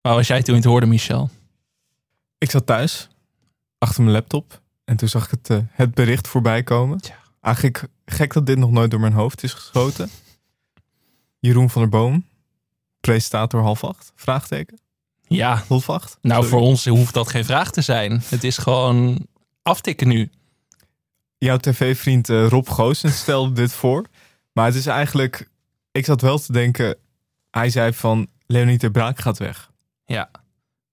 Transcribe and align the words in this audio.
Waar 0.00 0.14
was 0.14 0.26
jij 0.26 0.42
toen 0.42 0.54
het 0.54 0.64
hoorde, 0.64 0.86
Michel? 0.86 1.30
Ik 2.38 2.50
zat 2.50 2.66
thuis, 2.66 3.08
achter 3.78 4.02
mijn 4.02 4.14
laptop. 4.14 4.60
En 4.84 4.96
toen 4.96 5.08
zag 5.08 5.24
ik 5.24 5.30
het, 5.30 5.50
eh, 5.50 5.58
het 5.70 5.94
bericht 5.94 6.28
voorbij 6.28 6.62
komen. 6.62 7.00
Tja. 7.00 7.18
Eigenlijk 7.40 7.86
gek 8.04 8.32
dat 8.32 8.46
dit 8.46 8.58
nog 8.58 8.70
nooit 8.70 8.90
door 8.90 9.00
mijn 9.00 9.12
hoofd 9.12 9.42
is 9.42 9.52
geschoten. 9.52 10.10
Jeroen 11.38 11.70
van 11.70 11.80
der 11.82 11.90
Boom, 11.90 12.26
presentator 13.00 13.62
half 13.62 13.84
acht, 13.84 14.12
vraagteken. 14.14 14.78
Ja, 15.26 15.64
Half 15.68 15.90
acht. 15.90 16.18
nou 16.22 16.34
Sorry. 16.42 16.48
voor 16.58 16.68
ons 16.68 16.86
hoeft 16.86 17.14
dat 17.14 17.28
geen 17.28 17.44
vraag 17.44 17.70
te 17.70 17.80
zijn. 17.82 18.22
Het 18.24 18.44
is 18.44 18.58
gewoon 18.58 19.26
aftikken 19.62 20.08
nu. 20.08 20.30
Jouw 21.38 21.56
tv-vriend 21.56 22.28
eh, 22.28 22.46
Rob 22.48 22.68
Goossens 22.68 23.18
stelde 23.18 23.52
dit 23.52 23.72
voor. 23.72 24.06
Maar 24.52 24.66
het 24.66 24.74
is 24.74 24.86
eigenlijk... 24.86 25.48
Ik 25.92 26.04
zat 26.04 26.20
wel 26.20 26.38
te 26.38 26.52
denken... 26.52 26.96
Hij 27.50 27.70
zei 27.70 27.92
van... 27.92 28.28
Leonie 28.46 28.78
ter 28.78 28.90
Braak 28.90 29.18
gaat 29.20 29.38
weg. 29.38 29.69
Ja, 30.14 30.30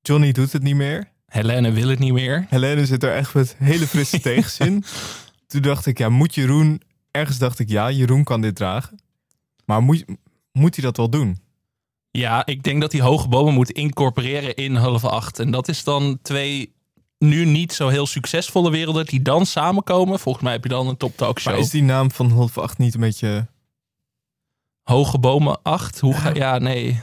Johnny 0.02 0.32
doet 0.32 0.52
het 0.52 0.64
niet 0.64 0.76
meer. 0.76 1.12
Helene 1.26 1.72
wil 1.72 1.88
het 1.88 2.00
niet 2.00 2.14
meer. 2.14 2.46
Helene 2.50 2.86
zit 2.86 3.04
er 3.04 3.14
echt 3.14 3.34
met 3.34 3.56
hele 3.58 3.88
frisse 3.88 4.20
tegenzin. 4.30 4.84
Toen 5.48 5.62
dacht 5.62 5.86
ik, 5.86 5.98
ja, 5.98 6.10
moet 6.10 6.36
Jeroen... 6.36 6.82
Ergens 7.12 7.38
dacht 7.38 7.60
ik, 7.60 7.70
ja, 7.70 7.92
Jeroen 7.92 8.24
kan 8.24 8.42
dit 8.42 8.56
dragen. 8.56 9.00
Maar 9.66 9.84
moet, 9.84 10.06
moet 10.52 10.76
hij 10.76 10.86
dat 10.86 10.98
wel 10.98 11.10
doen? 11.10 11.40
Ja, 12.12 12.46
ik 12.46 12.64
denk 12.64 12.82
dat 12.82 12.92
die 12.92 13.02
hoge 13.02 13.28
bomen 13.28 13.54
moet 13.54 13.72
incorporeren 13.72 14.56
in 14.56 14.76
half 14.76 15.06
acht. 15.06 15.40
En 15.40 15.52
dat 15.52 15.68
is 15.68 15.84
dan 15.84 16.20
twee 16.22 16.74
nu 17.18 17.46
niet 17.46 17.74
zo 17.74 17.88
heel 17.88 18.06
succesvolle 18.06 18.72
werelden 18.72 19.06
die 19.06 19.22
dan 19.22 19.46
samenkomen. 19.46 20.20
Volgens 20.20 20.44
mij 20.44 20.54
heb 20.54 20.64
je 20.64 20.70
dan 20.70 20.88
een 20.88 20.98
top 20.98 21.18
talk 21.18 21.40
show. 21.40 21.54
Maar 21.54 21.62
is 21.62 21.70
die 21.70 21.84
naam 21.84 22.12
van 22.12 22.32
half 22.32 22.58
acht 22.58 22.78
niet 22.78 22.94
een 22.94 23.00
beetje... 23.00 23.48
Hoge 24.84 25.20
bomen 25.20 25.62
8? 25.62 26.00
Hoe 26.00 26.14
ga 26.14 26.34
Ja, 26.34 26.58
nee. 26.58 27.02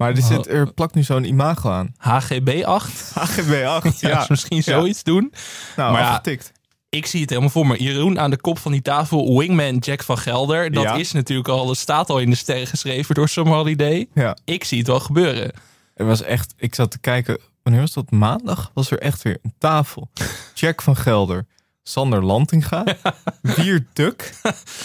Maar 0.00 0.10
er, 0.16 0.22
zit, 0.22 0.48
er 0.48 0.72
plakt 0.72 0.94
nu 0.94 1.02
zo'n 1.02 1.24
imago 1.24 1.70
aan. 1.70 1.94
HGB 1.96 2.62
8? 2.64 3.10
HGB 3.14 3.64
8, 3.64 4.00
Ja, 4.00 4.08
ja. 4.08 4.18
dus 4.18 4.28
misschien 4.28 4.56
Ja. 4.56 4.62
zoiets 4.62 5.02
doen. 5.02 5.32
Nou, 5.76 5.92
Maar 5.92 6.00
ja, 6.02 6.08
afgetikt. 6.08 6.52
Ik 6.88 7.06
zie 7.06 7.20
het 7.20 7.28
helemaal 7.30 7.50
voor 7.50 7.66
me. 7.66 7.82
Jeroen 7.82 8.20
aan 8.20 8.30
de 8.30 8.36
kop 8.40 8.58
van 8.58 8.72
die 8.72 8.82
tafel, 8.82 9.38
wingman 9.38 9.76
Jack 9.76 10.02
van 10.02 10.18
Gelder. 10.18 10.72
Dat 10.72 10.82
Ja. 10.82 10.94
is 10.94 11.12
natuurlijk 11.12 11.48
al, 11.48 11.66
dat 11.66 11.76
staat 11.76 12.10
al 12.10 12.18
in 12.18 12.30
de 12.30 12.36
sterren 12.36 12.66
geschreven 12.66 13.14
door 13.14 13.28
Summer 13.28 13.54
Holiday. 13.54 14.08
Ja, 14.14 14.36
Ik 14.44 14.64
zie 14.64 14.78
het 14.78 14.86
wel 14.86 15.00
gebeuren. 15.00 15.52
er 15.94 16.06
was 16.06 16.22
echt... 16.22 16.54
Ik 16.56 16.74
zat 16.74 16.90
te 16.90 16.98
kijken... 16.98 17.38
Wanneer 17.62 17.80
was 17.82 17.92
dat? 17.92 18.10
Maandag 18.10 18.70
was 18.74 18.90
er 18.90 18.98
echt 18.98 19.22
weer 19.22 19.38
een 19.42 19.54
tafel. 19.58 20.10
Jack 20.54 20.82
van 20.82 20.96
Gelder. 20.96 21.46
Sander 21.82 22.24
Lantinga. 22.24 22.84
Wier 23.42 23.86
Duk. 23.92 24.32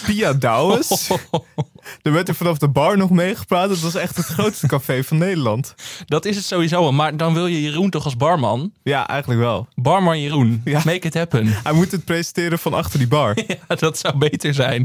Pia 0.06 0.32
Douwes. 0.32 1.10
Er 2.02 2.12
werd 2.12 2.28
er 2.28 2.34
vanaf 2.34 2.58
de 2.58 2.68
bar 2.68 2.96
nog 2.96 3.10
meegepraat. 3.10 3.70
Het 3.70 3.80
was 3.80 3.94
echt 3.94 4.16
het 4.16 4.26
grootste 4.26 4.66
café 4.66 5.04
van 5.04 5.18
Nederland. 5.18 5.74
Dat 6.06 6.24
is 6.24 6.36
het 6.36 6.44
sowieso. 6.44 6.80
wel. 6.80 6.92
Maar 6.92 7.16
dan 7.16 7.34
wil 7.34 7.46
je 7.46 7.62
Jeroen 7.62 7.90
toch 7.90 8.04
als 8.04 8.16
barman? 8.16 8.72
Ja, 8.82 9.08
eigenlijk 9.08 9.40
wel. 9.40 9.68
Barman 9.74 10.20
Jeroen, 10.20 10.60
Ja. 10.64 10.80
make 10.84 11.06
it 11.06 11.14
happen. 11.14 11.44
Hij 11.62 11.72
moet 11.72 11.92
het 11.92 12.04
presenteren 12.04 12.58
van 12.58 12.74
achter 12.74 12.98
die 12.98 13.08
bar. 13.08 13.34
Ja, 13.68 13.74
dat 13.84 13.98
zou 14.02 14.12
beter 14.28 14.54
zijn. 14.54 14.82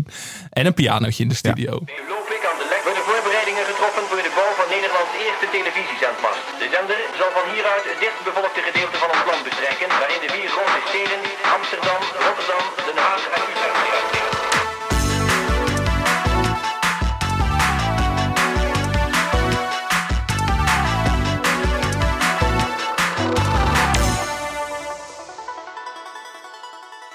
En 0.60 0.64
een 0.66 0.78
pianootje 0.82 1.24
in 1.26 1.30
de 1.34 1.40
studio. 1.44 1.72
Loopik 2.12 2.44
aan 2.50 2.60
de 2.62 2.68
lek 2.74 2.84
worden 2.88 3.06
voorbereidingen 3.10 3.66
getroffen 3.72 4.04
voor 4.10 4.22
de 4.28 4.34
bouw 4.38 4.52
van 4.60 4.68
Nederlands 4.76 5.12
eerste 5.26 5.48
televisiezendmast. 5.58 6.44
De 6.62 6.68
zender 6.76 7.00
zal 7.20 7.30
van 7.38 7.46
hieruit 7.54 7.86
het 7.92 8.00
dichtbevolkte 8.06 8.62
gedeelte 8.68 8.98
van 9.04 9.10
ons 9.16 9.24
land 9.30 9.42
bestrijken, 9.50 9.88
waarin 10.02 10.22
de 10.26 10.30
vier 10.36 10.50
grote 10.56 10.82
steden 10.90 11.20
Amsterdam, 11.58 12.02
Rotterdam, 12.26 12.41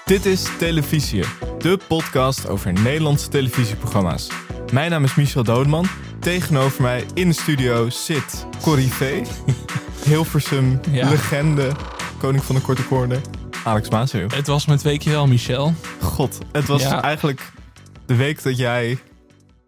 Dit 0.07 0.25
is 0.25 0.45
Televisie, 0.57 1.23
de 1.59 1.79
podcast 1.87 2.47
over 2.47 2.73
Nederlandse 2.73 3.29
televisieprogramma's. 3.29 4.27
Mijn 4.73 4.91
naam 4.91 5.03
is 5.03 5.15
Michel 5.15 5.43
Doodman. 5.43 5.85
Tegenover 6.19 6.81
mij 6.81 7.05
in 7.13 7.27
de 7.27 7.33
studio 7.33 7.89
zit 7.89 8.45
Corrie 8.61 8.91
V. 8.91 9.27
Hilversum, 10.09 10.79
Ja. 10.91 11.09
legende, 11.09 11.71
koning 12.17 12.43
van 12.43 12.55
de 12.55 12.61
korte 12.61 12.87
corner, 12.87 13.21
Alex 13.63 13.89
Maasheeuw. 13.89 14.27
Het 14.29 14.47
was 14.47 14.65
mijn 14.65 14.79
twee 14.79 14.97
keer 14.97 15.11
wel, 15.11 15.27
Michel. 15.27 15.73
God, 16.01 16.37
het 16.51 16.67
was 16.67 16.81
Ja. 16.81 17.01
eigenlijk 17.01 17.51
de 18.05 18.15
week 18.15 18.43
dat 18.43 18.57
jij 18.57 18.97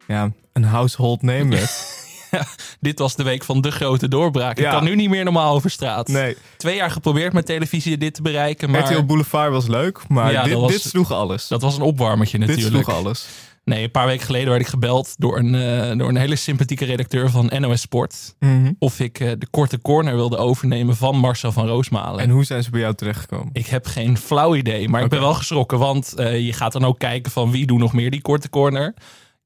ja, 0.07 0.31
een 0.53 0.63
household 0.63 1.21
name 1.21 1.49
werd. 1.49 1.71
Dit 2.79 2.99
was 2.99 3.15
de 3.15 3.23
week 3.23 3.43
van 3.43 3.61
de 3.61 3.71
grote 3.71 4.07
doorbraak. 4.07 4.57
Ik 4.57 4.63
Ja. 4.63 4.71
kan 4.71 4.83
nu 4.83 4.95
niet 4.95 5.09
meer 5.09 5.23
normaal 5.23 5.53
over 5.55 5.69
straat. 5.69 6.07
Nee, 6.07 6.37
Twee 6.57 6.75
jaar 6.75 6.91
geprobeerd 6.91 7.33
met 7.33 7.45
televisie 7.45 7.97
dit 7.97 8.13
te 8.13 8.21
bereiken. 8.21 8.69
Maar 8.69 8.81
RTL 8.81 9.03
Boulevard 9.03 9.51
was 9.51 9.67
leuk, 9.67 9.99
maar 10.07 10.31
Ja, 10.31 10.43
dit, 10.43 10.53
was- 10.53 10.71
dit 10.71 10.81
sloeg 10.81 11.11
alles. 11.11 11.47
dat 11.47 11.61
was 11.61 11.75
een 11.75 11.81
opwarmertje 11.81 12.37
dit 12.39 12.47
natuurlijk. 12.47 12.83
sloeg 12.83 12.95
alles. 12.97 13.27
Nee, 13.63 13.83
een 13.83 13.91
paar 13.91 14.05
weken 14.05 14.25
geleden 14.25 14.49
werd 14.49 14.61
ik 14.61 14.67
gebeld 14.67 15.13
door 15.17 15.37
een, 15.37 15.55
eh, 15.55 15.97
door 15.97 16.09
een 16.09 16.15
hele 16.17 16.35
sympathieke 16.35 16.85
redacteur 16.85 17.29
van 17.29 17.51
NOS 17.59 17.81
Sport. 17.81 18.35
Mhm. 18.39 18.71
Of 18.79 18.99
ik 18.99 19.19
eh, 19.19 19.31
de 19.37 19.47
korte 19.51 19.81
corner 19.81 20.15
wilde 20.15 20.37
overnemen 20.37 20.95
van 20.95 21.17
Marcel 21.17 21.51
van 21.51 21.67
Roosmalen. 21.67 22.19
En 22.23 22.29
hoe 22.29 22.43
zijn 22.43 22.63
ze 22.63 22.69
bij 22.69 22.79
jou 22.79 22.93
terechtgekomen? 22.95 23.49
Ik 23.53 23.67
heb 23.67 23.85
geen 23.85 24.17
flauw 24.17 24.55
idee, 24.55 24.89
maar 24.89 25.03
ik 25.03 25.09
ben 25.09 25.19
wel 25.19 25.33
geschrokken. 25.33 25.79
Want 25.79 26.13
eh, 26.13 26.45
je 26.45 26.53
gaat 26.53 26.71
dan 26.71 26.85
ook 26.85 26.99
kijken 26.99 27.31
van 27.31 27.51
wie 27.51 27.65
doet 27.65 27.79
nog 27.79 27.93
meer 27.93 28.11
die 28.11 28.21
korte 28.21 28.49
corner. 28.49 28.93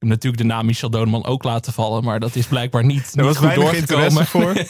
Heb 0.03 0.12
natuurlijk 0.12 0.41
de 0.44 0.47
naam 0.47 0.66
Michel 0.66 0.90
Doneman 0.90 1.25
ook 1.25 1.44
laten 1.44 1.74
vallen. 1.74 2.03
Maar 2.03 2.19
dat 2.19 2.36
is 2.36 2.46
blijkbaar 2.46 2.86
niet, 2.86 3.12
niet 3.14 3.25
was 3.25 3.38
goed 3.38 3.56
doorgekomen. 3.56 4.25
voor. 4.25 4.53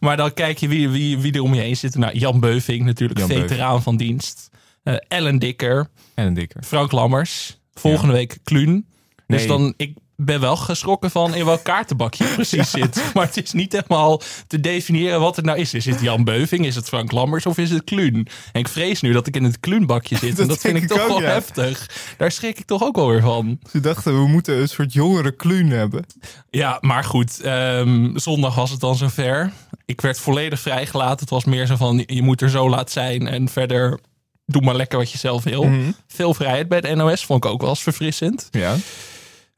Maar 0.00 0.16
dan 0.16 0.34
kijk 0.34 0.58
je 0.58 0.68
wie, 0.68 0.88
wie, 0.88 1.18
wie 1.18 1.32
er 1.32 1.42
om 1.42 1.54
je 1.54 1.60
heen 1.60 1.76
zit. 1.76 1.94
Nou, 1.94 2.18
Jan 2.18 2.40
Beuving 2.40 2.84
natuurlijk, 2.84 3.18
Jan 3.18 3.28
veteraan 3.28 3.82
van 3.82 3.96
dienst. 3.96 4.50
Eh, 4.82 4.94
Ellen 5.08 5.38
Dikker, 5.38 5.90
En 6.14 6.26
een 6.26 6.34
dikker. 6.34 6.62
Frank 6.62 6.92
Lammers. 6.92 7.58
Volgende 7.74 8.12
week 8.12 8.38
Kluun. 8.44 8.86
Dus 9.26 9.46
dan, 9.46 9.74
ik 9.76 9.96
ben 10.24 10.40
wel 10.40 10.56
geschrokken 10.56 11.10
van 11.10 11.34
in 11.34 11.44
welk 11.44 11.62
kaartenbakje 11.62 12.24
het 12.24 12.34
precies 12.34 12.70
zit. 12.70 13.02
Maar 13.14 13.26
het 13.26 13.42
is 13.42 13.52
niet 13.52 13.72
helemaal 13.72 14.20
te 14.46 14.60
definiëren 14.60 15.20
wat 15.20 15.36
het 15.36 15.44
nou 15.44 15.58
is. 15.58 15.74
Is 15.74 15.84
het 15.84 16.00
Jan 16.00 16.24
Beuving, 16.24 16.66
is 16.66 16.74
het 16.74 16.88
Frank 16.88 17.12
Lammers 17.12 17.46
of 17.46 17.58
is 17.58 17.70
het 17.70 17.84
Kluun? 17.84 18.26
En 18.52 18.60
ik 18.60 18.68
vrees 18.68 19.00
nu 19.00 19.12
dat 19.12 19.26
ik 19.26 19.36
in 19.36 19.44
het 19.44 19.60
Kluunbakje 19.60 20.16
zit. 20.16 20.38
en 20.40 20.48
Dat 20.48 20.58
vind 20.60 20.76
ik 20.76 20.88
toch 20.88 21.00
ook, 21.00 21.08
wel 21.08 21.20
ja. 21.20 21.28
heftig. 21.28 21.90
Daar 22.16 22.32
schrik 22.32 22.58
ik 22.58 22.66
toch 22.66 22.82
ook 22.82 22.96
wel 22.96 23.08
weer 23.08 23.20
van. 23.22 23.58
Ze 23.70 23.80
dachten, 23.80 24.22
we 24.22 24.28
moeten 24.28 24.60
een 24.60 24.68
soort 24.68 24.92
jongere 24.92 25.36
kluun 25.36 25.70
hebben. 25.70 26.04
Ja, 26.50 26.78
maar 26.80 27.04
goed. 27.04 27.40
ehm, 27.40 28.16
zondag 28.18 28.54
was 28.54 28.70
het 28.70 28.80
dan 28.80 28.96
zover. 28.96 29.52
Ik 29.84 30.00
werd 30.00 30.18
volledig 30.18 30.60
vrijgelaten. 30.60 31.20
Het 31.20 31.30
was 31.30 31.44
meer 31.44 31.66
zo 31.66 31.76
van, 31.76 32.02
je 32.06 32.22
moet 32.22 32.40
er 32.40 32.50
zo 32.50 32.68
laat 32.68 32.90
zijn. 32.90 33.26
En 33.26 33.48
verder, 33.48 34.00
doe 34.46 34.62
maar 34.62 34.74
lekker 34.74 34.98
wat 34.98 35.10
je 35.10 35.18
zelf 35.18 35.42
wil. 35.42 35.62
Mhm. 35.64 35.90
Veel 36.06 36.34
vrijheid 36.34 36.68
bij 36.68 36.80
de 36.80 36.94
NOS. 36.94 37.24
Vond 37.24 37.44
ik 37.44 37.50
ook 37.50 37.60
wel 37.60 37.70
eens 37.70 37.82
verfrissend. 37.82 38.48
Ja. 38.50 38.76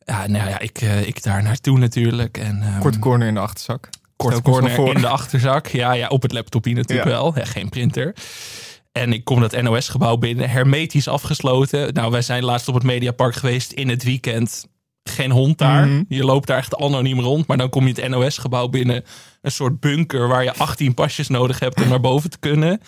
Ja, 0.04 0.26
nou 0.26 0.48
ja, 0.48 0.59
ik, 0.59 0.78
eh, 0.81 1.06
ik 1.06 1.22
daar 1.22 1.42
naartoe 1.42 1.78
natuurlijk. 1.78 2.38
En, 2.38 2.62
ehm, 2.62 2.81
Korte 2.81 2.98
corner 2.98 3.28
in 3.28 3.34
de 3.34 3.41
achterzak. 3.41 3.88
kort 4.16 4.42
corner 4.42 4.94
in 4.94 5.00
de 5.00 5.09
achterzak. 5.09 5.66
Ja, 5.66 5.92
ja, 5.92 6.09
op 6.09 6.22
het 6.22 6.32
laptopje 6.32 6.75
natuurlijk 6.75 7.09
Ja. 7.09 7.15
wel. 7.15 7.32
Ja, 7.38 7.44
geen 7.44 7.69
printer. 7.69 8.15
En 8.92 9.12
ik 9.12 9.25
kom 9.25 9.41
dat 9.41 9.62
NOS-gebouw 9.62 10.16
binnen, 10.16 10.50
hermetisch 10.50 11.09
afgesloten. 11.09 11.94
Nou, 11.94 12.10
wij 12.10 12.22
zijn 12.22 12.44
laatst 12.44 12.69
op 12.69 12.75
het 12.75 12.82
Mediapark 12.82 13.34
geweest 13.34 13.72
in 13.72 13.88
het 13.88 14.03
weekend. 14.03 14.66
Geen 15.04 15.31
hond 15.31 15.59
daar. 15.59 15.87
Mhm. 15.87 16.03
Je 16.09 16.25
loopt 16.25 16.47
daar 16.47 16.59
echt 16.59 16.76
anoniem 16.76 17.21
rond. 17.21 17.47
Maar 17.47 17.56
dan 17.56 17.69
kom 17.69 17.86
je 17.86 17.92
het 18.00 18.09
NOS-gebouw 18.09 18.69
binnen. 18.69 19.04
Een 19.42 19.50
soort 19.50 19.81
bunker 19.81 20.28
waar 20.28 20.44
je 20.44 20.54
18 20.54 20.94
pasjes 20.94 21.28
nodig 21.28 21.59
hebt 21.59 21.82
om 21.82 21.88
naar 21.88 22.00
boven 22.00 22.31
te 22.31 22.38
kunnen. 22.38 22.81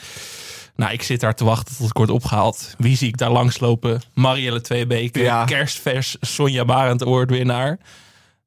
Nou, 0.77 0.93
ik 0.93 1.03
zit 1.03 1.21
daar 1.21 1.35
te 1.35 1.45
wachten 1.45 1.77
tot 1.77 1.87
ik 1.89 1.97
word 1.97 2.11
opgehaald. 2.11 2.75
Wie 2.79 2.97
zie 2.97 3.09
ik 3.09 3.17
daar 3.19 3.31
langslopen? 3.31 4.03
Marielle 4.15 4.61
Tweebeke, 4.61 5.21
Ja. 5.21 5.45
kerstvers 5.45 6.17
Sonja 6.21 6.65
Barend 6.65 7.03
awardwinnaar. 7.03 7.79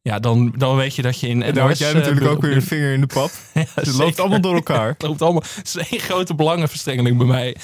Ja, 0.02 0.20
dan, 0.20 0.54
dan 0.58 0.76
weet 0.76 0.96
je 0.96 1.02
dat 1.02 1.20
je 1.20 1.28
in 1.28 1.44
En 1.44 1.54
daar 1.54 1.68
had 1.68 1.78
jij 1.78 1.94
natuurlijk 1.94 2.26
eh, 2.26 2.32
ook 2.32 2.42
weer 2.42 2.56
een 2.56 2.62
vinger 2.62 2.94
in 2.94 3.02
de 3.02 3.08
pap. 3.08 3.32
Het 3.76 3.94
loopt 3.94 4.20
allemaal 4.20 4.42
door 4.42 4.56
elkaar. 4.56 4.88
Het 4.98 5.02
loopt 5.02 5.22
allemaal. 5.22 5.44
Het 5.56 5.76
is 5.76 5.90
één 5.90 6.00
grote 6.02 6.36
belangenverstrengeling 6.36 7.18
bij 7.18 7.28
mij. 7.28 7.56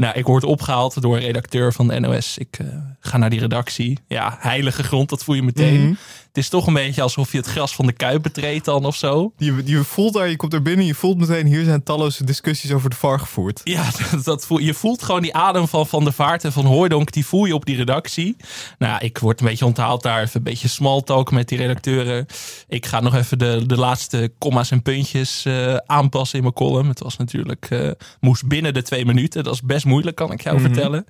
Nou, 0.00 0.18
ik 0.18 0.26
word 0.26 0.44
opgehaald 0.44 1.02
door 1.02 1.16
een 1.16 1.22
redacteur 1.22 1.72
van 1.72 1.88
de 1.88 2.00
NOS. 2.00 2.38
Ik 2.38 2.58
eh, 2.58 2.66
ga 3.00 3.16
naar 3.16 3.30
die 3.30 3.40
redactie. 3.40 3.98
Ja, 4.08 4.36
heilige 4.40 4.82
grond, 4.82 5.08
dat 5.08 5.24
voel 5.24 5.34
je 5.34 5.42
meteen. 5.42 5.80
Mhm. 5.80 5.94
Het 6.30 6.38
is 6.38 6.48
toch 6.48 6.66
een 6.66 6.74
beetje 6.74 7.02
alsof 7.02 7.32
je 7.32 7.38
het 7.38 7.46
gras 7.46 7.74
van 7.74 7.86
de 7.86 7.92
kuip 7.92 8.22
betreedt 8.22 8.64
dan 8.64 8.84
of 8.84 8.96
zo. 8.96 9.32
Je, 9.36 9.62
je 9.64 9.84
voelt 9.84 10.12
daar, 10.12 10.28
je 10.28 10.36
komt 10.36 10.52
er 10.52 10.62
binnen, 10.62 10.86
je 10.86 10.94
voelt 10.94 11.18
meteen, 11.18 11.46
hier 11.46 11.64
zijn 11.64 11.82
talloze 11.82 12.24
discussies 12.24 12.72
over 12.72 12.90
de 12.90 12.96
VAR 12.96 13.18
gevoerd. 13.18 13.60
Ja, 13.64 13.90
dat, 14.10 14.24
dat 14.24 14.46
voel, 14.46 14.58
je 14.58 14.74
voelt 14.74 15.02
gewoon 15.02 15.22
die 15.22 15.34
adem 15.34 15.68
van 15.68 15.86
Van 15.86 16.04
der 16.04 16.12
Vaart 16.12 16.44
en 16.44 16.52
van 16.52 16.64
Hooijdonk. 16.64 17.12
Die 17.12 17.26
voel 17.26 17.44
je 17.44 17.54
op 17.54 17.64
die 17.64 17.76
redactie. 17.76 18.36
Nou, 18.78 19.04
ik 19.04 19.18
word 19.18 19.40
een 19.40 19.46
beetje 19.46 19.64
onthaald 19.64 20.02
daar. 20.02 20.22
Even 20.22 20.36
een 20.36 20.42
beetje 20.42 20.68
small 20.68 21.02
talk 21.02 21.30
met 21.30 21.48
die 21.48 21.58
redacteuren. 21.58 22.26
Ik 22.68 22.86
ga 22.86 23.00
nog 23.00 23.14
even 23.14 23.38
de, 23.38 23.62
de 23.66 23.76
laatste 23.76 24.32
komma's 24.38 24.70
en 24.70 24.82
puntjes 24.82 25.44
eh, 25.44 25.76
aanpassen 25.86 26.36
in 26.36 26.42
mijn 26.42 26.54
column. 26.54 26.88
Het 26.88 27.00
was 27.00 27.16
natuurlijk, 27.16 27.66
eh, 27.70 27.90
moest 28.20 28.46
binnen 28.46 28.74
de 28.74 28.82
twee 28.82 29.04
minuten. 29.04 29.44
Dat 29.44 29.54
is 29.54 29.62
best 29.62 29.84
moeilijk, 29.90 30.16
kan 30.16 30.32
ik 30.32 30.40
jou 30.42 30.60
vertellen. 30.60 31.06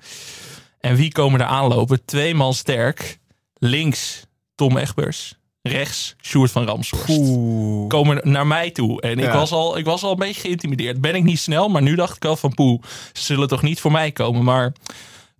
En 0.80 0.96
wie 0.96 1.12
komen 1.12 1.40
er 1.40 1.46
aanlopen? 1.46 2.04
Twee 2.04 2.34
man 2.34 2.54
sterk. 2.54 3.18
Links 3.54 4.24
Tom 4.54 4.76
Egbers. 4.76 5.38
rechts 5.62 6.14
Sjoerd 6.22 6.50
van 6.50 6.64
Ramshorst. 6.66 7.08
Oeh. 7.08 7.88
Komen 7.88 8.20
naar 8.30 8.46
mij 8.46 8.70
toe. 8.70 9.00
En 9.00 9.18
ik, 9.18 9.24
Ja. 9.24 9.32
was 9.34 9.52
al, 9.52 9.78
ik 9.78 9.84
was 9.84 10.02
al 10.02 10.10
een 10.10 10.16
beetje 10.16 10.40
geïntimideerd. 10.40 11.00
Ben 11.00 11.14
ik 11.14 11.22
niet 11.22 11.38
snel, 11.38 11.68
maar 11.68 11.82
nu 11.82 11.94
dacht 11.94 12.16
ik 12.16 12.24
al 12.24 12.36
van 12.36 12.54
poeh, 12.54 12.82
ze 13.12 13.22
zullen 13.22 13.48
toch 13.48 13.62
niet 13.62 13.80
voor 13.80 13.92
mij 13.92 14.12
komen. 14.12 14.44
Maar 14.44 14.72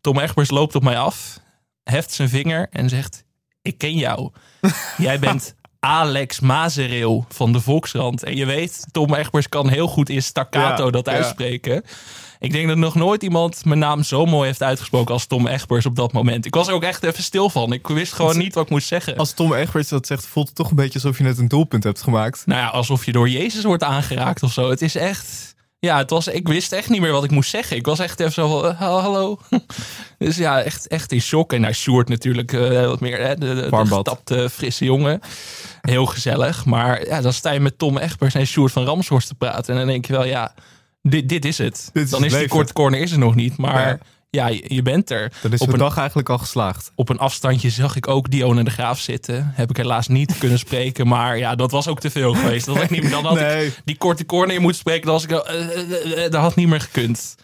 Tom 0.01 0.19
Egbers 0.19 0.51
loopt 0.51 0.75
op 0.75 0.83
mij 0.83 0.99
af, 0.99 1.39
heft 1.85 2.13
zijn 2.13 2.29
vinger 2.29 2.67
en 2.71 2.89
zegt: 2.89 3.25
Ik 3.63 3.79
ken 3.79 3.95
jou. 3.95 4.31
Jij 4.99 5.19
bent 5.19 5.55
Alex 5.81 6.41
Mazereel 6.41 7.25
van 7.29 7.53
de 7.53 7.61
Volkskrant. 7.61 8.23
En 8.23 8.37
je 8.37 8.45
weet, 8.47 8.87
Tom 8.91 9.15
Egbers 9.15 9.49
kan 9.49 9.69
heel 9.69 9.89
goed 9.89 10.09
in 10.09 10.23
staccato 10.23 10.85
Ja, 10.85 10.91
dat 10.91 11.07
ja. 11.07 11.83
Ik 12.41 12.53
denk 12.53 12.69
dat 12.69 12.77
nog 12.77 12.95
nooit 12.95 13.23
iemand 13.23 13.65
mijn 13.65 13.79
naam 13.79 14.03
zo 14.03 14.27
mooi 14.27 14.47
heeft 14.47 14.63
uitgesproken 14.63 15.15
als 15.15 15.27
Tom 15.27 15.47
Egbers 15.47 15.87
op 15.87 15.97
dat 15.97 16.13
moment. 16.13 16.47
Ik 16.47 16.55
was 16.55 16.69
er 16.69 16.75
ook 16.75 16.83
echt 16.83 17.03
even 17.03 17.23
stil 17.23 17.51
van. 17.51 17.73
Ik 17.73 17.87
wist 17.87 18.13
gewoon 18.13 18.39
niet 18.39 18.55
wat 18.55 18.65
ik 18.65 18.71
moest 18.71 18.87
zeggen. 18.87 19.17
Als 19.17 19.33
Tom 19.33 19.55
Egberts 19.55 19.89
dat 19.89 20.07
zegt, 20.07 20.27
voelt 20.27 20.47
het 20.47 20.57
toch 20.57 20.71
een 20.71 20.77
beetje 20.77 20.95
alsof 20.95 21.19
je 21.19 21.25
net 21.25 21.39
een 21.39 21.49
doelpunt 21.49 21.85
hebt 21.85 22.03
gemaakt. 22.03 22.43
Nou 22.47 22.61
ja, 22.61 22.67
alsof 22.67 23.05
je 23.05 23.13
door 23.13 23.29
Jezus 23.29 23.65
wordt 23.65 23.83
aangeraakt 23.83 24.43
of 24.43 24.53
zo. 24.53 24.71
Het 24.71 24.83
is 24.83 24.95
echt. 24.95 25.55
Ja, 25.79 25.99
het 25.99 26.11
was, 26.11 26.27
ik 26.27 26.49
wist 26.49 26.73
echt 26.73 26.89
niet 26.89 27.01
meer 27.01 27.13
wat 27.13 27.25
ik 27.25 27.31
moest 27.31 27.51
zeggen. 27.51 27.77
Ik 27.77 27.87
was 27.87 27.99
echt 27.99 28.21
even 28.21 28.33
zo 28.33 28.61
van, 28.61 28.75
hallo. 28.75 29.39
Dus 30.19 30.37
ja, 30.37 30.63
echt, 30.63 30.89
echt 30.89 31.13
in 31.13 31.21
shock. 31.21 31.53
En 31.53 31.61
naar 31.61 31.75
Sjoerd 31.75 32.09
natuurlijk 32.09 32.53
eh, 32.53 32.87
wat 32.87 33.01
meer. 33.01 33.21
Hè, 33.21 33.35
de, 33.35 33.69
de, 34.25 34.51
frisse 34.51 34.85
jongen. 34.85 35.21
Heel 35.81 36.07
gezellig. 36.07 36.65
Maar 36.65 37.07
ja, 37.07 37.21
dan 37.21 37.33
sta 37.33 37.51
je 37.51 37.61
met 37.61 37.79
Tom 37.79 37.99
Egbers 37.99 38.35
en 38.35 38.47
Sjoerd 38.47 38.73
van 38.73 38.85
Ramshorst 38.85 39.29
te 39.29 39.35
praten. 39.35 39.73
En 39.73 39.81
dan 39.81 39.89
denk 39.89 40.07
je 40.07 40.13
wel, 40.13 40.25
ja, 40.25 40.55
dit, 41.03 41.29
dit 41.29 41.45
is 41.45 41.59
het. 41.59 41.91
Dit 41.93 42.05
is 42.05 42.11
dan 42.11 42.25
is 42.25 42.33
die 42.33 42.49
korte 42.49 42.73
corner 42.73 43.01
is 43.01 43.13
er 43.13 43.19
nog 43.19 43.35
niet. 43.35 43.57
Maar 43.57 43.89
Ja. 43.89 44.49
ja, 44.51 44.59
je, 44.67 44.83
bent 44.83 45.11
er. 45.11 45.33
Dan 45.43 45.53
is 45.53 45.61
op 45.61 45.73
een 45.73 45.79
dag 45.79 45.97
eigenlijk 45.97 46.29
al 46.29 46.39
geslaagd. 46.39 46.93
op 46.95 47.09
een 47.09 47.19
afstandje 47.19 47.71
zag 47.71 47.97
ik 47.97 48.09
ook 48.09 48.31
Dionne 48.31 48.65
de 48.65 48.71
Graaf 48.71 48.99
zitten. 49.01 49.53
Heb 49.55 49.71
ik 49.71 49.77
helaas 49.77 50.09
niet 50.09 50.39
kunnen 50.39 50.59
spreken. 50.69 51.07
Maar 51.09 51.39
ja, 51.39 51.55
dat 51.55 51.71
was 51.71 51.89
ook 51.89 52.01
te 52.01 52.11
veel 52.11 52.35
geweest. 52.35 52.67
Dat 52.67 52.77
ik 52.83 52.91
niet, 52.91 53.03
meer- 53.03 53.11
dan 53.11 53.25
had 53.25 53.35
Nee. 53.35 53.67
ik 53.67 53.81
die 53.85 53.97
korte 53.97 54.27
corner 54.27 54.55
in 54.57 54.61
moeten 54.63 54.81
spreken. 54.81 55.05
Dan 55.07 55.15
was 55.15 55.25
ik, 55.25 55.31
eh, 55.31 56.21
dat 56.31 56.41
had 56.41 56.55
niet 56.55 56.69
meer 56.69 56.81
gekund. 56.81 57.35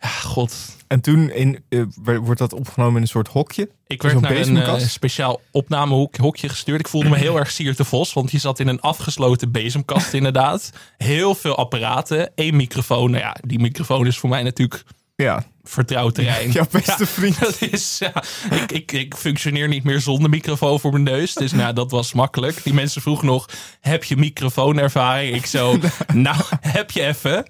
Ja, 0.00 0.08
god. 0.08 0.54
En 0.88 1.00
toen 1.00 1.30
in, 1.30 1.64
eh, 1.68 1.82
wordt 2.02 2.38
dat 2.38 2.52
opgenomen 2.52 2.96
in 2.96 3.02
een 3.02 3.08
soort 3.08 3.28
hokje. 3.28 3.68
Ik 3.86 4.02
werd 4.02 4.20
naar 4.20 4.36
een 4.36 4.56
eh, 4.56 4.78
speciaal 4.78 5.40
opnamehokje 5.50 6.48
gestuurd. 6.48 6.80
Ik 6.80 6.88
voelde 6.88 7.08
me 7.08 7.16
heel 7.16 7.38
erg 7.38 7.50
Siert 7.50 7.76
de 7.76 7.84
Vos. 7.84 8.12
Want 8.12 8.30
je 8.30 8.38
zat 8.38 8.58
in 8.58 8.68
een 8.68 8.80
afgesloten 8.80 9.52
bezemkast 9.52 10.12
inderdaad. 10.12 10.72
Heel 10.96 11.34
veel 11.34 11.56
apparaten. 11.56 12.30
één 12.34 12.56
microfoon. 12.56 13.10
Nou 13.10 13.22
ja, 13.22 13.36
die 13.46 13.58
microfoon 13.58 14.06
is 14.06 14.18
voor 14.18 14.28
mij 14.28 14.42
natuurlijk 14.42 14.84
Ja, 15.16 15.44
vertrouwd 15.68 16.14
terrein. 16.14 16.50
jouw 16.50 16.66
beste 16.70 16.94
Ja, 16.98 17.06
vriend. 17.18 17.40
Dat 17.40 17.56
is, 17.60 17.98
ja, 17.98 18.22
ik, 18.50 18.72
ik, 18.72 18.92
ik 18.92 19.14
functioneer 19.14 19.68
niet 19.68 19.84
meer 19.84 20.00
zonder 20.00 20.30
microfoon 20.30 20.80
voor 20.80 20.92
mijn 20.92 21.02
neus. 21.02 21.34
Dus 21.34 21.52
nou, 21.52 21.74
dat 21.74 21.90
was 21.90 22.12
makkelijk. 22.12 22.62
Die 22.62 22.74
mensen 22.74 23.02
vroegen 23.02 23.26
nog, 23.26 23.48
heb 23.80 24.04
je 24.04 24.16
microfoonervaring? 24.16 25.34
Ik 25.34 25.46
zo, 25.46 25.78
nou, 26.14 26.36
heb 26.60 26.90
je 26.90 27.02
even. 27.06 27.46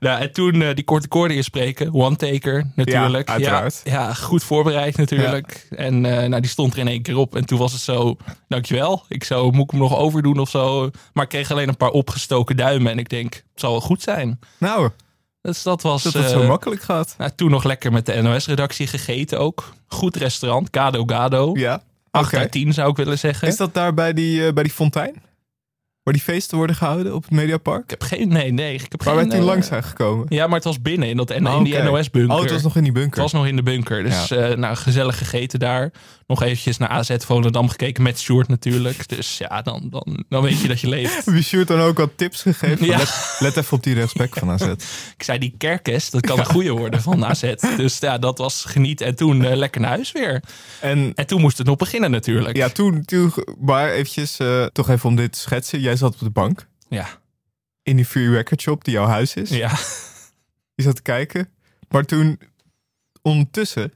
Nou, 0.00 0.20
en 0.20 0.32
toen 0.32 0.62
eh, 0.62 0.74
die 0.74 0.84
korte 0.84 1.08
koorden 1.08 1.36
inspreken. 1.36 1.94
One-taker 1.94 2.72
natuurlijk. 2.74 3.28
Ja, 3.28 3.34
uiteraard. 3.34 3.80
Ja, 3.84 3.92
ja, 3.92 4.14
goed 4.14 4.44
voorbereid 4.44 4.96
natuurlijk. 4.96 5.66
En 5.70 6.06
eh, 6.06 6.28
nou, 6.28 6.40
die 6.40 6.50
stond 6.50 6.72
er 6.72 6.78
in 6.78 6.88
één 6.88 7.02
keer 7.02 7.16
op. 7.16 7.36
En 7.36 7.44
toen 7.44 7.58
was 7.58 7.72
het 7.72 7.80
zo, 7.80 8.16
dankjewel. 8.48 9.04
Ik 9.08 9.24
zo, 9.24 9.50
moet 9.50 9.64
ik 9.64 9.70
hem 9.70 9.80
nog 9.80 9.96
overdoen 9.96 10.38
of 10.38 10.50
zo? 10.50 10.90
Maar 11.12 11.24
ik 11.24 11.30
kreeg 11.30 11.50
alleen 11.50 11.68
een 11.68 11.76
paar 11.76 11.90
opgestoken 11.90 12.56
duimen. 12.56 12.92
En 12.92 12.98
ik 12.98 13.08
denk, 13.08 13.34
het 13.34 13.44
zal 13.54 13.70
wel 13.70 13.80
goed 13.80 14.02
zijn. 14.02 14.40
Nou, 14.58 14.90
Dus 15.46 15.62
dat 15.62 15.82
was... 15.82 16.02
dat 16.02 16.12
het 16.12 16.24
eh, 16.24 16.30
zo 16.30 16.46
makkelijk 16.46 16.82
gaat. 16.82 17.14
nou, 17.18 17.30
toen 17.34 17.50
nog 17.50 17.64
lekker 17.64 17.92
met 17.92 18.06
de 18.06 18.22
NOS-redactie 18.22 18.86
gegeten 18.86 19.38
ook. 19.38 19.74
Goed 19.86 20.16
restaurant, 20.16 20.68
Gado 20.70 21.02
Gado. 21.06 21.50
Ja, 21.54 21.82
8 22.10 22.26
oké. 22.26 22.36
uit 22.38 22.50
10 22.50 22.72
zou 22.72 22.90
ik 22.90 22.96
willen 22.96 23.18
zeggen. 23.18 23.48
Is 23.48 23.56
dat 23.56 23.74
daar 23.74 23.94
bij 23.94 24.12
die, 24.12 24.46
eh, 24.46 24.52
bij 24.52 24.62
die 24.62 24.72
fontein? 24.72 25.22
Waar 26.06 26.14
die 26.14 26.24
feesten 26.24 26.56
worden 26.56 26.76
gehouden 26.76 27.14
op 27.14 27.22
het 27.22 27.30
Mediapark? 27.30 27.82
Ik 27.82 27.90
heb 27.90 28.02
geen... 28.02 28.28
Nee, 28.28 28.52
nee. 28.52 28.74
Ik 28.74 28.86
heb 28.88 29.02
Waar 29.02 29.14
geen, 29.14 29.22
wij 29.28 29.32
toen 29.32 29.46
eh, 29.46 29.52
langs 29.52 29.66
zijn 29.66 29.82
gekomen. 29.82 30.26
Ja, 30.28 30.46
maar 30.46 30.54
het 30.54 30.64
was 30.64 30.82
binnen 30.82 31.08
in, 31.08 31.16
dat, 31.16 31.30
Oh, 31.30 31.36
in 31.36 31.64
die. 31.64 31.82
NOS-bunker. 31.82 32.36
Oh, 32.36 32.42
het 32.42 32.50
was 32.50 32.62
nog 32.62 32.76
in 32.76 32.82
die 32.82 32.92
bunker. 32.92 33.12
Het 33.22 33.32
was 33.32 33.32
nog 33.32 33.46
in 33.46 33.56
de 33.56 33.62
bunker. 33.62 34.02
Dus 34.02 34.30
eh, 34.30 34.56
nou, 34.56 34.76
gezellig 34.76 35.18
gegeten 35.18 35.58
daar. 35.58 35.92
Nog 36.26 36.42
eventjes 36.42 36.78
naar 36.78 36.88
AZ 36.88 37.16
Volendam 37.18 37.68
gekeken 37.68 38.02
met 38.02 38.20
Sjoerd 38.20 38.48
natuurlijk. 38.48 39.08
Dus 39.08 39.38
ja, 39.38 39.62
dan, 39.62 39.86
dan, 39.90 40.24
dan 40.28 40.42
weet 40.42 40.60
je 40.60 40.68
dat 40.68 40.80
je 40.80 40.88
leeft. 40.88 41.14
Heb 41.24 41.34
je 41.34 41.42
Sjoerd 41.42 41.68
dan 41.68 41.80
ook 41.80 41.98
wat 41.98 42.10
tips 42.16 42.42
gegeven? 42.42 42.86
Ja. 42.86 42.96
Let, 42.96 43.36
let 43.38 43.56
even 43.56 43.76
op 43.76 43.82
die 43.82 43.94
rechtsback 43.94 44.36
van 44.36 44.50
AZ. 44.50 44.62
Ik 45.16 45.22
zei, 45.22 45.38
die 45.38 45.54
kerkes, 45.58 46.10
dat 46.10 46.26
kan 46.26 46.38
een 46.40 46.44
goede 46.44 46.70
worden 46.70 47.02
van 47.02 47.24
AZ. 47.24 47.52
Dus 47.76 47.98
ja, 47.98 48.18
dat 48.18 48.38
was 48.38 48.64
geniet. 48.64 49.00
En 49.00 49.14
toen 49.16 49.44
eh, 49.44 49.56
lekker 49.56 49.80
naar 49.80 49.90
huis 49.90 50.12
weer. 50.12 50.42
En 50.80 51.12
En 51.14 51.26
toen 51.26 51.40
moest 51.40 51.58
het 51.58 51.66
nog 51.66 51.76
beginnen 51.76 52.10
natuurlijk. 52.10 52.56
ja, 52.56 52.68
toen, 52.68 53.04
toen 53.04 53.32
maar 53.60 53.90
eventjes, 53.90 54.38
toch 54.72 54.88
even 54.88 55.08
om 55.08 55.16
dit 55.16 55.32
te 55.32 55.38
schetsen. 55.38 55.80
Jij 55.80 55.95
zat 55.96 56.12
op 56.14 56.18
de 56.20 56.30
bank 56.30 56.68
Ja. 56.88 57.06
in 57.82 57.96
die 57.96 58.04
free 58.04 58.30
record 58.30 58.60
shop 58.60 58.84
die 58.84 58.94
jouw 58.94 59.06
huis 59.06 59.34
is. 59.34 59.50
ja. 59.50 59.70
Je 60.74 60.82
zat 60.82 60.96
te 60.96 61.02
kijken. 61.02 61.48
Maar 61.88 62.04
toen, 62.04 62.38
ondertussen, 63.22 63.92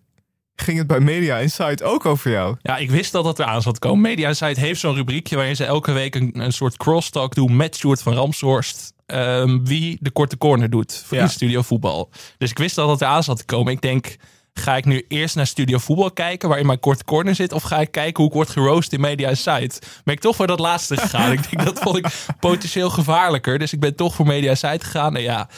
ging 0.55 0.79
het 0.79 0.87
bij 0.87 1.01
Media 1.01 1.37
Insight 1.37 1.83
ook 1.83 2.07
over 2.07 2.31
jou. 2.31 2.57
Ja, 2.63 2.77
ik 2.77 2.91
wist 2.91 3.13
dat 3.13 3.25
dat 3.25 3.39
eraan 3.39 3.63
zat 3.63 3.75
te 3.75 3.81
komen. 3.81 4.01
Media 4.01 4.29
Insight 4.29 4.57
heeft 4.57 4.81
zo'n 4.81 4.95
rubriekje 4.95 5.37
waarin 5.37 5.57
ze 5.57 5.65
elke 5.65 5.93
week 5.93 6.15
een, 6.15 6.41
een 6.41 6.53
soort 6.53 6.77
crosstalk 6.77 7.35
doen 7.35 7.57
met 7.57 7.77
Sjoerd 7.77 8.03
van 8.03 8.13
Ramshorst. 8.15 8.93
ehm, 9.07 9.65
wie 9.65 9.99
de 10.01 10.11
korte 10.11 10.39
corner 10.39 10.71
doet 10.71 11.03
voor 11.07 11.19
Ja. 11.19 11.29
Studio 11.29 11.63
Voetbal. 11.63 12.11
Dus 12.39 12.51
ik 12.51 12.59
wist 12.59 12.75
dat 12.75 12.87
dat 12.89 13.01
eraan 13.01 13.23
zat 13.23 13.39
te 13.39 13.45
komen. 13.45 13.73
Ik 13.73 13.81
denk, 13.81 14.17
ga 14.55 14.77
ik 14.77 14.85
nu 14.85 15.05
eerst 15.09 15.35
naar 15.35 15.47
Studio 15.47 15.79
Voetbal 15.79 16.11
kijken 16.11 16.49
waarin 16.49 16.67
mijn 16.67 16.81
korte 16.81 17.05
corner 17.05 17.35
zit? 17.35 17.53
Of 17.53 17.63
ga 17.63 17.81
ik 17.81 17.91
kijken 17.91 18.17
hoe 18.17 18.27
ik 18.27 18.33
word 18.33 18.51
geroost 18.51 18.93
in 18.93 19.01
Media 19.01 19.29
Insight? 19.29 19.87
Ben 20.05 20.15
ik 20.15 20.21
toch 20.21 20.37
voor 20.37 20.47
dat 20.47 20.59
laatste 20.61 20.97
gegaan. 20.97 21.33
ik 21.33 21.51
denk, 21.51 21.65
dat 21.65 21.79
vond 21.79 21.97
ik 21.97 22.07
potentieel 22.41 22.91
gevaarlijker. 22.91 23.59
Dus 23.59 23.73
ik 23.73 23.81
ben 23.81 23.95
toch 23.97 24.15
voor 24.15 24.27
Media 24.27 24.51
Insight 24.51 24.85
gegaan. 24.85 25.17
En 25.17 25.23
ja, 25.23 25.49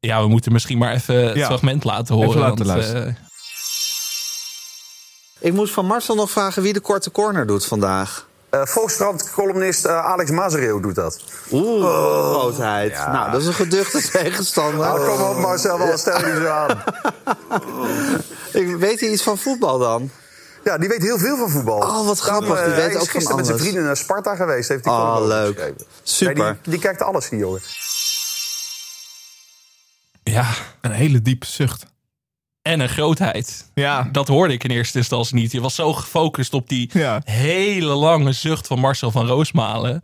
ja, 0.00 0.22
we 0.22 0.28
moeten 0.28 0.52
misschien 0.52 0.78
maar 0.78 0.92
even 0.92 1.26
het 1.26 1.36
Ja. 1.36 1.46
fragment 1.46 1.84
laten 1.84 2.14
horen. 2.14 2.28
Even 2.30 2.40
laten 2.40 2.56
want, 2.66 2.68
luisteren. 2.68 3.06
eh, 3.08 3.14
Ik 5.48 5.52
moest 5.52 5.72
van 5.72 5.86
Marcel 5.86 6.14
nog 6.14 6.30
vragen 6.30 6.62
wie 6.62 6.72
de 6.72 6.80
korte 6.80 7.10
corner 7.10 7.46
doet 7.46 7.66
vandaag. 7.66 8.26
Uh, 8.54 8.60
Volkskrant-columnist 8.64 9.86
uh, 9.86 10.04
Alex 10.04 10.30
Mazereel 10.30 10.80
doet 10.80 10.94
dat. 10.94 11.20
Oeh, 11.50 12.30
grootheid. 12.30 12.92
Nou, 12.94 13.30
dat 13.30 13.40
is 13.40 13.46
een 13.46 13.54
geduchte 13.54 14.08
tegenstander. 14.18 14.78
Nou, 14.86 15.06
kom 15.06 15.20
op 15.28 15.36
Marcel, 15.36 15.78
wel 15.78 15.98
stel 15.98 16.26
je 16.26 16.34
zo 16.40 16.46
aan. 16.48 16.82
Ik 18.62 18.76
weet 18.76 19.00
hij 19.00 19.08
iets 19.08 19.22
van 19.22 19.38
voetbal 19.38 19.78
dan? 19.78 20.10
Ja, 20.64 20.78
die 20.78 20.88
weet 20.88 21.02
heel 21.02 21.18
veel 21.18 21.36
van 21.36 21.50
voetbal. 21.50 21.78
Oh, 21.78 22.06
wat 22.06 22.18
grappig. 22.18 22.48
Die 22.64 22.68
uh, 22.68 22.74
weet 22.74 22.76
hij 22.76 22.86
is 22.88 22.94
ook 22.94 23.00
van 23.00 23.08
gisteren 23.08 23.36
met 23.36 23.46
zijn 23.46 23.58
vrienden 23.58 23.84
naar 23.84 23.96
Sparta 23.96 24.34
geweest. 24.36 24.68
Heeft 24.68 24.84
hij 24.84 24.94
Oh, 24.94 25.00
column 25.14 25.22
over 25.22 25.28
leuk. 25.44 25.54
geschreven. 25.56 25.86
Super. 26.02 26.34
Nee, 26.44 26.52
die, 26.62 26.70
die 26.70 26.80
kijkt 26.80 27.02
alles, 27.02 27.28
die 27.28 27.38
jongen. 27.38 27.60
ja, 30.22 30.46
Een 30.80 30.90
hele 30.90 31.22
diepe 31.22 31.46
zucht. 31.46 31.84
En 32.62 32.80
een 32.80 32.88
grootheid. 32.88 33.70
Ja, 33.74 34.08
Dat 34.12 34.28
hoorde 34.28 34.52
ik 34.54 34.64
in 34.64 34.70
eerste 34.70 34.98
instantie 34.98 35.34
niet. 35.34 35.52
Je 35.52 35.60
was 35.60 35.74
zo 35.74 35.92
gefocust 35.92 36.54
op 36.54 36.68
die 36.68 36.90
Ja. 36.92 37.20
hele 37.24 37.94
lange 37.94 38.32
zucht 38.32 38.66
van 38.66 38.78
Marcel 38.78 39.10
van 39.10 39.26
Roosmalen. 39.26 40.02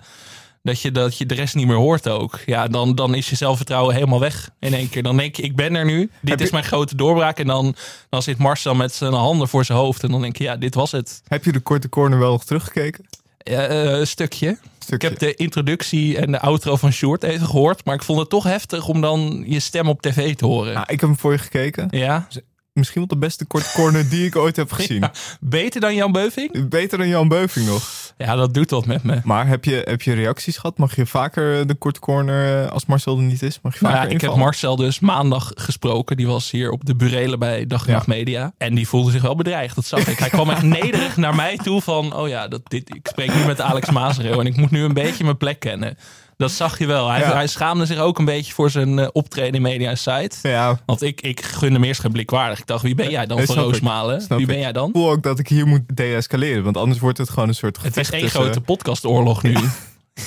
Dat 0.63 0.81
je, 0.81 0.93
dat 0.93 1.19
je 1.19 1.27
de 1.27 1.35
rest 1.35 1.55
niet 1.55 1.67
meer 1.67 1.77
hoort 1.77 2.09
ook. 2.09 2.39
Ja, 2.47 2.67
dan, 2.69 2.95
dan 2.95 3.15
is 3.15 3.31
je 3.31 3.37
zelfvertrouwen 3.37 3.95
helemaal 3.95 4.21
weg 4.21 4.51
in 4.61 4.75
één 4.75 4.89
keer. 4.89 5.03
Dan 5.03 5.17
denk 5.17 5.37
je, 5.37 5.43
ik 5.43 5.57
ben 5.57 5.75
er 5.75 5.85
nu. 5.85 5.99
Dit 5.99 6.31
Heb 6.31 6.41
is 6.41 6.47
je- 6.47 6.53
mijn 6.53 6.65
grote 6.65 6.97
doorbraak. 6.97 7.39
En 7.39 7.47
dan, 7.47 7.75
dan 8.09 8.23
zit 8.23 8.39
Marcel 8.39 8.75
met 8.75 8.95
zijn 8.95 9.13
handen 9.13 9.49
voor 9.49 9.65
zijn 9.65 9.79
hoofd. 9.79 10.03
En 10.03 10.11
dan 10.11 10.21
denk 10.21 10.37
je, 10.37 10.45
ja, 10.45 10.57
dit 10.57 10.75
was 10.75 10.93
het. 10.93 11.23
heb 11.29 11.45
je 11.45 11.53
de 11.53 11.61
korte 11.61 11.89
corner 11.89 12.19
wel 12.19 12.39
teruggekeken? 12.39 13.07
Eh, 13.39 13.83
een 13.99 14.07
stukje. 14.07 14.59
Ik 14.89 15.03
heb 15.03 15.19
de 15.19 15.35
introductie 15.35 16.19
en 16.19 16.33
de 16.33 16.41
outro 16.41 16.77
van 16.77 16.93
Short 16.93 17.23
even 17.23 17.47
gehoord. 17.47 17.85
Maar 17.85 17.95
ik 17.95 18.03
vond 18.03 18.19
het 18.19 18.29
toch 18.29 18.45
heftig 18.45 18.89
om 18.89 19.01
dan 19.01 19.45
je 19.47 19.61
stem 19.61 19.89
op 19.89 20.03
tv 20.03 20.35
te 20.35 20.47
horen. 20.47 20.75
Ah, 20.77 20.83
ik 20.83 21.01
heb 21.01 21.09
hem 21.09 21.19
voor 21.19 21.33
je 21.33 21.39
gekeken. 21.39 21.87
Ja, 21.91 22.29
Misschien 22.79 22.99
wel 23.01 23.19
de 23.19 23.27
beste 23.27 23.45
korte 23.45 23.71
corner 23.75 24.09
die 24.09 24.27
ik 24.27 24.37
ooit 24.37 24.57
heb 24.57 24.73
gezien. 24.79 25.11
beter 25.41 25.81
dan 25.81 25.95
Jan 25.95 26.13
Beuving? 26.13 26.69
Beter 26.69 26.99
dan 26.99 27.09
Jan 27.09 27.29
Beuving 27.29 27.67
nog. 27.67 28.08
Ja, 28.19 28.35
dat 28.37 28.55
doet 28.55 28.71
wat 28.71 28.87
met 28.87 29.03
me. 29.03 29.21
Maar 29.25 29.47
heb 29.47 29.65
je, 29.65 29.83
heb 29.85 30.03
je 30.03 30.13
reacties 30.15 30.57
gehad? 30.57 30.79
Mag 30.79 30.97
je 30.97 31.07
vaker 31.07 31.61
eh, 31.61 31.67
de 31.67 31.75
korte 31.75 32.01
corner, 32.01 32.65
eh, 32.65 32.71
als 32.71 32.87
Marcel 32.87 33.17
er 33.17 33.23
niet 33.23 33.43
is, 33.43 33.59
mag 33.63 33.73
je 33.75 33.79
Nou 33.83 33.95
vaker 33.95 34.09
ja, 34.09 34.15
ik 34.15 34.21
heb? 34.21 34.35
Marcel 34.37 34.77
dus 34.77 35.01
maandag 35.01 35.51
gesproken. 35.55 36.17
Die 36.17 36.27
was 36.27 36.51
hier 36.51 36.71
op 36.71 36.85
de 36.85 36.97
burelen 36.97 37.39
bij 37.39 37.67
Dag 37.67 37.87
en 37.87 37.93
Ja. 37.93 38.03
Media. 38.07 38.53
En 38.59 38.75
die 38.75 38.89
voelde 38.89 39.11
zich 39.11 39.23
wel 39.23 39.37
bedreigd, 39.37 39.75
dat 39.75 39.85
zag 39.87 40.07
ik. 40.09 40.19
Hij 40.19 40.29
kwam 40.29 40.51
echt 40.51 40.63
nederig 40.63 41.17
naar 41.17 41.35
mij 41.35 41.57
toe 41.57 41.81
van... 41.83 42.15
oh 42.17 42.29
ja, 42.29 42.49
dat, 42.49 42.61
dit, 42.65 42.95
ik 42.95 43.09
spreek 43.09 43.35
nu 43.35 43.45
met 43.45 43.61
Alex 43.61 43.91
Mazereel... 43.91 44.41
en 44.41 44.47
ik 44.47 44.57
moet 44.57 44.71
nu 44.71 44.83
een 44.85 44.95
beetje 44.95 45.25
mijn 45.25 45.37
plek 45.37 45.61
kennen. 45.61 45.97
Dat 46.37 46.51
zag 46.51 46.79
je 46.79 46.87
wel. 46.87 47.09
Hij, 47.11 47.21
Ja. 47.21 47.33
hij 47.33 47.47
schaamde 47.47 47.87
zich 47.87 47.99
ook 47.99 48.19
een 48.19 48.25
beetje 48.25 48.53
voor 48.53 48.71
zijn 48.71 48.99
eh, 48.99 49.09
optreden 49.13 49.55
in 49.55 49.63
Media 49.63 49.95
Site. 49.95 50.37
Ja, 50.43 50.79
Want 50.87 51.03
ik, 51.03 51.21
ik 51.21 51.41
gunde 51.43 51.75
hem 51.75 51.85
eerst 51.85 52.01
geen 52.01 52.13
blikwaardig. 52.13 52.59
Ik 52.59 52.67
dacht, 52.67 52.83
wie 52.83 52.95
ben 52.95 53.11
jij 53.11 53.27
dan 53.27 53.37
Nee, 53.37 53.47
van 53.47 53.57
ik. 53.57 53.63
Roosmalen? 53.63 54.25
Wie 54.29 54.47
ben 54.47 54.59
jij 54.59 54.73
dan? 54.73 54.89
ik 54.89 54.95
voel 54.95 55.11
ook 55.11 55.23
dat 55.23 55.39
ik 55.39 55.49
hier 55.49 55.67
moet 55.67 55.81
deescaleren, 55.95 56.63
want 56.65 56.77
anders 56.77 56.99
wordt 57.01 57.19
het 57.19 57.31
gewoon 57.31 57.49
een 57.49 57.55
soort 57.55 57.79
Het 57.83 57.97
gevecht 58.09 58.13
één 58.13 58.23
tussen- 58.23 58.41
grote 58.43 58.61
podcastoorlog 58.61 59.43
nu. 59.43 59.57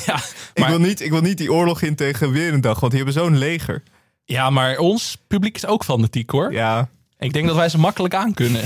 Ja, 0.06 0.16
Ik, 0.54 0.60
maar, 0.60 0.70
wil 0.70 0.80
niet, 0.80 1.02
ik 1.02 1.12
wil 1.12 1.22
niet 1.22 1.38
die 1.38 1.54
oorlog 1.54 1.82
in 1.82 1.96
tegen 1.96 2.32
weer 2.32 2.54
een 2.54 2.62
dag, 2.62 2.80
want 2.80 2.92
die 2.94 3.04
hebben 3.04 3.22
zo'n 3.24 3.38
leger. 3.38 3.84
ja, 4.26 4.50
maar 4.50 4.78
ons 4.78 5.18
publiek 5.28 5.56
is 5.56 5.66
ook 5.66 5.84
fanatiek 5.84 6.30
hoor. 6.30 6.54
Ja, 6.54 6.90
Ik 7.20 7.34
denk 7.34 7.48
dat 7.48 7.56
wij 7.56 7.70
ze 7.70 7.78
makkelijk 7.78 8.14
aan 8.16 8.34
kunnen. 8.34 8.62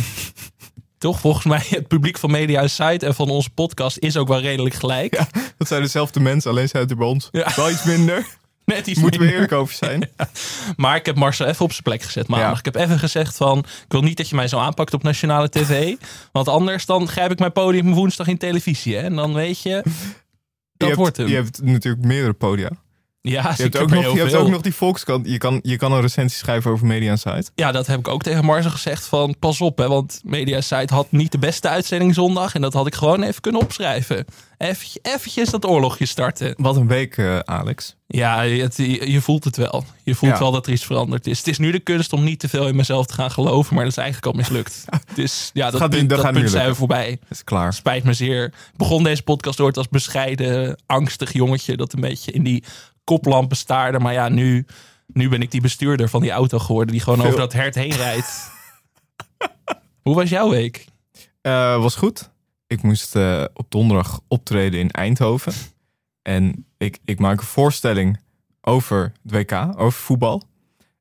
toch? 0.98 1.19
Volgens 1.19 1.45
mij 1.45 1.63
het 1.69 1.88
publiek 1.88 2.17
van 2.17 2.31
Media 2.31 2.67
Site 2.67 3.05
en 3.05 3.15
van 3.15 3.29
onze 3.29 3.50
podcast 3.50 3.98
is 3.98 4.17
ook 4.17 4.27
wel 4.27 4.39
redelijk 4.41 4.75
gelijk. 4.75 5.22
Dat 5.57 5.67
zijn 5.67 5.81
dezelfde 5.81 6.19
mensen, 6.19 6.51
alleen 6.51 6.67
zijn 6.67 6.81
het 6.84 6.91
er 6.91 6.98
bij 6.98 7.07
ons 7.07 7.29
Ja. 7.31 7.51
wel 7.55 7.69
iets 7.69 7.84
minder. 7.84 8.25
Net 8.65 8.88
iets 8.88 9.00
Moeten 9.00 9.19
we 9.22 9.31
eerlijk 9.31 9.51
over 9.51 9.75
zijn. 9.75 10.10
Maar 10.75 10.95
ik 10.95 11.05
heb 11.05 11.15
Marcel 11.15 11.45
even 11.45 11.65
op 11.65 11.72
zijn 11.72 11.84
plek 11.84 12.01
gezet 12.01 12.27
maandag. 12.27 12.51
Ja. 12.51 12.57
Ik 12.57 12.65
heb 12.65 12.75
even 12.75 13.00
gezegd 13.00 13.36
van, 13.36 13.57
ik 13.60 13.86
wil 13.88 14.01
niet 14.01 14.17
dat 14.17 14.29
je 14.29 14.36
mij 14.36 14.48
zo 14.48 14.57
aanpakt 14.57 14.93
op 14.93 15.03
nationale 15.03 15.50
tv. 15.50 15.95
want 16.31 16.48
anders 16.48 16.86
dan 16.86 17.07
grijp 17.07 17.31
ik 17.31 17.39
mijn 17.39 17.51
podium 17.51 17.93
woensdag 17.93 18.27
in 18.27 18.38
televisie. 18.38 18.95
Hè? 18.95 19.01
En 19.01 19.15
dan 19.15 19.34
weet 19.34 19.62
je, 19.62 19.74
dat 19.84 19.93
je 20.77 20.86
hebt, 20.86 20.95
wordt 20.95 21.17
hem. 21.17 21.27
Je 21.27 21.36
hebt 21.36 21.62
natuurlijk 21.62 22.05
meerdere 22.05 22.34
podia. 22.34 22.69
Ja, 23.32 23.53
Je 23.58 23.63
hebt, 23.63 23.77
ook 23.77 23.89
nog, 23.89 24.13
je 24.13 24.20
hebt 24.20 24.34
ook 24.34 24.50
nog 24.50 24.62
die 24.62 24.74
Volkskrant. 24.74 25.27
Je 25.29 25.38
kan, 25.38 25.60
je 25.63 25.77
kan 25.77 25.91
een 25.91 26.01
recensie 26.01 26.38
schrijven 26.38 26.72
over 26.72 26.88
Media 26.88 27.12
Insight. 27.12 27.51
Ja, 27.55 27.72
dat 27.72 27.88
heb 27.88 28.00
ik 28.00 28.08
ook 28.08 28.24
tegen 28.24 28.46
Marcel 28.46 28.72
gezegd 28.72 29.05
van, 29.05 29.36
pas 29.39 29.62
op. 29.62 29.77
Hè, 29.77 29.88
want 29.88 30.20
Media 30.24 30.62
Site 30.62 30.94
had 30.94 31.08
niet 31.12 31.32
de 31.32 31.38
beste 31.38 31.67
uitzending 31.70 32.13
zondag. 32.13 32.55
En 32.55 32.62
dat 32.62 32.74
had 32.74 32.88
ik 32.88 32.96
gewoon 32.96 33.24
even 33.24 33.41
kunnen 33.41 33.62
opschrijven. 33.62 34.25
Even, 34.58 34.88
eventjes 35.01 35.50
dat 35.50 35.65
oorlogje 35.65 36.05
starten. 36.05 36.53
Wat 36.58 36.75
een 36.75 36.88
week, 36.88 37.17
eh, 37.17 37.39
Alex. 37.39 37.96
Ja, 38.08 38.44
het- 38.44 38.77
je, 38.77 39.12
je 39.12 39.22
voelt 39.22 39.44
het 39.44 39.58
wel. 39.58 39.84
Je 40.03 40.15
voelt 40.15 40.32
Ja. 40.32 40.39
wel 40.39 40.51
dat 40.51 40.65
er 40.67 40.72
iets 40.74 40.86
veranderd 40.86 41.27
is. 41.27 41.38
Het 41.38 41.48
is 41.48 41.58
nu 41.58 41.72
de 41.72 41.79
kunst 41.79 42.13
om 42.13 42.24
niet 42.24 42.39
te 42.39 42.50
veel 42.50 42.67
in 42.67 42.75
mezelf 42.75 43.05
te 43.05 43.13
gaan 43.13 43.32
geloven, 43.32 43.74
maar 43.75 43.84
dat 43.84 43.91
is 43.91 43.98
eigenlijk 44.03 44.27
al 44.34 44.39
mislukt. 44.41 44.86
Dus 45.15 45.50
ja, 45.53 45.72
dat 45.72 45.79
Gaat 45.82 45.89
niet- 45.89 45.98
punt, 45.98 46.10
dat 46.10 46.17
dat 46.17 46.25
gaat 46.27 46.34
punt 46.36 46.46
niet 46.46 46.53
zijn 46.55 46.70
we 46.70 46.75
voorbij. 46.75 47.20
Is 47.29 47.44
klaar. 47.44 47.74
Spijt 47.74 48.03
me 48.03 48.13
zeer. 48.13 48.44
Ik 48.46 48.53
begon 48.77 49.03
deze 49.03 49.24
podcast 49.24 49.60
ooit 49.60 49.77
als 49.77 49.89
bescheiden, 49.89 50.77
angstig 50.86 51.34
jongetje 51.34 51.77
dat 51.77 51.94
een 51.94 52.01
beetje 52.01 52.32
in 52.32 52.44
die 52.44 52.63
koplampen 53.05 53.57
staarde. 53.57 54.00
Maar 54.00 54.13
ja, 54.13 54.29
nu, 54.29 54.65
nu 55.07 55.29
ben 55.29 55.41
ik 55.41 55.51
die 55.51 55.62
bestuurder 55.62 56.09
van 56.09 56.21
die 56.21 56.31
auto 56.31 56.59
geworden 56.59 56.91
die 56.91 57.01
gewoon 57.01 57.19
Veel- 57.19 57.27
over 57.27 57.39
dat 57.39 57.53
hert 57.53 57.75
heen 57.75 57.95
rijdt. 57.95 58.51
Hoe 60.05 60.15
was 60.15 60.29
jouw 60.29 60.50
week? 60.50 60.85
Eh, 61.41 61.81
was 61.81 61.95
goed. 61.95 62.29
Ik 62.67 62.81
moest 62.83 63.15
eh, 63.15 63.43
op 63.53 63.71
donderdag 63.71 64.21
optreden 64.27 64.79
in 64.79 64.91
Eindhoven. 64.91 65.53
En 66.21 66.65
ik, 66.77 67.00
ik 67.05 67.19
maak 67.19 67.39
een 67.39 67.45
voorstelling 67.45 68.19
over 68.62 69.12
het 69.24 69.31
WK, 69.31 69.51
over 69.77 70.00
voetbal. 70.00 70.43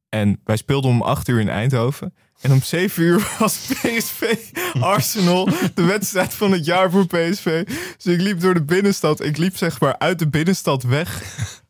En 0.09 0.41
wij 0.45 0.57
speelden 0.57 0.91
om 0.91 1.03
8 1.03 1.29
uur 1.29 1.41
in 1.41 1.49
Eindhoven. 1.49 2.15
En 2.41 2.53
om 2.53 2.63
7 2.63 3.03
uur 3.03 3.29
was 3.39 3.57
PSV 3.57 4.37
Arsenal 4.81 5.49
de 5.75 5.85
wedstrijd 5.85 6.35
van 6.35 6.53
het 6.53 6.65
jaar 6.65 6.91
voor 6.91 7.07
PSV. 7.07 7.65
Dus 7.97 8.15
ik 8.15 8.21
liep 8.21 8.41
door 8.41 8.55
de 8.55 8.63
binnenstad. 8.63 9.25
Ik 9.25 9.37
liep 9.37 9.57
zeg 9.57 9.81
maar 9.81 9.99
uit 9.99 10.19
de 10.19 10.29
binnenstad 10.29 10.83
weg 10.83 11.23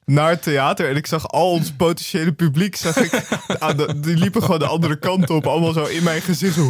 naar 0.04 0.28
het 0.30 0.42
theater. 0.42 0.88
En 0.88 0.96
ik 0.96 1.06
zag 1.06 1.28
al 1.28 1.50
ons 1.50 1.72
potentiële 1.84 2.32
publiek. 2.32 2.76
Zag 2.76 2.96
ik, 2.96 3.28
aan 3.58 3.76
de- 3.76 4.00
die 4.00 4.16
liepen 4.16 4.42
gewoon 4.42 4.58
de 4.58 4.66
andere 4.66 4.98
kant 4.98 5.30
op. 5.30 5.46
Allemaal 5.46 5.72
zo 5.72 5.84
in 5.84 6.02
mijn 6.02 6.20
gezicht. 6.22 6.54
Zo, 6.54 6.68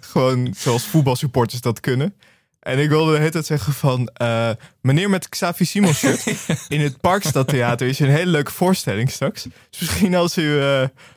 gewoon 0.00 0.54
zoals 0.56 0.84
voetbalsupporters 0.84 1.60
dat 1.60 1.80
kunnen. 1.80 2.14
En 2.60 2.78
ik 2.78 2.88
wilde 2.88 3.12
de 3.12 3.18
hele 3.18 3.30
tijd 3.30 3.46
zeggen 3.46 3.72
van... 3.72 4.06
eh, 4.08 4.50
meneer 4.80 5.10
met 5.10 5.28
Xavi 5.28 5.64
Simons 5.64 5.98
shirt. 5.98 6.24
in 6.68 6.80
het 6.80 7.00
Parkstad 7.00 7.48
Theater 7.48 7.86
is 7.88 7.98
een 7.98 8.08
hele 8.08 8.30
leuke 8.30 8.52
voorstelling 8.52 9.10
straks. 9.10 9.42
Dus 9.70 9.80
misschien 9.80 10.14
als 10.14 10.38
u... 10.38 10.58
eh, 10.60 10.64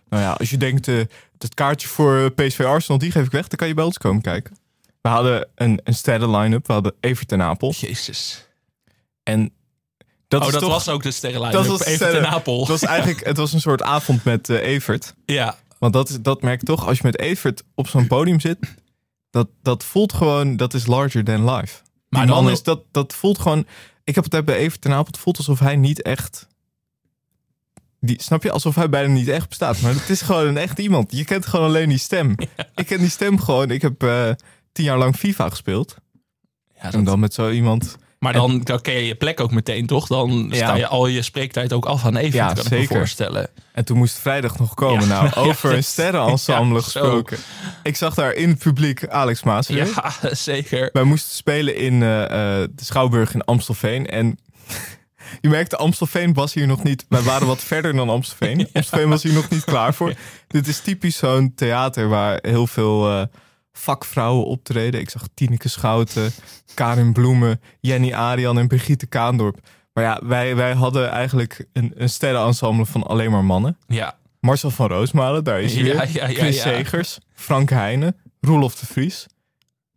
nou 0.09 0.23
ja, 0.23 0.31
als 0.31 0.49
je 0.49 0.57
denkt... 0.57 0.87
eh 0.87 0.99
het 1.37 1.53
kaartje 1.53 1.87
voor 1.87 2.31
PSV 2.31 2.59
Arsenal, 2.59 2.97
die 2.97 3.11
geef 3.11 3.25
ik 3.25 3.31
weg. 3.31 3.47
Dan 3.47 3.57
kan 3.57 3.67
je 3.67 3.73
bij 3.73 3.83
ons 3.83 3.97
komen 3.97 4.21
kijken. 4.21 4.57
We 5.01 5.09
hadden 5.09 5.47
een, 5.55 5.79
een 5.83 5.93
sterren 5.93 6.35
line-up. 6.37 6.67
We 6.67 6.73
hadden 6.73 6.93
Evert 6.99 7.27
ten 7.27 7.41
Apel. 7.41 7.71
Jezus. 7.77 8.47
En 9.23 9.51
dat, 10.27 10.45
oh, 10.45 10.51
dat 10.51 10.61
toch, 10.61 10.69
was 10.69 10.89
ook 10.89 11.03
de 11.03 11.11
sterrenlijn. 11.11 11.51
dat 11.53 11.65
was 11.67 11.81
sterren- 11.81 12.11
ten 12.21 12.27
Apel. 12.29 12.59
Het 12.59 12.67
was 12.67 12.81
eigenlijk 12.83 13.25
het 13.25 13.37
was 13.37 13.53
een 13.53 13.61
soort 13.61 13.81
avond 13.81 14.23
met 14.23 14.49
eh, 14.49 14.61
Evert. 14.67 15.13
Ja, 15.25 15.55
Want 15.79 15.93
dat, 15.93 16.17
dat 16.21 16.41
merk 16.41 16.61
ik 16.61 16.67
toch, 16.67 16.87
als 16.87 16.97
je 16.97 17.03
met 17.03 17.19
Evert 17.19 17.63
op 17.75 17.87
zo'n 17.87 18.07
podium 18.07 18.39
zit, 18.39 18.57
dat, 19.29 19.47
dat 19.61 19.83
voelt 19.83 20.13
gewoon, 20.13 20.55
dat 20.57 20.73
is 20.73 20.85
larger 20.85 21.23
than 21.23 21.51
life. 21.51 21.81
Die 21.83 22.19
Maar 22.19 22.27
man 22.27 22.43
dan- 22.43 22.51
is, 22.53 22.63
dat, 22.63 22.83
dat 22.91 23.13
voelt 23.13 23.39
gewoon, 23.39 23.65
ik 24.03 24.15
heb 24.15 24.31
het 24.31 24.45
bij 24.45 24.55
Evert 24.57 24.81
ten 24.81 24.91
Apel, 24.91 25.05
het 25.05 25.17
voelt 25.17 25.37
alsof 25.37 25.59
hij 25.59 25.75
niet 25.75 26.01
echt, 26.01 26.47
die, 27.99 28.21
snap 28.21 28.43
je, 28.43 28.51
alsof 28.51 28.75
hij 28.75 28.89
bijna 28.89 29.13
niet 29.13 29.27
echt 29.27 29.47
bestaat. 29.49 29.81
Maar 29.81 29.93
het 29.93 30.09
is 30.09 30.21
gewoon 30.21 30.47
een 30.47 30.57
echt 30.57 30.79
iemand. 30.79 31.11
Je 31.11 31.25
kent 31.25 31.45
gewoon 31.45 31.65
alleen 31.65 31.89
die 31.89 31.97
stem. 31.97 32.35
Ik 32.75 32.85
ken 32.85 32.99
die 32.99 33.09
stem 33.09 33.39
gewoon, 33.39 33.71
ik 33.71 33.81
heb 33.81 34.03
eh, 34.03 34.29
tien 34.71 34.85
jaar 34.85 34.97
lang 34.97 35.15
FIFA 35.15 35.49
gespeeld. 35.49 35.95
ja 36.75 36.81
En 36.83 36.91
dat, 36.91 37.05
dan 37.05 37.19
met 37.19 37.33
zo 37.33 37.49
iemand, 37.49 37.95
maar 38.19 38.33
dan, 38.33 38.61
dan 38.63 38.81
ken 38.81 38.93
je 38.93 39.05
je 39.05 39.15
plek 39.15 39.39
ook 39.39 39.51
meteen, 39.51 39.85
toch? 39.85 40.07
Dan 40.07 40.49
sta 40.53 40.75
je 40.75 40.87
al 40.87 41.07
je 41.07 41.21
spreektijd 41.21 41.73
ook 41.73 41.85
af 41.85 42.05
aan 42.05 42.15
Evert, 42.15 42.33
Ja, 42.33 42.47
kan 42.47 42.57
ik 42.57 42.63
me 42.63 42.77
zeker. 42.77 42.95
voorstellen. 42.97 43.49
En 43.73 43.85
toen 43.85 43.97
moest 43.97 44.19
vrijdag 44.19 44.59
nog 44.59 44.73
komen. 44.73 45.07
Nou, 45.07 45.31
over 45.49 45.73
een 45.73 45.83
sterrenensemble 45.83 46.81
gesproken. 46.91 47.37
Ik 47.83 47.95
zag 47.95 48.13
daar 48.13 48.33
in 48.33 48.49
het 48.49 48.59
publiek 48.59 49.07
Alex 49.07 49.43
Maas. 49.43 49.67
weer. 49.67 49.85
Ja, 49.95 50.13
zeker. 50.35 50.89
Wij 50.93 51.03
moesten 51.03 51.35
spelen 51.35 51.75
in 51.75 52.03
eh, 52.03 52.23
eh, 52.23 52.29
de 52.75 52.85
Schouwburg 52.85 53.33
in 53.33 53.43
Amstelveen. 53.45 54.07
En 54.07 54.37
je 55.41 55.49
merkte, 55.49 55.77
Amstelveen 55.77 56.33
was 56.33 56.53
hier 56.53 56.67
nog 56.67 56.83
niet... 56.83 57.05
Wij 57.09 57.21
waren 57.21 57.47
wat 57.47 57.61
verder 57.63 57.93
dan 57.95 58.09
Amstelveen. 58.09 58.67
Amstelveen 58.73 59.09
was 59.09 59.23
hier 59.23 59.33
nog 59.33 59.49
niet 59.49 59.63
klaar 59.63 59.93
voor. 59.93 60.13
Dit 60.47 60.67
is 60.67 60.79
typisch 60.79 61.17
zo'n 61.17 61.53
theater 61.55 62.09
waar 62.09 62.39
heel 62.41 62.67
veel 62.67 63.09
eh, 63.09 63.23
vakvrouwen 63.77 64.45
optreden. 64.45 64.99
Ik 64.99 65.09
zag 65.09 65.27
Tineke 65.33 65.69
Schouten, 65.69 66.31
Karin 66.73 67.13
Bloemen, 67.13 67.61
Jenny 67.79 68.13
Arian 68.13 68.57
en 68.57 68.67
Brigitte 68.67 69.05
Kaandorp. 69.07 69.57
Maar 69.93 70.03
ja, 70.03 70.19
wij, 70.23 70.55
wij 70.55 70.73
hadden 70.73 71.09
eigenlijk 71.09 71.65
een, 71.73 71.91
een 71.95 72.09
sterrenensemble 72.09 72.85
van 72.85 73.03
alleen 73.03 73.31
maar 73.31 73.43
mannen. 73.45 73.77
Ja, 73.87 74.17
Marcel 74.39 74.69
van 74.71 74.87
Roosmalen, 74.87 75.43
daar 75.43 75.61
is 75.61 75.73
hij 75.75 75.83
Ja, 75.83 75.93
weer. 75.99 76.09
ja, 76.13 76.27
ja, 76.27 76.33
Chris. 76.33 76.61
Segers, 76.61 77.17
Frank 77.33 77.69
Heijnen, 77.69 78.15
Roelof 78.41 78.75
de 78.75 78.85
Vries. 78.85 79.25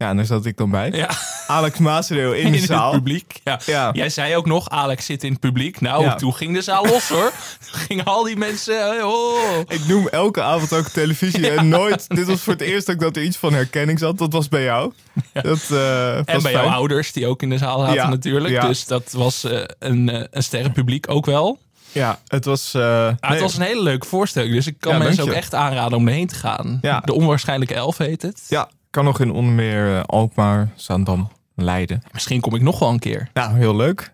Ja, 0.01 0.09
en 0.09 0.17
daar 0.17 0.25
zat 0.27 0.45
ik 0.47 0.57
dan 0.57 0.71
bij. 0.71 0.91
ja. 0.91 1.11
Alex 1.47 1.79
Maasreel 1.79 2.33
in 2.33 2.45
in 2.47 2.53
de 2.53 2.59
het 2.59 2.67
zaal. 2.67 2.91
publiek. 2.93 3.41
Ja. 3.45 3.61
Ja. 3.67 3.91
Jij 3.93 4.09
zei 4.09 4.37
ook 4.37 4.47
nog, 4.47 4.69
Alex 4.71 5.05
zit 5.07 5.25
in 5.25 5.31
het 5.31 5.41
publiek. 5.41 5.81
Nou, 5.81 6.03
Ja. 6.05 6.15
toen 6.15 6.35
ging 6.35 6.55
de 6.55 6.63
zaal 6.63 6.87
los 6.87 7.09
hoor. 7.09 7.33
Toen 7.71 7.81
gingen 7.89 8.05
al 8.05 8.25
die 8.25 8.37
mensen... 8.37 8.99
eh, 8.99 9.07
Oh. 9.07 9.59
Ik 9.69 9.87
noem 9.87 10.09
elke 10.09 10.43
avond 10.43 10.73
ook 10.73 10.89
televisie 10.89 11.51
en 11.57 11.69
nooit... 11.69 12.09
Dit 12.09 12.27
was 12.27 12.41
voor 12.41 12.53
het 12.53 12.63
eerst 12.63 12.91
ook 12.91 13.01
dat 13.01 13.17
er 13.17 13.23
iets 13.23 13.37
van 13.37 13.53
herkenning 13.53 13.99
zat. 13.99 14.19
Dat 14.19 14.33
was 14.33 14.49
bij 14.49 14.63
jou. 14.63 14.93
Dat, 15.33 15.67
eh, 15.71 16.17
En 16.29 16.43
bij 16.43 16.53
jouw 16.53 16.69
ouders, 16.69 17.13
die 17.13 17.27
ook 17.27 17.43
in 17.43 17.51
de 17.51 17.59
zaal 17.59 17.81
zaten 17.81 18.11
natuurlijk. 18.11 18.61
Dus 18.61 18.85
dat 18.87 19.13
was 19.13 19.45
eh, 19.45 19.61
een, 19.79 20.09
eh, 20.09 20.25
een 20.31 20.43
sterrenpubliek 20.43 21.11
ook 21.11 21.27
wel. 21.27 21.59
Ja, 21.93 22.19
het 22.27 22.45
was... 22.45 22.75
Ah, 22.75 22.83
nee, 23.07 23.15
Het 23.21 23.41
was 23.41 23.57
een 23.57 23.63
hele 23.63 23.83
leuke 23.83 24.07
voorstelling. 24.07 24.55
Dus 24.55 24.67
ik 24.67 24.77
kan 24.81 24.93
Ja, 24.93 24.99
mensen 24.99 25.25
ook 25.25 25.31
echt 25.31 25.55
aanraden 25.55 25.99
om 25.99 26.09
erheen 26.09 26.27
te 26.27 26.35
gaan. 26.35 26.79
Ja. 26.83 27.01
De 27.05 27.13
onwaarschijnlijke 27.15 27.75
elf 27.75 27.99
heet 27.99 28.23
het. 28.23 28.43
Ja, 28.49 28.69
kan 28.91 29.05
nog 29.05 29.21
in 29.21 29.31
onder 29.31 29.53
meer 29.53 29.97
eh, 29.97 30.03
Alkmaar, 30.03 30.73
Zaandam, 30.75 31.29
Leiden. 31.55 32.03
Misschien 32.13 32.41
kom 32.41 32.55
ik 32.55 32.63
nog 32.63 32.79
wel 32.79 32.89
een 32.89 32.99
keer. 32.99 33.31
Nou, 33.35 33.57
heel 33.57 33.77
leuk. 33.77 34.13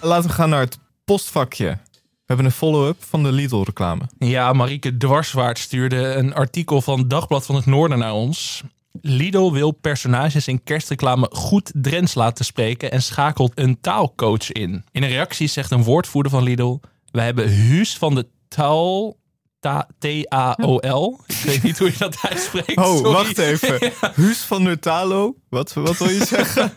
Laten 0.00 0.28
we 0.28 0.34
gaan 0.34 0.48
naar 0.48 0.60
het 0.60 0.78
postvakje. 1.04 1.78
We 1.94 2.32
hebben 2.32 2.46
een 2.46 2.52
follow-up 2.52 3.04
van 3.04 3.22
de 3.22 3.32
Lidl-reclame. 3.32 4.02
Ja, 4.18 4.52
Marieke 4.52 4.96
Dwarswaard 4.96 5.58
stuurde 5.58 5.96
een 5.96 6.34
artikel 6.34 6.82
van 6.82 7.08
Dagblad 7.08 7.46
van 7.46 7.54
het 7.54 7.66
Noorden 7.66 7.98
naar 7.98 8.12
ons. 8.12 8.62
Lidl 9.00 9.52
wil 9.52 9.70
personages 9.70 10.48
in 10.48 10.62
kerstreclame 10.62 11.28
goed 11.32 11.72
Drents 11.74 12.14
laten 12.14 12.44
spreken 12.44 12.90
en 12.90 13.02
schakelt 13.02 13.52
een 13.54 13.80
taalcoach 13.80 14.52
in. 14.52 14.84
In 14.90 15.02
een 15.02 15.08
reactie 15.08 15.48
zegt 15.48 15.70
een 15.70 15.82
woordvoerder 15.82 16.32
van 16.32 16.42
Lidl: 16.42 16.78
Wij 17.16 17.24
hebben 17.24 17.48
Huus 17.48 17.96
van 17.96 18.14
de 18.14 18.26
Taal. 18.48 19.16
Ta- 19.60 19.88
T-A-O-L. 19.98 21.20
Ik 21.26 21.36
weet 21.36 21.62
niet 21.62 21.78
hoe 21.78 21.90
je 21.90 21.98
dat 21.98 22.16
uitspreekt. 22.28 22.76
Oh, 22.76 22.96
sorry. 22.96 23.12
wacht 23.12 23.38
even. 23.38 23.92
Huus 24.14 24.38
van 24.38 24.64
der 24.64 24.78
Talo. 24.78 25.36
Wat, 25.48 25.72
wat 25.72 25.98
wil 25.98 26.08
je 26.10 26.24
zeggen? 26.36 26.72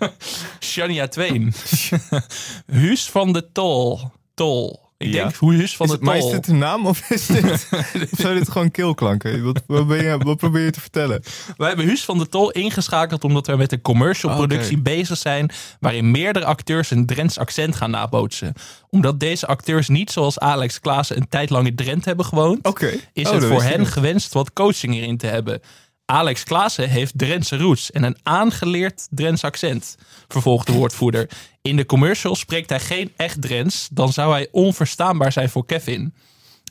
Shania 0.60 1.08
Twain. 1.08 1.54
Huus 2.66 3.10
van 3.10 3.34
de 3.34 3.52
Tol. 3.52 4.00
Tol. 4.34 4.89
Ik 5.02 5.12
denk 5.12 5.36
Huus 5.40 5.76
van 5.76 5.86
Is 5.86 5.92
de 5.92 5.98
het- 5.98 6.06
maar 6.06 6.18
is 6.18 6.30
dit 6.30 6.48
een 6.48 6.58
naam 6.58 6.86
of 6.88 7.10
is 7.10 7.26
dit... 7.26 7.44
of 8.12 8.20
zijn 8.20 8.38
dit 8.38 8.50
gewoon 8.50 8.72
keelklanken? 8.72 9.44
Wat, 9.44 9.64
wat, 9.68 9.88
ben 9.88 10.04
je, 10.04 10.18
wat 10.18 10.38
probeer 10.38 10.64
je 10.64 10.72
te 10.72 10.82
vertellen? 10.82 11.24
Wij 11.58 11.68
hebben 11.68 11.86
Huus 11.86 12.06
van 12.06 12.18
de 12.18 12.30
Tol 12.30 12.52
ingeschakeld 12.52 13.24
omdat 13.24 13.48
we 13.48 13.56
met 13.56 13.72
een 13.72 13.82
commercial 13.82 14.32
Oké. 14.32 14.48
productie 14.48 14.78
bezig 14.78 15.18
zijn. 15.18 15.52
waarin 15.80 16.12
meerdere 16.12 16.46
acteurs 16.46 16.92
een 16.92 17.06
Drents 17.06 17.38
accent 17.38 17.76
gaan 17.76 17.92
nabootsen. 17.92 18.54
Omdat 18.90 19.20
deze 19.20 19.48
acteurs 19.48 19.88
niet 19.88 20.12
zoals 20.12 20.40
Alex 20.40 20.80
Klaassen 20.80 21.18
een 21.18 21.30
tijd 21.30 21.50
lang 21.50 21.68
in 21.68 21.76
Drenthe 21.76 22.08
hebben 22.08 22.26
gewoond. 22.26 22.68
Is 23.14 23.28
Oh, 23.28 23.34
het 23.34 23.44
voor 23.46 23.64
hen 23.64 23.86
gewenst 23.86 24.34
wat 24.34 24.54
coaching 24.54 24.96
erin 24.96 25.18
te 25.18 25.28
hebben. 25.28 25.62
Alex 26.10 26.44
Klaassen 26.44 26.90
heeft 26.90 27.18
Drentse 27.18 27.58
roots 27.58 27.92
en 27.92 28.04
een 28.04 28.18
aangeleerd 28.24 29.08
Drents 29.10 29.44
accent, 29.44 29.98
vervolgt 30.28 30.68
de 30.68 30.74
woordvoerder. 30.74 31.30
In 31.62 31.76
de 31.76 31.86
commercial 31.86 32.36
spreekt 32.36 32.70
hij 32.70 32.80
geen 32.80 33.12
echt 33.16 33.42
Drents, 33.42 33.88
dan 33.92 34.14
zou 34.14 34.32
hij 34.32 34.48
onverstaanbaar 34.52 35.32
zijn 35.32 35.50
voor 35.50 35.66
Kevin. 35.66 36.14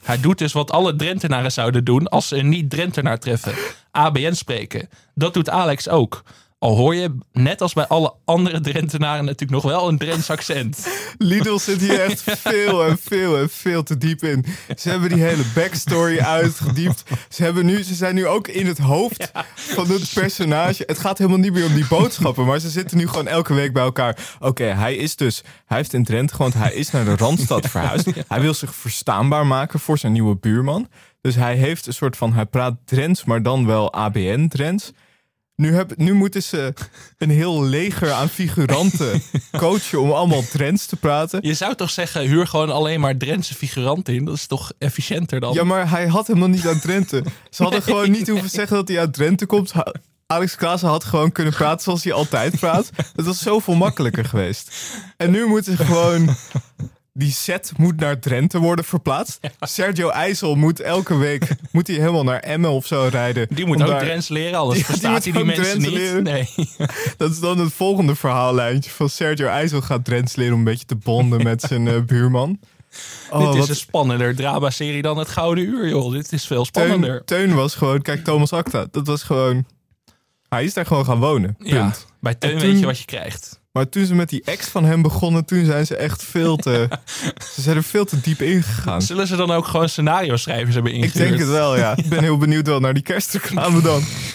Hij 0.02 0.21
doet 0.21 0.38
dus 0.38 0.52
wat 0.52 0.71
alle 0.71 0.97
Drentenaren 0.97 1.52
zouden 1.52 1.85
doen 1.85 2.09
als 2.09 2.28
ze 2.28 2.37
een 2.37 2.49
niet-Drentenaar 2.49 3.18
treffen. 3.18 3.54
ABN 3.90 4.33
spreken. 4.33 4.88
Dat 5.14 5.35
doet 5.35 5.50
Alex 5.50 5.88
ook. 5.88 6.23
Al 6.61 6.77
hoor 6.77 6.95
je, 6.95 7.15
net 7.33 7.61
als 7.61 7.73
bij 7.73 7.87
alle 7.87 8.15
andere 8.25 8.61
Drentenaren, 8.61 9.25
natuurlijk 9.25 9.62
nog 9.62 9.73
wel 9.73 9.88
een 9.88 9.99
Drents 9.99 10.31
accent. 10.31 10.88
Lidl 11.19 11.59
zit 11.59 11.81
hier 11.81 12.00
echt 12.00 12.23
veel 12.23 12.85
en 12.85 12.99
veel 13.00 13.38
en 13.38 13.50
veel 13.50 13.83
te 13.83 13.99
diep 13.99 14.23
in. 14.23 14.45
Ze 14.77 14.91
hebben 14.91 15.09
die 15.09 15.23
hele 15.23 15.43
backstory 15.55 16.19
uitgediept. 16.19 17.03
Ze, 17.29 17.43
hebben 17.43 17.67
nu, 17.67 17.83
ze 17.83 17.95
zijn 17.95 18.15
nu 18.15 18.27
ook 18.27 18.49
in 18.49 18.67
het 18.67 18.79
hoofd 18.79 19.31
van 19.55 19.91
het 19.91 20.11
personage. 20.15 20.83
Het 20.87 20.99
gaat 20.99 21.19
helemaal 21.19 21.38
niet 21.38 21.53
meer 21.53 21.67
om 21.67 21.75
die 21.75 21.87
boodschappen, 21.88 22.47
maar 22.47 22.59
ze 22.59 22.71
zitten 22.71 22.97
nu 22.97 23.09
gewoon 23.09 23.27
elke 23.27 23.55
week 23.55 23.73
bij 23.73 23.83
elkaar. 23.83 24.37
Oké, 24.38 24.65
hij 24.65 24.97
is 24.97 25.17
dus, 25.17 25.43
hij 25.67 25.77
heeft 25.77 25.93
in 25.93 26.05
Drenthe 26.05 26.35
gewoond, 26.35 26.55
hij 26.55 26.73
is 26.73 26.91
naar 26.91 27.05
de 27.05 27.17
Randstad 27.17 27.67
verhuisd. 27.67 28.11
Hij 28.29 28.41
wil 28.41 28.55
zich 28.55 28.75
verstaanbaar 28.75 29.47
maken 29.47 29.81
voor 29.81 29.99
zijn 29.99 30.12
nieuwe 30.12 30.37
buurman. 30.37 30.88
Dus 31.21 31.35
hij 31.35 31.55
heeft 31.55 31.87
een 31.87 31.93
soort 31.93 32.17
van, 32.17 32.33
hij 32.33 32.47
praat 32.47 32.75
Drents, 32.85 33.25
maar 33.25 33.43
dan 33.43 33.67
wel 33.67 33.93
ABN 33.93 34.49
Drents. 34.49 34.93
Nu, 35.61 35.75
heb, 35.75 35.97
nu 35.97 36.12
moeten 36.12 36.43
ze 36.43 36.75
een 37.19 37.31
heel 37.31 37.62
leger 37.62 38.12
aan 38.12 38.29
figuranten 38.29 39.23
coachen 39.59 40.00
om 40.00 40.11
allemaal 40.11 40.43
Drents 40.53 40.87
te 40.87 40.97
praten. 40.97 41.38
Je 41.43 41.55
zou 41.55 41.75
toch 41.75 41.91
zeggen, 41.91 42.21
huur 42.21 42.47
gewoon 42.47 42.71
alleen 42.71 43.00
maar 43.00 43.17
Drentse 43.17 43.55
figuranten 43.55 44.15
in. 44.15 44.25
Dat 44.25 44.35
is 44.35 44.47
toch 44.47 44.73
efficiënter 44.79 45.41
dan? 45.41 45.55
Ja, 45.55 45.65
maar 45.65 45.91
hij 45.91 46.07
had 46.07 46.27
helemaal 46.27 46.49
niet 46.49 46.67
uit 46.67 46.81
Drenthe. 46.81 47.23
Ze 47.50 47.62
hadden 47.62 47.83
gewoon 47.93 48.11
niet 48.11 48.29
hoeven 48.29 48.50
zeggen 48.50 48.77
dat 48.77 48.88
hij 48.88 48.99
uit 48.99 49.12
Drenthe 49.12 49.47
komt. 49.47 49.73
Alex 50.27 50.55
Klaassen 50.55 50.88
had 50.88 51.05
gewoon 51.05 51.33
kunnen 51.33 51.53
praten 51.53 51.83
zoals 51.83 52.05
hij 52.05 52.12
altijd 52.12 52.59
praat. 52.59 52.91
Het 53.17 53.25
was 53.27 53.38
zoveel 53.38 53.75
makkelijker 53.75 54.25
geweest. 54.25 54.73
En 55.17 55.31
nu 55.31 55.47
moeten 55.47 55.77
ze 55.77 55.85
gewoon... 55.85 56.37
Die 57.19 57.33
set 57.33 57.73
moet 57.77 57.97
naar 58.01 58.19
Drenthe 58.19 58.59
worden 58.59 58.85
verplaatst. 58.85 59.41
Sergio 59.61 60.09
IJssel 60.09 60.55
moet 60.55 60.81
elke 60.81 61.17
week 61.17 61.49
moet 61.73 61.87
hij 61.87 61.97
helemaal 61.97 62.25
naar 62.25 62.41
Emmen 62.41 62.71
of 62.71 62.87
zo 62.87 63.09
rijden. 63.11 63.47
Die 63.51 63.67
moet 63.67 63.83
ook 63.83 63.89
daar- 63.89 64.01
Drents 64.01 64.29
leren, 64.29 64.59
anders 64.59 64.79
Die- 64.79 64.87
die 64.87 64.99
verstaat 65.01 65.45
mensen 65.45 65.63
Drents 65.65 65.85
niet. 65.85 65.95
leren. 65.95 66.23
Nee. 66.23 66.49
Dat 67.17 67.31
is 67.31 67.41
dan 67.41 67.59
het 67.59 67.73
volgende 67.73 68.15
verhaallijntje 68.15 68.91
van 68.91 69.09
Sergio 69.09 69.47
IJssel 69.47 69.81
gaat 69.81 70.05
Drents 70.05 70.37
leren 70.37 70.53
om 70.53 70.59
een 70.59 70.65
beetje 70.65 70.85
te 70.87 70.95
bonden 70.97 71.43
met 71.43 71.61
zijn 71.63 71.89
eh, 71.89 72.01
buurman. 72.03 72.59
Oh, 73.31 73.39
Dit 73.45 73.53
is 73.55 73.59
wat 73.59 73.69
een 73.69 73.77
spannender 73.77 74.37
drama-serie 74.37 75.03
dan 75.03 75.19
het 75.19 75.29
Gouden 75.29 75.65
Uur, 75.65 75.89
joh. 75.89 76.13
Dit 76.13 76.33
is 76.33 76.47
veel 76.47 76.65
spannender. 76.65 77.23
Teun, 77.25 77.47
Teun 77.47 77.57
was 77.57 77.75
gewoon, 77.75 78.03
kijk 78.03 78.25
Thomas 78.25 78.53
Acta, 78.53 78.87
dat 78.91 79.07
was 79.07 79.23
gewoon, 79.23 79.67
hij 80.49 80.65
is 80.65 80.75
daar 80.75 80.87
gewoon 80.87 81.05
gaan 81.05 81.19
wonen, 81.19 81.55
punt. 81.57 81.71
Ja, 81.71 81.93
bij 82.21 82.35
Teun 82.35 82.59
weet 82.59 82.79
je 82.79 82.87
wat 82.87 82.99
je 82.99 83.05
krijgt. 83.05 83.58
Maar 83.73 83.89
toen 83.89 84.07
ze 84.07 84.15
met 84.15 84.29
die 84.29 84.43
ex 84.45 84.67
van 84.67 84.85
hem 84.85 85.03
begonnen, 85.03 85.45
toen 85.45 85.65
zijn 85.65 85.87
ze 85.87 85.97
echt 85.97 86.25
veel 86.25 86.57
te, 86.57 86.89
ze 87.55 87.61
zijn 87.61 87.77
er 87.77 87.83
veel 87.83 88.05
te 88.05 88.21
diep 88.21 88.43
in 88.43 88.63
gegaan. 88.63 89.03
Zullen 89.03 89.27
ze 89.27 89.37
dan 89.37 89.51
ook 89.51 89.67
gewoon 89.67 89.89
scenario-schrijvers 89.89 90.75
hebben 90.75 90.95
Ik 90.95 91.03
ingehuurd? 91.03 91.29
denk 91.29 91.41
het 91.41 91.49
wel, 91.51 91.77
ja. 91.77 91.97
Ik 91.97 92.09
ben 92.09 92.23
heel 92.23 92.37
benieuwd 92.39 92.67
wel 92.67 92.81
naar 92.81 92.95
die 92.95 93.03
kerstreclame 93.03 93.81
dan. 93.81 94.03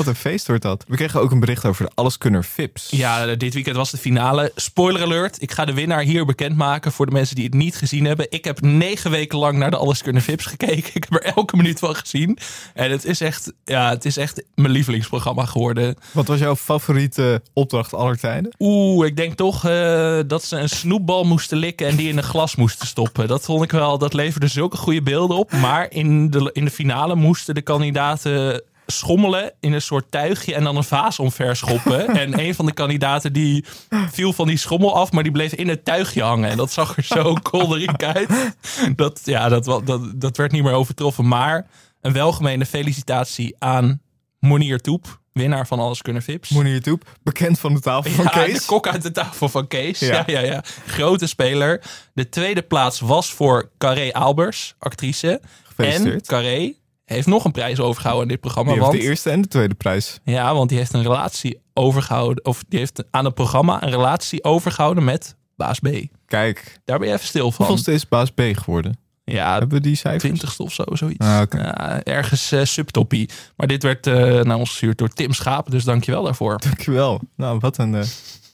Wat 0.00 0.08
een 0.08 0.20
feest 0.20 0.46
wordt 0.46 0.62
dat. 0.62 0.84
We 0.88 0.96
kregen 0.96 1.20
ook 1.20 1.30
een 1.30 1.40
bericht 1.40 1.64
over 1.64 1.84
de 1.84 1.90
Alleskunner 1.94 2.44
Vips. 2.44 2.90
Ja, 2.90 3.34
dit 3.34 3.54
weekend 3.54 3.76
was 3.76 3.90
de 3.90 3.96
finale. 3.96 4.52
Spoiler 4.54 5.02
alert. 5.02 5.42
Ik 5.42 5.52
ga 5.52 5.64
de 5.64 5.74
winnaar 5.74 6.02
hier 6.02 6.26
bekendmaken 6.26 6.92
voor 6.92 7.06
de 7.06 7.12
mensen 7.12 7.34
die 7.34 7.44
het 7.44 7.54
niet 7.54 7.76
gezien 7.76 8.04
hebben. 8.04 8.26
Ik 8.30 8.44
heb 8.44 8.60
negen 8.60 9.10
weken 9.10 9.38
lang 9.38 9.58
naar 9.58 9.70
de 9.70 9.76
Alles 9.76 10.02
Kunnen 10.02 10.22
Vips 10.22 10.46
gekeken. 10.46 10.90
Ik 10.94 11.06
heb 11.08 11.14
er 11.14 11.34
elke 11.34 11.56
minuut 11.56 11.78
van 11.78 11.94
gezien. 11.94 12.38
En 12.74 12.90
het 12.90 13.04
is 13.04 13.20
echt, 13.20 13.52
ja, 13.64 13.90
het 13.90 14.04
is 14.04 14.16
echt 14.16 14.44
mijn 14.54 14.72
lievelingsprogramma 14.72 15.44
geworden. 15.44 15.96
Wat 16.12 16.26
was 16.26 16.38
jouw 16.38 16.56
favoriete 16.56 17.42
opdracht 17.52 17.94
aller 17.94 18.18
tijden? 18.18 18.54
Oeh, 18.58 19.06
ik 19.06 19.16
denk 19.16 19.34
toch 19.34 19.64
eh, 19.64 20.18
dat 20.26 20.44
ze 20.44 20.56
een 20.56 20.68
snoepbal 20.68 21.24
moesten 21.24 21.58
likken 21.58 21.86
en 21.86 21.96
die 21.96 22.08
in 22.08 22.16
een 22.16 22.22
glas 22.22 22.56
moesten 22.56 22.86
stoppen. 22.86 23.28
Dat 23.28 23.44
vond 23.44 23.62
ik 23.64 23.70
wel, 23.70 23.98
dat 23.98 24.12
leverde 24.12 24.48
zulke 24.48 24.76
goede 24.76 25.02
beelden 25.02 25.36
op. 25.36 25.52
Maar 25.52 25.86
in 25.90 26.30
de, 26.30 26.50
in 26.52 26.64
de 26.64 26.70
finale 26.70 27.14
moesten 27.14 27.54
de 27.54 27.62
kandidaten 27.62 28.62
schommelen 28.90 29.52
in 29.60 29.72
een 29.72 29.82
soort 29.82 30.10
tuigje 30.10 30.54
en 30.54 30.64
dan 30.64 30.76
een 30.76 30.84
vaas 30.84 31.18
omver 31.18 31.56
schoppen. 31.56 32.06
en 32.20 32.38
een 32.38 32.54
van 32.54 32.66
de 32.66 32.72
kandidaten 32.72 33.32
die 33.32 33.64
viel 34.10 34.32
van 34.32 34.46
die 34.46 34.56
schommel 34.58 34.96
af, 34.96 35.12
maar 35.12 35.22
die 35.22 35.32
bleef 35.32 35.52
in 35.52 35.68
het 35.68 35.84
tuigje 35.84 36.22
hangen. 36.22 36.50
En 36.50 36.56
dat 36.56 36.72
zag 36.72 36.96
er 36.96 37.02
zo 37.02 37.34
kolderiek 37.50 38.02
uit. 38.04 38.54
Dat, 38.96 39.20
ja, 39.24 39.48
dat, 39.48 39.64
dat, 39.64 40.02
dat 40.20 40.36
werd 40.36 40.52
niet 40.52 40.62
meer 40.62 40.72
overtroffen. 40.72 41.28
Maar 41.28 41.66
een 42.00 42.12
welgemeende 42.12 42.66
felicitatie 42.66 43.56
aan 43.58 44.00
Monier 44.38 44.80
Toep, 44.80 45.20
winnaar 45.32 45.66
van 45.66 45.78
Alles 45.78 46.02
Kunnen 46.02 46.22
Vips. 46.22 46.48
Monier 46.48 46.82
Toep, 46.82 47.18
bekend 47.22 47.58
van 47.58 47.74
de 47.74 47.80
tafel 47.80 48.10
van 48.10 48.24
Ja, 48.24 48.30
Kees. 48.30 48.58
de 48.58 48.66
kok 48.66 48.88
uit 48.88 49.02
de 49.02 49.10
tafel 49.10 49.48
van 49.48 49.66
Kees. 49.66 49.98
Ja. 49.98 50.12
Ja. 50.12 50.24
Ja, 50.26 50.40
ja, 50.40 50.64
Grote 50.86 51.26
speler. 51.26 51.82
De 52.14 52.28
tweede 52.28 52.62
plaats 52.62 53.00
was 53.00 53.32
voor 53.32 53.70
Carré 53.78 54.12
Albers, 54.12 54.74
actrice. 54.78 55.40
En. 55.76 56.20
Carré 56.22 56.74
heeft 57.14 57.26
nog 57.26 57.44
een 57.44 57.52
prijs 57.52 57.80
overgehouden 57.80 58.22
in 58.26 58.32
dit 58.32 58.40
programma. 58.40 58.72
Die 58.72 58.80
Want, 58.80 58.92
de 58.92 59.00
eerste 59.00 59.30
en 59.30 59.42
de 59.42 59.48
tweede 59.48 59.74
prijs. 59.74 60.20
ja, 60.24 60.54
want 60.54 60.68
die 60.68 60.78
heeft 60.78 60.92
een 60.92 61.02
relatie 61.02 61.60
overgehouden. 61.74 62.44
Of 62.44 62.62
die 62.68 62.78
heeft 62.78 63.04
aan 63.10 63.24
het 63.24 63.34
programma 63.34 63.82
een 63.82 63.90
relatie 63.90 64.44
overgehouden 64.44 65.04
met 65.04 65.36
Baas 65.56 65.78
B. 65.78 65.88
Kijk, 66.26 66.80
Daar 66.84 66.98
ben 66.98 67.08
je 67.08 67.14
even 67.14 67.26
stil 67.26 67.50
van. 67.52 67.66
hoeveelste 67.66 67.92
is 67.92 68.08
baas 68.08 68.30
B 68.30 68.40
geworden? 68.52 68.98
Ja, 69.24 69.50
Hebben 69.52 69.68
we 69.68 69.80
die 69.80 69.96
cijfers? 69.96 70.22
twintigste 70.24 70.62
of 70.62 70.72
zo, 70.72 70.82
zoiets. 70.92 71.26
Ah. 71.26 71.42
Ja, 71.50 72.02
ergens 72.02 72.52
eh, 72.52 72.64
subtoppie. 72.64 73.28
Maar 73.56 73.66
dit 73.66 73.82
werd 73.82 74.06
eh, 74.06 74.40
naar 74.40 74.56
ons 74.56 74.68
gestuurd 74.70 74.98
door 74.98 75.08
Tim 75.08 75.32
Schaap. 75.32 75.70
Dus 75.70 75.84
dankjewel 75.84 76.22
daarvoor. 76.22 76.58
Dankjewel. 76.58 77.20
Nou, 77.36 77.58
wat 77.58 77.78
een, 77.78 77.94
eh, 77.94 78.02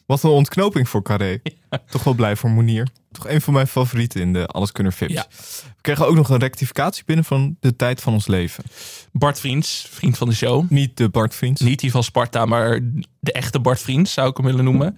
wat 0.06 0.22
een 0.22 0.30
ontknoping 0.30 0.88
voor 0.88 1.02
Carré. 1.02 1.40
Toch 1.90 2.04
wel 2.04 2.14
blij 2.14 2.36
voor 2.36 2.50
Monier. 2.50 2.88
Toch 3.12 3.28
een 3.28 3.40
van 3.40 3.52
mijn 3.52 3.66
favorieten 3.66 4.20
in 4.20 4.32
de 4.32 4.46
Alleskunner 4.46 4.92
Vips. 4.92 5.12
Ja. 5.12 5.26
We 5.62 5.80
kregen 5.80 6.06
ook 6.06 6.14
nog 6.14 6.28
een 6.28 6.38
rectificatie 6.38 7.02
binnen 7.06 7.24
van 7.24 7.56
de 7.60 7.76
tijd 7.76 8.00
van 8.00 8.12
ons 8.12 8.26
leven. 8.26 8.64
Bart 9.12 9.40
Vriends, 9.40 9.88
vriend 9.90 10.18
van 10.18 10.28
de 10.28 10.34
show. 10.34 10.70
Niet 10.70 10.96
de 10.96 11.08
Bart 11.08 11.34
Vriends. 11.34 11.60
Niet 11.60 11.80
die 11.80 11.90
van 11.90 12.02
Sparta, 12.04 12.44
maar 12.46 12.80
de 13.20 13.32
echte 13.32 13.60
Bart 13.60 13.80
Vriends 13.80 14.12
zou 14.12 14.28
ik 14.30 14.36
hem 14.36 14.46
willen 14.46 14.64
noemen. 14.64 14.94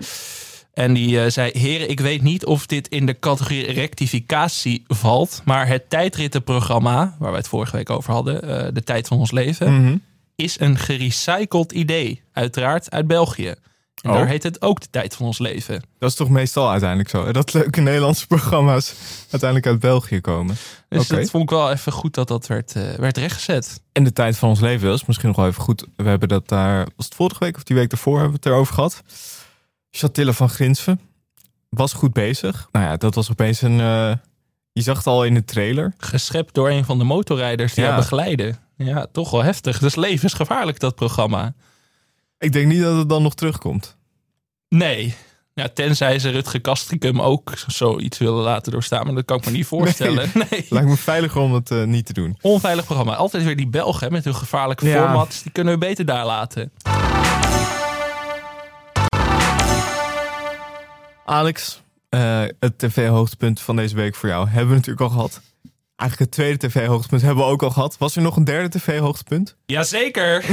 En 0.75 0.95
die 0.95 1.21
eh, 1.23 1.31
zei: 1.31 1.51
Heren, 1.59 1.91
ik 1.91 2.01
weet 2.01 2.23
niet 2.23 2.45
of 2.45 2.67
dit 2.67 2.89
in 2.89 3.07
de 3.07 3.19
categorie 3.19 3.73
rectificatie 3.73 4.83
valt. 4.87 5.43
Maar 5.45 5.67
het 5.67 5.91
tijdrittenprogramma, 5.91 7.17
waar 7.19 7.31
we 7.31 7.37
het 7.37 7.49
vorige 7.49 7.77
week 7.77 7.91
over 7.91 8.13
hadden, 8.13 8.43
eh, 8.43 8.73
De 8.73 8.83
Tijd 8.85 9.07
van 9.09 9.19
ons 9.19 9.31
Leven, 9.31 9.83
Mhm. 9.83 9.97
is 10.37 10.61
een 10.61 10.79
gerecycled 10.79 11.73
idee. 11.73 12.23
Uiteraard 12.33 12.91
uit 12.91 13.07
België. 13.07 13.55
En 14.03 14.11
Oh. 14.11 14.17
daar 14.17 14.27
heet 14.27 14.43
het 14.43 14.63
ook 14.63 14.81
De 14.81 14.91
Tijd 14.91 15.15
van 15.17 15.27
ons 15.27 15.39
Leven. 15.39 15.83
Dat 15.99 16.11
is 16.11 16.17
toch 16.17 16.29
meestal 16.29 16.71
uiteindelijk 16.71 17.09
zo. 17.11 17.25
hè? 17.27 17.33
Dat 17.33 17.53
leuke 17.53 17.81
Nederlandse 17.81 18.27
programma's 18.27 18.95
uiteindelijk 19.21 19.67
uit 19.71 19.79
België 19.81 20.21
komen. 20.21 20.57
Dus 20.89 21.05
Oké. 21.05 21.17
dat 21.21 21.31
vond 21.31 21.43
ik 21.43 21.51
wel 21.51 21.71
even 21.73 21.93
goed 21.93 22.15
dat 22.15 22.29
dat 22.29 22.47
werd, 22.47 22.73
eh, 22.77 22.83
werd 22.95 23.17
rechtgezet. 23.17 23.81
En 23.93 24.05
de 24.05 24.13
tijd 24.13 24.37
van 24.37 24.49
ons 24.49 24.61
leven, 24.61 24.89
dat 24.89 24.97
is 25.01 25.05
misschien 25.07 25.29
nog 25.29 25.37
wel 25.37 25.47
even 25.47 25.63
goed. 25.63 25.87
We 25.97 26.09
hebben 26.09 26.29
dat 26.29 26.49
daar, 26.49 26.87
was 26.97 27.05
het 27.05 27.15
vorige 27.15 27.39
week 27.45 27.57
of 27.57 27.63
die 27.63 27.77
week 27.77 27.91
daarvoor, 27.91 28.15
hebben 28.19 28.33
we 28.33 28.37
het 28.43 28.47
erover 28.55 28.75
gehad. 28.75 29.03
Chatille 29.91 30.33
van 30.33 30.49
Grinsven 30.49 31.01
was 31.69 31.93
goed 31.93 32.13
bezig. 32.13 32.69
Nou 32.73 32.85
ja, 32.87 32.97
dat 32.97 33.15
was 33.15 33.31
opeens 33.31 33.63
een, 33.63 33.81
eh, 33.81 34.13
je 34.73 34.83
zag 34.83 34.97
het 34.97 35.07
al 35.07 35.25
in 35.25 35.35
de 35.35 35.45
trailer. 35.45 35.95
Geschept 35.99 36.55
door 36.55 36.71
een 36.71 36.85
van 36.85 36.99
de 36.99 37.05
motorrijders 37.05 37.75
die 37.75 37.85
Ja. 37.85 37.91
haar 37.91 37.99
begeleiden. 38.01 38.59
Ja, 38.77 39.07
toch 39.13 39.31
wel 39.31 39.43
heftig. 39.43 39.79
Dus 39.79 39.95
levensgevaarlijk, 39.95 40.81
dat 40.81 40.95
programma. 40.95 41.55
Ik 42.39 42.53
denk 42.53 42.67
niet 42.67 42.81
dat 42.83 42.97
het 42.97 43.09
dan 43.09 43.23
nog 43.23 43.35
terugkomt. 43.35 43.97
Nee. 44.69 45.15
Ja, 45.55 45.69
tenzij 45.69 46.19
ze 46.19 46.31
Rutger 46.31 46.61
Kastricum 46.61 47.21
ook 47.21 47.53
zoiets 47.67 48.19
willen 48.19 48.43
laten 48.43 48.73
doorstaan. 48.73 49.07
Maar 49.07 49.15
dat 49.15 49.25
kan 49.25 49.37
ik 49.39 49.45
me 49.45 49.51
niet 49.51 49.67
voorstellen. 49.67 50.31
Nee. 50.51 50.67
Lijkt 50.69 50.89
me 50.89 50.97
veiliger 50.97 51.41
om 51.41 51.55
het 51.55 51.71
eh, 51.71 51.85
niet 51.85 52.07
te 52.07 52.13
doen. 52.13 52.39
Onveilig 52.41 52.85
programma. 52.85 53.15
Altijd 53.15 53.45
weer 53.45 53.57
die 53.57 53.69
Belgen 53.69 54.07
hè, 54.07 54.11
met 54.13 54.25
hun 54.25 54.35
gevaarlijke 54.35 54.87
Ja. 54.89 55.07
formats. 55.07 55.43
Die 55.43 55.53
kunnen 55.53 55.73
we 55.73 55.79
beter 55.79 56.05
daar 56.05 56.27
laten. 56.27 56.73
Alex, 61.25 61.83
eh, 62.09 62.43
het 62.61 62.79
tv-hoogtepunt 62.79 63.61
van 63.61 63.77
deze 63.77 63.95
week 63.97 64.15
voor 64.15 64.29
jou 64.29 64.49
hebben 64.49 64.69
we 64.69 64.75
natuurlijk 64.75 65.01
al 65.01 65.09
gehad. 65.11 65.41
Eigenlijk 65.97 66.31
het 66.31 66.41
tweede 66.41 66.69
tv-hoogtepunt 66.69 67.23
hebben 67.23 67.45
we 67.45 67.51
ook 67.51 67.63
al 67.63 67.71
gehad. 67.71 67.99
Was 67.99 68.17
er 68.17 68.23
nog 68.23 68.37
een 68.37 68.45
derde 68.45 68.79
tv-hoogtepunt? 68.79 69.57
Jazeker. 69.67 70.45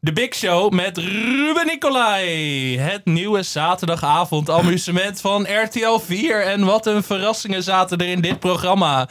De 0.00 0.12
Big 0.12 0.34
Show 0.34 0.72
met 0.72 0.98
Ruben 0.98 1.66
Nicolai. 1.66 2.78
Het 2.78 3.04
nieuwe 3.04 3.42
zaterdagavond 3.42 4.50
amusement 4.50 5.20
van 5.20 5.46
RTL 5.64 5.98
4. 5.98 6.42
En 6.46 6.64
wat 6.64 6.86
een 6.86 7.02
verrassingen 7.02 7.62
zaten 7.62 7.98
er 7.98 8.08
in 8.08 8.20
dit 8.20 8.38
programma. 8.38 9.08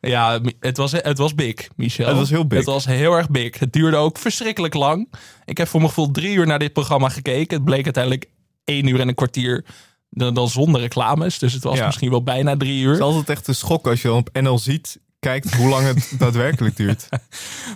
Ja, 0.00 0.40
het 0.60 0.76
was, 0.76 0.92
het 0.92 1.18
was 1.18 1.34
big, 1.34 1.68
Michel. 1.76 2.06
Het 2.06 2.16
was 2.16 2.30
heel 2.30 2.46
big. 2.46 2.58
Het 2.58 2.66
was 2.66 2.84
heel 2.86 3.12
erg 3.12 3.30
big. 3.30 3.58
Het 3.58 3.72
duurde 3.72 3.96
ook 3.96 4.18
verschrikkelijk 4.18 4.74
lang. 4.74 5.12
Ik 5.44 5.58
heb 5.58 5.68
voor 5.68 5.80
mijn 5.80 5.92
gevoel 5.92 6.10
drie 6.10 6.34
uur 6.34 6.46
naar 6.46 6.58
dit 6.58 6.72
programma 6.72 7.08
gekeken. 7.08 7.56
Het 7.56 7.64
bleek 7.64 7.84
uiteindelijk 7.84 8.26
één 8.64 8.86
uur 8.86 9.00
en 9.00 9.08
een 9.08 9.14
kwartier 9.14 9.64
dan, 10.10 10.34
dan 10.34 10.48
zonder 10.48 10.80
reclames. 10.80 11.38
Dus 11.38 11.52
het 11.52 11.62
was 11.62 11.78
Ja. 11.78 11.86
misschien 11.86 12.10
wel 12.10 12.22
bijna 12.22 12.56
drie 12.56 12.80
uur. 12.82 12.88
Het 12.90 12.98
is 12.98 13.04
altijd 13.04 13.28
echt 13.28 13.48
een 13.48 13.54
schok 13.54 13.86
als 13.86 14.02
je 14.02 14.12
op 14.12 14.28
NL 14.32 14.58
ziet, 14.58 15.00
kijkt 15.20 15.54
hoe 15.54 15.68
lang 15.68 15.86
het 15.86 16.12
daadwerkelijk 16.18 16.76
duurt. 16.76 17.08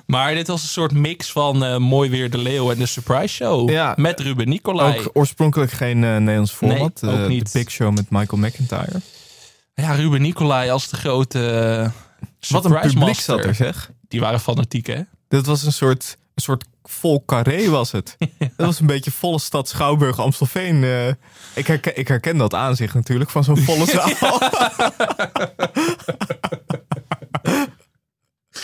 Maar 0.06 0.34
dit 0.34 0.46
was 0.46 0.62
een 0.62 0.68
soort 0.68 0.92
mix 0.92 1.32
van 1.32 1.64
eh, 1.64 1.76
Mooi 1.76 2.10
Weer 2.10 2.30
de 2.30 2.38
Leeuw 2.38 2.70
en 2.70 2.78
de 2.78 2.86
Surprise 2.86 3.34
Show. 3.34 3.70
Ja. 3.70 3.94
Met 3.96 4.20
Ruben 4.20 4.48
Nicolai. 4.48 4.98
Ook 4.98 5.10
oorspronkelijk 5.12 5.70
geen 5.72 6.04
eh, 6.04 6.16
Nederlands 6.16 6.52
format. 6.52 7.00
Nee, 7.02 7.14
ook 7.14 7.20
Eh, 7.20 7.26
niet. 7.26 7.52
De 7.52 7.58
Big 7.58 7.70
Show 7.70 7.94
met 7.94 8.10
Michael 8.10 8.42
McIntyre. 8.42 9.00
Ja, 9.74 9.92
Ruben 9.92 10.22
Nicolai 10.22 10.70
als 10.70 10.88
de 10.88 10.96
grote 10.96 11.92
Wat 12.48 12.64
een 12.64 12.72
publiek 12.72 12.94
master. 12.98 13.36
zat 13.36 13.44
er 13.44 13.54
zeg. 13.54 13.90
Die 14.08 14.20
waren 14.20 14.40
fanatiek, 14.40 14.86
hè? 14.86 15.00
Dat 15.28 15.46
was 15.46 15.62
een 15.62 15.72
soort 15.72 16.16
een 16.34 16.42
soort 16.42 16.64
vol 16.82 17.22
carré 17.26 17.68
was 17.70 17.92
het. 17.92 18.16
Dat 18.56 18.66
was 18.66 18.80
een 18.80 18.86
beetje 18.86 19.10
volle 19.10 19.38
stad 19.38 19.68
Schouwburg, 19.68 20.20
Amstelveen. 20.20 20.84
ik, 21.54 21.66
herken, 21.66 21.98
ik 21.98 22.08
herken 22.08 22.36
dat 22.36 22.54
aanzicht 22.54 22.94
natuurlijk 22.94 23.30
van 23.30 23.44
zo'n 23.44 23.56
volle 23.58 23.86
zaal. 23.86 24.10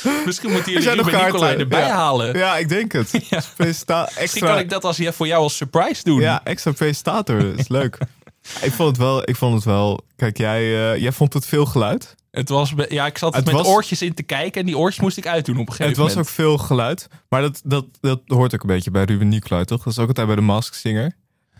Misschien 0.26 0.50
moet 0.50 0.64
hij 0.66 0.74
Er 0.74 0.82
zijn 0.82 0.96
Ruben. 0.96 1.24
Nicolai 1.24 1.56
erbij 1.56 1.80
Ja. 1.86 1.94
halen. 1.94 2.36
ja, 2.38 2.56
ik 2.56 2.68
denk 2.68 2.92
het. 2.92 3.10
Presenta- 3.56 4.00
Misschien 4.02 4.22
extra, 4.22 4.46
kan 4.46 4.58
ik 4.58 4.68
dat 4.70 4.84
als 4.84 4.98
voor 5.10 5.26
jou 5.26 5.42
als 5.42 5.56
surprise 5.56 6.02
doen. 6.04 6.20
Ja, 6.20 6.44
extra 6.44 6.72
presentator. 6.72 7.38
Dat 7.42 7.58
is 7.58 7.68
leuk. 7.78 7.98
ik 8.62 8.72
vond 8.72 8.88
het 8.88 8.96
wel. 8.96 9.28
Ik 9.28 9.36
vond 9.36 9.54
het 9.54 9.64
wel. 9.64 10.00
Kijk, 10.16 10.36
jij, 10.38 10.92
eh, 10.92 11.00
jij 11.02 11.12
vond 11.12 11.32
het 11.32 11.46
veel 11.46 11.66
geluid. 11.66 12.14
Het 12.30 12.48
was, 12.48 12.72
ja, 12.88 13.06
ik 13.06 13.18
zat 13.18 13.34
Het 13.34 13.44
met 13.44 13.54
was- 13.54 13.66
oortjes 13.66 14.02
in 14.02 14.14
te 14.14 14.22
kijken 14.22 14.60
en 14.60 14.66
die 14.66 14.78
oortjes 14.78 15.00
moest 15.02 15.16
ik 15.16 15.26
uitdoen 15.26 15.54
op 15.58 15.60
een 15.60 15.66
En 15.66 15.72
gegeven 15.74 15.88
het 16.02 16.02
was 16.02 16.10
ook 16.10 16.16
moment. 16.16 16.34
veel 16.34 16.66
geluid. 16.66 17.08
Maar 17.28 17.40
dat, 17.40 17.60
dat, 17.64 17.86
dat 18.00 18.20
hoort 18.26 18.54
ook 18.54 18.60
een 18.62 18.66
beetje 18.68 18.90
bij 18.90 19.04
Ruben 19.04 19.28
Nicolai, 19.28 19.64
toch? 19.64 19.82
Dat 19.82 19.92
is 19.92 19.98
ook 19.98 20.08
altijd 20.08 20.26
bij 20.26 20.36
de 20.36 20.42
Mask 20.42 20.74
Singer. 20.74 21.12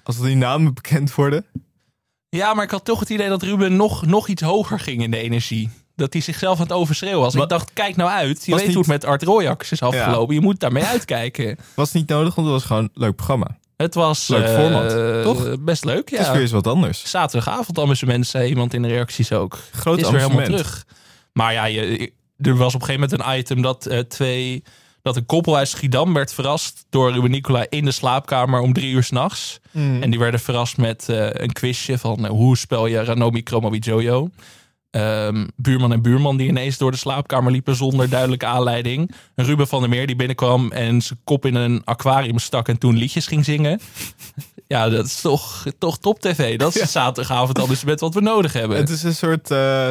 Als 0.05 0.20
die 0.20 0.37
namen 0.37 0.74
bekend 0.74 1.14
worden. 1.14 1.46
Ja, 2.29 2.55
maar 2.55 2.64
ik 2.64 2.70
had 2.70 2.85
toch 2.85 3.00
het 3.00 3.11
idee 3.11 3.29
dat 3.29 3.42
Ruben 3.42 3.76
nog, 3.76 4.07
nog 4.07 4.29
iets 4.29 4.42
hoger 4.42 4.81
ging 4.81 5.03
in 5.03 5.11
de 5.11 5.16
energie. 5.16 5.70
Dat 6.01 6.13
hij 6.13 6.23
zichzelf 6.23 6.57
aan 6.57 6.63
het 6.63 6.73
overschreeuwen 6.73 7.21
was. 7.21 7.35
Ik 7.35 7.49
dacht, 7.49 7.71
kijk 7.73 7.97
nou 7.97 8.11
uit. 8.11 8.45
Je 8.45 8.51
Was 8.51 8.61
weet 8.61 8.69
niet- 8.69 8.77
hoe 8.77 8.93
het 8.93 9.03
met 9.03 9.05
Art 9.05 9.23
Royax 9.23 9.73
is 9.73 9.83
afgelopen. 9.83 10.35
Je 10.35 10.41
moet 10.41 10.61
daarmee 10.61 10.85
uitkijken. 10.85 11.59
Was 11.75 11.93
niet 11.93 12.09
nodig, 12.09 12.35
want 12.35 12.47
het 12.47 12.57
was 12.57 12.65
gewoon 12.65 12.83
een 12.83 12.91
leuk 12.95 13.17
programma. 13.17 13.59
Het 13.77 13.95
was 13.95 14.29
Leuk 14.29 14.45
eh, 14.45 14.55
format, 14.55 15.23
toch? 15.23 15.57
best 15.61 15.85
leuk, 15.85 16.11
Het 16.11 16.21
is 16.21 16.27
ja. 16.27 16.33
weer 16.33 16.41
eens 16.41 16.51
wat 16.51 16.67
anders. 16.67 17.11
Zaterdagavond 17.11 17.79
amusement, 17.79 18.27
zei 18.27 18.49
iemand 18.49 18.75
in 18.75 18.83
de 18.83 18.89
reacties 18.89 19.33
ook. 19.33 19.59
Groot 19.73 20.01
is 20.01 20.11
weer 20.11 20.21
helemaal 20.21 20.45
terug. 20.45 20.87
Maar 21.33 21.53
ja, 21.53 21.65
je, 21.65 22.13
er 22.39 22.57
was 22.57 22.75
op 22.75 22.81
een 22.81 22.87
gegeven 22.87 23.09
moment 23.11 23.29
een 23.29 23.39
item 23.39 23.63
dat 23.63 23.87
eh, 23.87 23.99
twee... 23.99 24.63
Dat 25.03 25.17
een 25.17 25.27
koppel 25.27 25.57
uit 25.57 25.69
Schiedam 25.69 26.13
werd 26.15 26.33
verrast 26.35 26.85
door 26.91 27.13
Ruben 27.13 27.31
Nicolai 27.31 27.67
in 27.69 27.85
de 27.85 27.91
slaapkamer 27.91 28.61
om 28.61 28.73
drie 28.73 28.93
uur 28.93 29.03
s'nachts. 29.03 29.61
Hmm. 29.71 30.03
En 30.03 30.11
die 30.11 30.19
werden 30.19 30.41
verrast 30.41 30.77
met 30.77 31.09
eh, 31.09 31.27
een 31.31 31.53
quizje 31.53 31.99
van 31.99 32.27
hoe 32.27 32.57
spel 32.57 32.87
je 32.87 33.05
Ranomi 33.05 33.41
Chromo 33.45 33.75
Jojo. 33.75 34.31
Ehm, 34.90 35.46
buurman 35.57 35.92
en 35.92 36.03
buurman 36.03 36.37
die 36.37 36.48
ineens 36.48 36.79
door 36.79 36.90
de 36.90 36.96
slaapkamer 36.96 37.53
liepen 37.53 37.76
zonder 37.76 38.09
duidelijke 38.09 38.46
aanleiding. 38.46 39.11
Een 39.35 39.44
Ruben 39.44 39.66
van 39.68 39.81
der 39.81 39.88
Meer 39.88 40.07
die 40.07 40.16
binnenkwam 40.16 40.72
en 40.72 41.03
zijn 41.03 41.18
kop 41.24 41.46
in 41.46 41.55
een 41.55 41.83
aquarium 41.85 42.38
stak 42.38 42.68
en 42.68 42.79
toen 42.79 42.96
liedjes 42.96 43.26
ging 43.26 43.44
zingen. 43.44 43.81
Ja, 44.66 44.88
dat 44.88 45.07
is 45.07 45.20
toch, 45.20 45.64
toch 45.79 45.98
top 45.98 46.20
tv. 46.20 46.59
Dat 46.59 46.76
is 46.76 46.92
zaterdagavond 46.92 47.59
al 47.59 47.66
dus 47.66 47.85
met 47.85 48.00
wat 48.00 48.14
we 48.14 48.20
nodig 48.20 48.53
hebben. 48.53 48.76
Het 48.76 48.88
is 48.88 49.03
een 49.03 49.14
soort... 49.14 49.50
eh, 49.50 49.90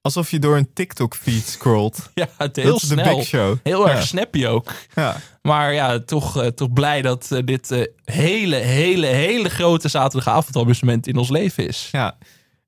alsof 0.00 0.30
je 0.30 0.38
door 0.38 0.56
een 0.56 0.72
TikTok-feed 0.74 1.46
scrolt. 1.46 2.10
ja, 2.14 2.26
het 2.36 2.54
Dat 2.54 2.64
heel 2.64 2.74
is 2.76 2.80
de 2.82 2.86
snel. 3.00 3.16
Big 3.16 3.26
Show. 3.26 3.56
Heel 3.62 3.88
erg 3.88 3.98
Ja. 3.98 4.04
snappy 4.04 4.46
ook. 4.46 4.72
Ja. 4.94 5.16
Maar 5.42 5.72
ja, 5.74 6.00
toch, 6.00 6.36
eh, 6.42 6.46
toch 6.46 6.72
blij 6.72 7.02
dat 7.02 7.28
eh, 7.30 7.38
dit 7.44 7.88
hele, 8.04 8.56
hele, 8.56 9.06
hele 9.06 9.48
grote 9.48 9.88
zaterdagavondamusement 9.88 11.06
in 11.06 11.16
ons 11.16 11.28
leven 11.28 11.66
is. 11.68 11.88
ja. 11.92 12.16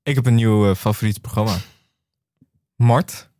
Ik 0.02 0.14
heb 0.14 0.26
een 0.26 0.34
nieuw 0.34 0.68
eh, 0.68 0.74
favoriet 0.74 1.20
programma. 1.20 1.56
Mart 2.76 3.30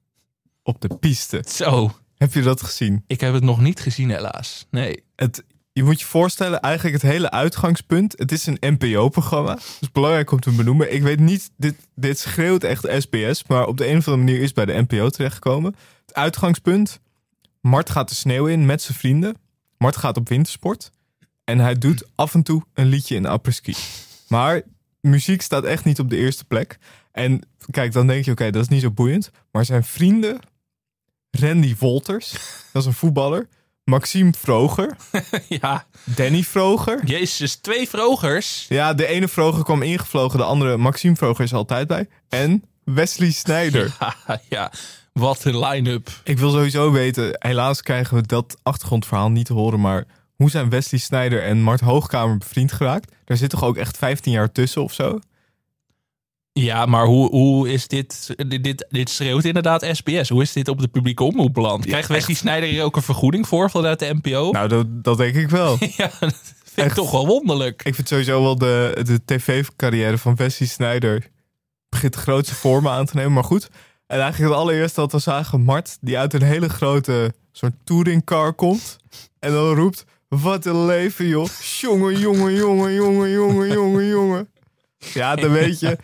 op 0.63 0.81
de 0.81 0.97
piste. 0.97 1.45
Zo, 1.49 1.91
Heb 2.17 2.33
je 2.33 2.43
dat 2.43 2.63
gezien? 2.63 3.05
ik 3.07 3.21
heb 3.21 3.35
het 3.35 3.43
nog 3.43 3.61
niet 3.61 3.81
gezien 3.81 4.11
helaas. 4.11 4.67
Nee. 4.71 5.05
Het, 5.17 5.45
je 5.73 5.83
moet 5.83 6.01
je 6.01 6.07
voorstellen, 6.07 6.61
eigenlijk 6.61 7.03
het 7.03 7.13
hele 7.13 7.31
uitgangspunt. 7.31 8.19
Het 8.19 8.33
is 8.33 8.47
een 8.47 8.57
NPO-programma. 8.61 9.55
Dat 9.55 9.77
is 9.81 9.93
belangrijk 9.93 10.31
om 10.31 10.41
te 10.41 10.51
benoemen. 10.51 10.95
Ik 10.95 11.03
weet 11.03 11.21
niet, 11.21 11.51
dit, 11.57 11.75
dit 11.95 12.19
schreeuwt 12.19 12.65
echt 12.65 12.87
SBS. 12.99 13.45
Maar 13.47 13.67
op 13.67 13.77
de 13.77 13.87
een 13.89 13.97
of 13.97 14.09
andere 14.09 14.25
manier 14.25 14.43
is 14.43 14.53
bij 14.53 14.65
de 14.65 14.85
NPO 14.89 15.09
terechtgekomen. 15.09 15.75
Het 16.07 16.15
uitgangspunt. 16.15 17.01
Mart 17.61 17.91
gaat 17.91 18.09
de 18.09 18.15
sneeuw 18.15 18.47
in 18.47 18.67
met 18.67 18.83
zijn 18.83 18.99
vrienden. 18.99 19.37
Mart 19.79 19.97
gaat 19.97 20.17
op 20.17 20.29
wintersport. 20.29 20.91
En 21.45 21.59
hij 21.59 21.79
doet 21.79 22.05
af 22.15 22.35
en 22.35 22.43
toe 22.43 22.63
een 22.75 22.87
liedje 22.87 23.15
in 23.15 23.27
apres-ski. 23.27 23.75
Maar 24.29 24.63
muziek 25.03 25.43
staat 25.43 25.65
echt 25.65 25.85
niet 25.85 25.99
op 25.99 26.11
de 26.11 26.17
eerste 26.17 26.45
plek. 26.45 26.79
En 27.13 27.41
kijk, 27.71 27.93
dan 27.93 28.07
denk 28.07 28.25
je, 28.25 28.31
oké, 28.31 28.51
dat 28.51 28.63
is 28.63 28.69
niet 28.69 28.81
zo 28.81 28.91
boeiend. 28.91 29.31
Maar 29.51 29.65
zijn 29.65 29.85
vrienden, 29.85 30.39
Randy 31.31 31.75
Wolters, 31.79 32.31
dat 32.73 32.83
is 32.83 32.89
een 32.89 32.95
voetballer. 32.95 33.49
Maxime 33.85 34.33
Vroger, 34.39 34.97
ja, 35.61 35.87
Danny 36.05 36.43
Vroger. 36.43 37.05
jezus, 37.05 37.55
twee 37.55 37.89
vrogers. 37.89 38.67
Ja, 38.69 38.95
de 38.95 39.07
ene 39.07 39.29
Vroger 39.29 39.65
kwam 39.65 39.83
ingevlogen, 39.83 40.39
de 40.39 40.45
andere 40.45 40.77
Maxime 40.77 41.17
Vroger 41.17 41.45
is 41.45 41.55
altijd 41.55 41.87
bij. 41.87 42.09
En 42.29 42.65
Wesley 42.85 43.31
Snijder. 43.31 43.97
Ja, 44.01 44.41
ja, 44.49 44.73
wat 45.13 45.45
een 45.45 45.59
line-up. 45.59 46.11
Ik 46.25 46.39
wil 46.39 46.51
sowieso 46.51 46.93
weten, 46.93 47.37
helaas 47.39 47.83
krijgen 47.83 48.17
we 48.17 48.23
dat 48.27 48.57
achtergrondverhaal 48.63 49.31
niet 49.31 49.47
te 49.47 49.53
horen, 49.53 49.81
maar 49.81 50.05
hoe 50.35 50.51
zijn 50.51 50.71
Wesley 50.71 51.01
Snijder 51.01 51.43
en 51.43 51.63
Mart 51.63 51.81
Hoogkamer 51.81 52.39
bevriend 52.39 52.73
geraakt? 52.73 53.13
Daar 53.25 53.37
zit 53.37 53.51
toch 53.51 53.65
ook 53.65 53.77
echt 53.77 53.97
15 53.97 54.33
jaar 54.33 54.53
tussen 54.53 54.83
of 54.83 54.93
zo? 54.93 55.19
Ja, 56.53 56.87
maar 56.87 57.07
hoe, 57.07 57.31
hoe 57.31 57.73
is 57.73 57.89
dit, 57.89 58.35
dit, 58.49 58.65
dit? 58.65 58.87
Dit 58.91 59.11
schreeuwt 59.11 59.45
inderdaad 59.45 59.89
SBS. 59.93 60.29
Hoe 60.29 60.43
is 60.43 60.53
dit 60.53 60.69
op 60.69 60.81
de 60.81 60.89
publieke 60.89 61.25
omroep 61.25 61.55
beland? 61.55 61.87
Krijgt 61.87 62.09
Wesley 62.09 62.37
Snijder 62.37 62.69
hier 62.69 62.85
ook 62.85 62.97
een 62.97 63.03
vergoeding 63.03 63.49
voor 63.49 63.71
vanuit 63.71 63.99
de 63.99 64.15
NPO? 64.23 64.51
Nou, 64.53 64.69
dat, 64.69 65.05
dat 65.05 65.17
denk 65.17 65.35
ik 65.35 65.49
wel. 65.49 65.77
ja, 65.97 66.11
dat 66.21 66.55
vind 66.65 66.87
ik 66.87 66.93
toch 66.93 67.11
wel 67.11 67.27
wonderlijk. 67.27 67.83
Ik 67.85 67.95
vind 67.95 68.09
sowieso 68.09 68.43
wel 68.43 68.57
de, 68.57 69.01
de 69.03 69.21
tv-carrière 69.25 70.19
van 70.19 70.37
Wesley 70.37 70.69
Snijder 70.69 71.31
begint 71.89 72.15
grootste 72.15 72.55
vormen 72.55 72.93
aan 72.93 73.07
te 73.07 73.17
nemen, 73.17 73.33
maar 73.33 73.45
goed. 73.45 73.69
En 74.07 74.21
eigenlijk 74.21 74.53
het 74.53 74.61
allereerste 74.61 75.01
dat 75.01 75.13
we 75.13 75.19
zagen, 75.19 75.61
Mart, 75.61 75.99
die 76.01 76.19
uit 76.19 76.35
een 76.35 76.43
hele 76.43 76.69
grote 76.69 77.35
soort 77.53 77.73
touringcar 77.85 78.53
komt. 78.53 78.97
En 79.39 79.53
dan 79.53 79.75
roept, 79.75 80.05
wat 80.41 80.65
een 80.65 80.87
leven 80.87 81.27
joh. 81.27 81.49
Jongen, 81.81 82.19
jongen, 82.19 82.55
jongen, 82.55 82.95
jongen, 82.95 83.31
jongen, 83.31 83.73
jongen, 83.73 84.07
jongen. 84.07 84.49
Ja, 84.99 85.35
dan 85.35 85.51
weet 85.51 85.81
je, 85.81 85.99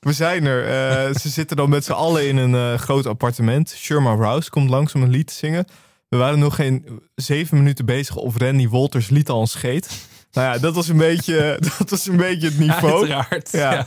we 0.00 0.12
zijn 0.12 0.44
er. 0.44 0.66
Eh, 0.66 1.14
ze 1.14 1.28
zitten 1.28 1.56
dan 1.56 1.68
met 1.68 1.84
z'n 1.84 1.92
allen 1.92 2.28
in 2.28 2.36
een 2.36 2.54
eh, 2.54 2.78
groot 2.78 3.06
appartement. 3.06 3.74
Sherma 3.76 4.14
Rouse 4.14 4.50
komt 4.50 4.70
langs 4.70 4.94
om 4.94 5.02
een 5.02 5.10
lied 5.10 5.26
te 5.26 5.34
zingen. 5.34 5.66
We 6.08 6.16
waren 6.16 6.38
nog 6.38 6.54
geen 6.54 7.00
zeven 7.14 7.56
minuten 7.56 7.84
bezig 7.84 8.16
of 8.16 8.36
Randy 8.36 8.68
Wolters 8.68 9.08
liet 9.08 9.28
al 9.28 9.40
een 9.40 9.46
scheet. 9.46 10.06
Nou 10.32 10.54
ja, 10.54 10.60
dat 10.60 10.74
was 10.74 10.88
een 10.88 10.96
beetje, 10.96 11.56
dat 11.78 11.90
was 11.90 12.06
een 12.06 12.16
beetje 12.16 12.46
het 12.46 12.58
niveau. 12.58 13.10
Uiteraard. 13.10 13.52
Ja. 13.52 13.72
Ja. 13.72 13.86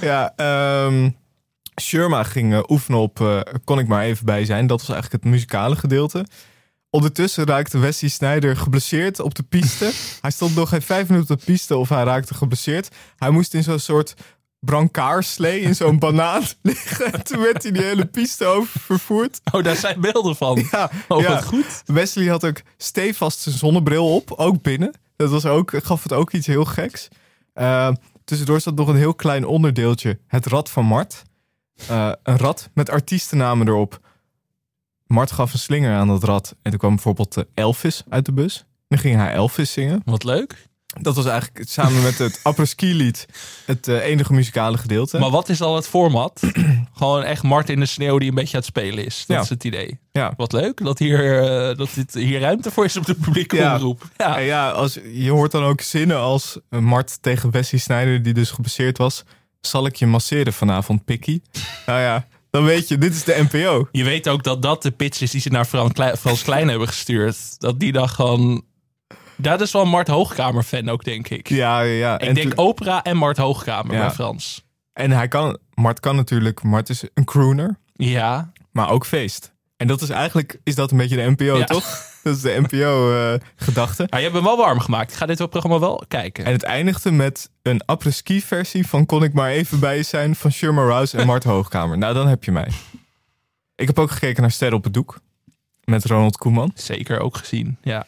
Ja, 0.00 0.34
Sherma 1.80 2.22
ging 2.22 2.52
eh, 2.52 2.60
oefenen 2.68 3.00
op 3.00 3.20
eh, 3.20 3.40
Kon 3.64 3.78
ik 3.78 3.88
maar 3.88 4.02
even 4.04 4.26
bij 4.26 4.44
zijn. 4.44 4.66
Dat 4.66 4.80
was 4.80 4.90
eigenlijk 4.90 5.22
het 5.22 5.32
muzikale 5.32 5.76
gedeelte. 5.76 6.26
Ondertussen 6.96 7.44
raakte 7.46 7.78
Wesley 7.78 8.10
Snijder 8.10 8.56
geblesseerd 8.56 9.20
op 9.20 9.34
de 9.34 9.42
piste. 9.42 9.92
hij 10.20 10.30
stond 10.30 10.54
nog 10.54 10.68
geen 10.68 10.82
vijf 10.82 11.08
minuten 11.08 11.34
op 11.34 11.38
de 11.40 11.46
piste 11.46 11.76
of 11.76 11.88
hij 11.88 12.02
raakte 12.04 12.34
geblesseerd. 12.34 12.88
Hij 13.16 13.30
moest 13.30 13.54
in 13.54 13.62
zo'n 13.62 13.78
soort 13.78 14.14
brancardsslee 14.60 15.60
in 15.60 15.74
zo'n 15.74 15.98
banaan 16.06 16.42
liggen. 16.62 17.12
En 17.12 17.24
toen 17.24 17.40
werd 17.40 17.62
hij 17.62 17.72
die 17.72 17.82
hele 17.82 18.04
piste 18.06 18.44
over 18.44 18.80
vervoerd. 18.80 19.40
Oh, 19.52 19.64
daar 19.64 19.76
zijn 19.76 20.00
beelden 20.00 20.36
van. 20.36 20.64
Ja, 20.70 20.90
Oh, 21.08 21.20
ja. 21.20 21.40
goed. 21.40 21.82
Wesley 21.86 22.26
had 22.26 22.44
ook 22.44 22.60
stevast 22.76 23.38
zijn 23.40 23.54
zonnebril 23.54 24.14
op, 24.14 24.32
ook 24.32 24.62
binnen. 24.62 24.92
Dat 25.16 25.30
was 25.30 25.46
ook, 25.46 25.72
gaf 25.82 26.02
het 26.02 26.12
ook 26.12 26.32
iets 26.32 26.46
heel 26.46 26.64
geks. 26.64 27.08
Eh, 27.52 27.88
tussendoor 28.24 28.60
zat 28.60 28.74
nog 28.74 28.88
een 28.88 28.96
heel 28.96 29.14
klein 29.14 29.46
onderdeeltje. 29.46 30.18
Het 30.26 30.46
Rad 30.46 30.70
van 30.70 30.84
Mart. 30.84 31.22
Eh, 31.88 32.12
een 32.22 32.38
rad 32.38 32.68
met 32.74 32.90
artiestennamen 32.90 33.68
erop. 33.68 34.00
Mart 35.12 35.32
gaf 35.32 35.52
een 35.52 35.58
slinger 35.58 35.94
aan 35.96 36.06
dat 36.08 36.24
rad. 36.24 36.54
En 36.62 36.70
toen 36.70 36.80
kwam 36.80 36.94
bijvoorbeeld 36.94 37.36
eh, 37.36 37.44
Elvis 37.54 38.02
uit 38.08 38.24
de 38.24 38.32
bus. 38.32 38.64
Dan 38.88 38.98
ging 38.98 39.16
hij 39.16 39.32
Elvis 39.32 39.72
zingen. 39.72 40.02
Wat 40.04 40.24
leuk. 40.24 40.70
Dat 41.00 41.16
was 41.16 41.24
eigenlijk 41.26 41.68
samen 41.68 42.02
met 42.02 42.18
het 42.18 42.40
apres-ski 42.42 42.94
lied 42.94 43.26
het 43.66 43.88
eh, 43.88 44.04
enige 44.04 44.32
muzikale 44.32 44.78
gedeelte. 44.78 45.18
Maar 45.18 45.30
wat 45.30 45.48
is 45.48 45.60
al 45.60 45.74
het 45.76 45.88
format? 45.88 46.40
Gewoon 46.94 47.22
echt 47.22 47.42
Mart 47.42 47.68
in 47.70 47.80
de 47.80 47.86
sneeuw 47.86 48.18
die 48.18 48.28
een 48.28 48.34
beetje 48.34 48.52
aan 48.56 48.62
het 48.62 48.68
spelen 48.68 49.04
is. 49.04 49.24
Dat 49.26 49.36
Ja. 49.36 49.42
is 49.42 49.48
het 49.48 49.64
idee. 49.64 49.98
ja. 50.12 50.32
Wat 50.36 50.52
leuk 50.52 50.84
dat 50.84 50.98
hier, 50.98 51.42
eh, 51.42 51.76
dat 51.76 51.88
dit, 51.94 52.14
hier 52.14 52.40
ruimte 52.40 52.70
voor 52.70 52.84
is 52.84 52.96
op 52.96 53.06
de 53.06 53.14
publieke 53.14 53.56
Ja. 53.56 53.74
omroep. 53.74 54.08
Ja. 54.16 54.36
En 54.38 54.44
ja, 54.44 54.70
als, 54.70 54.98
je 55.12 55.30
hoort 55.30 55.50
dan 55.52 55.62
ook 55.64 55.80
zinnen 55.80 56.18
als 56.18 56.58
Mart 56.68 57.22
tegen 57.22 57.50
Wesley 57.50 57.80
Snijder, 57.80 58.22
die 58.22 58.34
dus 58.34 58.50
geblesseerd 58.50 58.98
was. 58.98 59.24
Zal 59.60 59.86
ik 59.86 59.96
je 59.96 60.06
masseren 60.06 60.52
vanavond, 60.52 61.04
Pikkie? 61.04 61.42
nou 61.86 62.00
ja, 62.00 62.26
dan 62.52 62.64
weet 62.64 62.88
je, 62.88 62.98
dit 62.98 63.14
is 63.14 63.24
de 63.24 63.46
NPO. 63.50 63.88
Je 63.92 64.04
weet 64.04 64.28
ook 64.28 64.42
dat 64.42 64.62
dat 64.62 64.82
de 64.82 64.90
pitch 64.90 65.20
is 65.20 65.30
die 65.30 65.40
ze 65.40 65.48
naar 65.48 65.64
Frans 65.64 65.92
Klein, 65.92 66.16
Frans 66.16 66.42
Klein 66.42 66.68
hebben 66.68 66.88
gestuurd. 66.88 67.60
Dat 67.60 67.80
die 67.80 67.92
dan 67.92 68.08
gewoon... 68.08 68.64
Dat 69.36 69.60
is 69.60 69.72
wel 69.72 69.82
een 69.82 69.88
Mart 69.88 70.08
Hoogkamer 70.08 70.62
fan 70.62 70.88
ook, 70.88 71.04
denk 71.04 71.28
ik. 71.28 71.48
Ja, 71.48 71.80
ja, 71.80 71.92
ja. 71.94 72.14
ik 72.18 72.28
en, 72.28 72.34
denk 72.34 72.52
opera 72.56 73.02
en 73.02 73.16
Mart 73.16 73.36
Hoogkamer 73.36 73.94
Ja. 73.94 74.00
bij 74.00 74.10
Frans. 74.10 74.64
en 74.92 75.10
hij 75.10 75.28
kan, 75.28 75.58
Mart 75.74 76.00
kan 76.00 76.16
natuurlijk, 76.16 76.62
Mart 76.62 76.88
is 76.88 77.04
een 77.14 77.24
crooner, 77.24 77.78
Ja, 77.94 78.52
maar 78.70 78.90
ook 78.90 79.06
feest. 79.06 79.52
En 79.76 79.86
dat 79.86 80.00
is 80.02 80.08
eigenlijk, 80.08 80.60
is 80.64 80.74
dat 80.74 80.90
een 80.90 80.96
beetje 80.96 81.16
de 81.16 81.30
NPO, 81.30 81.56
Ja. 81.58 81.64
toch? 81.64 81.84
Dat 82.24 82.36
is 82.36 82.42
de 82.42 82.60
NPO-gedachte. 82.68 84.06
maar 84.10 84.18
je 84.18 84.24
hebt 84.24 84.36
hem 84.36 84.44
wel 84.44 84.56
warm 84.56 84.80
gemaakt. 84.80 85.10
Ik 85.10 85.16
ga 85.16 85.26
dit 85.26 85.48
programma 85.50 85.78
wel 85.78 86.04
kijken. 86.08 86.44
en 86.44 86.52
het 86.52 86.62
eindigde 86.62 87.10
met 87.10 87.50
een 87.62 87.84
apres-ski 87.84 88.40
versie 88.42 88.86
van 88.86 89.06
Kon 89.06 89.22
ik 89.22 89.32
maar 89.32 89.50
even 89.50 89.80
bij 89.80 89.96
je 89.96 90.02
zijn 90.02 90.36
van 90.36 90.52
Sherma 90.52 90.82
Rouse 90.82 91.18
en 91.18 91.26
Mart 91.26 91.44
Hoogkamer. 91.52 91.98
Nou, 91.98 92.14
dan 92.14 92.28
heb 92.28 92.44
je 92.44 92.52
mij. 92.52 92.68
Ik 93.74 93.86
heb 93.86 93.98
ook 93.98 94.10
gekeken 94.10 94.42
naar 94.42 94.50
Sterren 94.50 94.76
op 94.76 94.84
het 94.84 94.94
Doek. 94.94 95.20
met 95.84 96.04
Ronald 96.04 96.36
Koeman. 96.36 96.72
Zeker 96.74 97.20
ook 97.20 97.36
gezien. 97.36 97.76
Ja. 97.82 98.06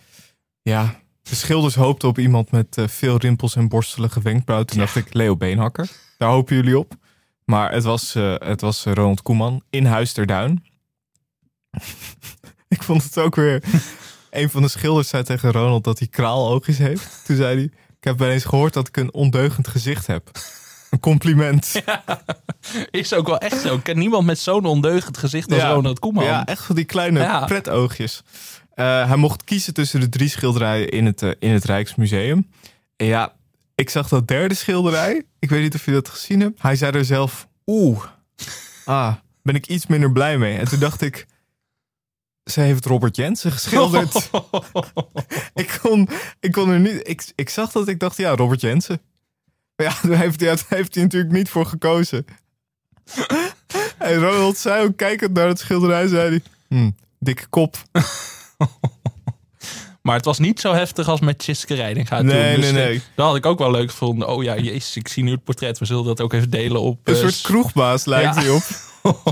Ja, 0.62 0.94
de 1.22 1.34
schilders 1.34 1.74
hoopten 1.74 2.08
op 2.08 2.18
iemand 2.18 2.50
met 2.50 2.78
eh, 2.78 2.88
veel 2.88 3.16
rimpels 3.16 3.56
en 3.56 3.68
borstelige 3.68 4.22
wenkbrauwen. 4.22 4.68
Toen 4.68 4.78
dacht 4.78 4.96
ik, 4.96 5.14
Leo 5.14 5.36
Beenhakker. 5.36 5.88
Daar 6.18 6.30
hopen 6.30 6.56
jullie 6.56 6.78
op. 6.78 6.94
Maar 7.44 7.72
het 7.72 7.84
was, 7.84 8.14
eh, 8.14 8.34
het 8.38 8.60
was 8.60 8.86
eh, 8.86 8.92
Ronald 8.92 9.22
Koeman 9.22 9.62
in 9.70 9.84
Huis 9.84 10.12
ter 10.12 10.26
Duin. 10.26 10.64
ik 12.68 12.82
vond 12.82 13.02
het 13.02 13.18
ook 13.18 13.34
weer... 13.34 13.62
een 14.36 14.50
van 14.50 14.62
de 14.62 14.68
schilders 14.68 15.08
zei 15.08 15.22
tegen 15.22 15.52
Ronald 15.52 15.84
dat 15.84 15.98
hij 15.98 16.08
kraaloogjes 16.08 16.78
heeft. 16.78 17.22
Toen 17.24 17.36
zei 17.36 17.54
hij, 17.56 17.64
ik 17.98 18.04
heb 18.04 18.18
wel 18.18 18.30
eens 18.30 18.44
gehoord 18.44 18.72
dat 18.72 18.88
ik 18.88 18.96
een 18.96 19.12
ondeugend 19.14 19.68
gezicht 19.68 20.06
heb. 20.06 20.30
Een 20.90 21.00
compliment. 21.00 21.82
Is 22.90 23.12
ook 23.12 23.26
wel 23.26 23.38
echt 23.38 23.60
zo. 23.60 23.74
Ik 23.74 23.82
ken 23.82 23.98
niemand 23.98 24.26
met 24.26 24.38
zo'n 24.38 24.64
ondeugend 24.64 25.18
gezicht 25.18 25.52
als 25.52 25.60
Ja. 25.62 25.70
Ronald 25.72 25.98
Koeman. 25.98 26.24
Ja, 26.24 26.46
echt 26.46 26.62
van 26.64 26.74
die 26.74 26.84
kleine 26.84 27.20
Ja. 27.20 27.44
pretoogjes. 27.44 28.22
Eh, 28.74 29.06
hij 29.08 29.16
mocht 29.16 29.44
kiezen 29.44 29.74
tussen 29.74 30.00
de 30.00 30.08
drie 30.08 30.28
schilderijen 30.28 30.88
in 30.88 31.06
het, 31.06 31.22
eh, 31.22 31.30
in 31.38 31.50
het 31.52 31.64
Rijksmuseum. 31.64 32.50
En 32.96 33.06
ja, 33.06 33.32
ik 33.74 33.90
zag 33.90 34.08
dat 34.08 34.28
derde 34.28 34.54
schilderij. 34.54 35.22
Ik 35.38 35.48
weet 35.50 35.62
niet 35.62 35.74
of 35.74 35.84
je 35.84 35.90
dat 35.92 36.08
gezien 36.08 36.40
hebt. 36.40 36.62
Hij 36.62 36.76
zei 36.76 36.92
er 36.92 37.04
zelf, 37.04 37.48
oeh, 37.66 38.04
ah, 38.84 39.14
ben 39.42 39.54
ik 39.54 39.66
iets 39.66 39.86
minder 39.86 40.12
blij 40.12 40.38
mee. 40.38 40.58
En 40.58 40.68
toen 40.68 40.78
dacht 40.80 41.00
ik, 41.00 41.26
ze 42.44 42.60
heeft 42.60 42.84
Robert 42.86 43.16
Jensen 43.16 43.52
geschilderd. 43.52 44.30
ik, 45.54 45.78
kon, 45.82 46.08
ik 46.40 46.52
kon 46.52 46.70
er 46.70 46.80
niet, 46.80 47.08
ik, 47.08 47.32
ik 47.34 47.48
zag 47.48 47.72
dat, 47.72 47.88
ik 47.88 47.98
dacht, 48.00 48.16
ja, 48.16 48.34
Robert 48.36 48.60
Jensen. 48.60 49.00
Maar 49.76 49.86
ja, 49.86 50.08
daar 50.08 50.18
heeft, 50.18 50.40
hij- 50.40 50.48
daar 50.48 50.64
heeft 50.68 50.94
hij 50.94 51.02
natuurlijk 51.04 51.32
niet 51.32 51.48
voor 51.48 51.66
gekozen. 51.66 52.24
en 53.98 54.14
Ronald 54.18 54.56
zei 54.58 54.84
ook, 54.86 54.96
kijkend 54.96 55.32
naar 55.32 55.48
het 55.48 55.58
schilderij, 55.58 56.06
zei 56.06 56.28
hij, 56.28 56.42
hm, 56.78 56.90
dikke 57.18 57.46
kop. 57.46 57.76
Maar 60.02 60.16
het 60.16 60.24
was 60.24 60.38
niet 60.38 60.60
zo 60.60 60.72
heftig 60.72 61.08
als 61.08 61.20
met 61.20 61.38
Tjiske 61.38 61.74
Reidinga 61.74 62.16
toen. 62.16 62.26
Nee, 62.26 62.56
Dus, 62.56 62.70
nee, 62.70 62.82
eh, 62.82 62.88
nee. 62.88 63.02
Dat 63.14 63.26
had 63.26 63.36
ik 63.36 63.46
ook 63.46 63.58
wel 63.58 63.70
leuk 63.70 63.90
gevonden. 63.90 64.28
Oh 64.28 64.42
ja, 64.42 64.56
jezus, 64.58 64.96
ik 64.96 65.08
zie 65.08 65.22
nu 65.22 65.30
het 65.30 65.44
portret. 65.44 65.78
We 65.78 65.84
zullen 65.84 66.04
dat 66.04 66.20
ook 66.20 66.32
even 66.32 66.50
delen 66.50 66.80
op... 66.80 67.00
Een 67.08 67.14
eh, 67.14 67.20
soort 67.20 67.40
kroegbaas 67.40 68.04
lijkt 68.04 68.34
Ja. 68.34 68.40
hij 68.40 68.50
op. 68.50 68.62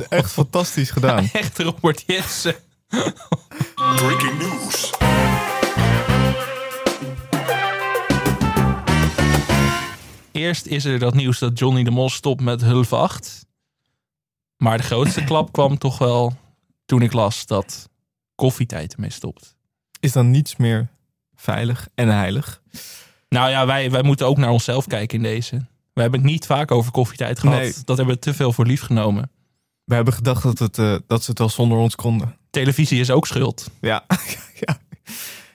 Echt 0.08 0.30
fantastisch 0.32 0.90
gedaan. 0.90 1.28
Echt 1.32 1.58
Robert 1.58 2.02
Jensen. 2.06 2.54
Breaking 3.96 4.38
news. 4.38 4.90
Eerst 10.32 10.66
is 10.66 10.84
er 10.84 10.98
dat 10.98 11.14
nieuws 11.14 11.38
dat 11.38 11.58
Johnny 11.58 11.82
de 11.82 11.90
Mol 11.90 12.10
stopt 12.10 12.40
met 12.40 12.60
Hulf 12.60 12.92
8. 12.92 13.46
Maar 14.56 14.76
de 14.76 14.82
grootste 14.82 15.24
klap 15.30 15.52
kwam 15.52 15.78
toch 15.78 15.98
wel 15.98 16.32
toen 16.84 17.02
ik 17.02 17.12
las 17.12 17.46
dat 17.46 17.88
koffietijd 18.34 18.94
ermee 18.94 19.10
stopt. 19.10 19.56
Is 20.00 20.12
dan 20.12 20.30
niets 20.30 20.56
meer 20.56 20.88
veilig 21.34 21.88
en 21.94 22.08
heilig? 22.08 22.62
Nou 23.28 23.50
ja, 23.50 23.66
wij, 23.66 23.90
wij 23.90 24.02
moeten 24.02 24.26
ook 24.26 24.36
naar 24.36 24.50
onszelf 24.50 24.86
kijken 24.86 25.16
in 25.16 25.22
deze. 25.22 25.56
We 25.92 26.00
hebben 26.00 26.20
het 26.20 26.30
niet 26.30 26.46
vaak 26.46 26.70
over 26.70 26.92
koffietijd 26.92 27.38
gehad. 27.38 27.58
Nee. 27.58 27.74
Dat 27.84 27.96
hebben 27.96 28.14
we 28.14 28.20
te 28.20 28.34
veel 28.34 28.52
voor 28.52 28.66
lief 28.66 28.82
genomen. 28.82 29.30
We 29.84 29.94
hebben 29.94 30.14
gedacht 30.14 30.42
dat, 30.42 30.58
het, 30.58 30.78
eh, 30.78 30.96
dat 31.06 31.22
ze 31.22 31.30
het 31.30 31.38
wel 31.38 31.48
zonder 31.48 31.78
ons 31.78 31.94
konden. 31.94 32.40
Televisie 32.52 33.00
is 33.00 33.10
ook 33.10 33.26
schuld. 33.26 33.70
Ja, 33.80 34.04
ja. 34.66 34.78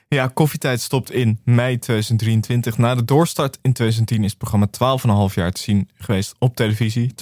ja, 0.08 0.26
koffietijd 0.26 0.80
stopt 0.80 1.10
in 1.10 1.40
mei 1.44 1.78
2023. 1.78 2.78
Na 2.78 2.94
de 2.94 3.04
doorstart 3.04 3.58
in 3.62 3.72
2010 3.72 4.24
is 4.24 4.30
het 4.30 4.38
programma 4.38 4.66
12,5 5.30 5.34
jaar 5.34 5.52
te 5.52 5.60
zien 5.62 5.88
geweest 5.94 6.34
op 6.38 6.56
televisie. 6.56 7.10
12,5 7.10 7.14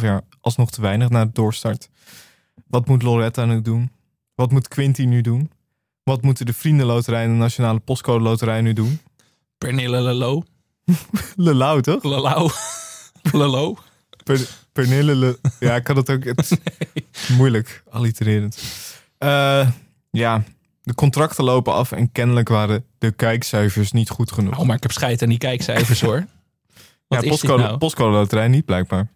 jaar 0.00 0.20
alsnog 0.40 0.70
te 0.70 0.80
weinig 0.80 1.08
na 1.08 1.24
de 1.24 1.32
doorstart. 1.32 1.88
Wat 2.66 2.86
moet 2.88 3.02
Loretta 3.02 3.44
nu 3.44 3.62
doen? 3.62 3.90
Wat 4.34 4.50
moet 4.50 4.68
Quinty 4.68 5.02
nu 5.02 5.20
doen? 5.20 5.50
Wat 6.02 6.22
moeten 6.22 6.46
de 6.46 6.52
Vriendenloterij 6.52 7.22
en 7.24 7.30
de 7.30 7.36
Nationale 7.36 7.78
Postcode 7.78 8.24
Loterij 8.24 8.60
nu 8.60 8.72
doen? 8.72 9.00
Pernille 9.58 10.00
Lelo. 10.00 10.42
Lelau, 11.36 11.82
toch? 11.82 12.02
Lelau. 12.02 12.50
Lelo. 13.32 13.76
Per, 14.24 14.48
Pernille 14.72 15.14
Le- 15.14 15.38
Ja, 15.60 15.74
ik 15.76 15.84
kan 15.84 15.96
het 15.96 16.10
ook... 16.10 16.24
Het 16.24 16.60
Moeilijk, 17.36 17.82
allitererend. 17.90 18.62
Eh, 19.24 19.68
ja, 20.10 20.42
de 20.82 20.94
contracten 20.94 21.44
lopen 21.44 21.72
af 21.72 21.92
en 21.92 22.12
kennelijk 22.12 22.48
waren 22.48 22.84
de 22.98 23.10
kijkcijfers 23.10 23.92
niet 23.92 24.10
goed 24.10 24.32
genoeg. 24.32 24.58
Oh, 24.58 24.66
maar 24.66 24.76
ik 24.76 24.82
heb 24.82 24.92
scheid 24.92 25.22
aan 25.22 25.28
die 25.28 25.38
kijkcijfers 25.38 26.00
hoor. 26.00 26.26
Wat 27.08 27.22
ja, 27.22 27.28
postcode, 27.28 27.62
nou? 27.62 27.78
postcode 27.78 28.12
loterij 28.12 28.48
niet 28.48 28.64
blijkbaar. 28.64 29.08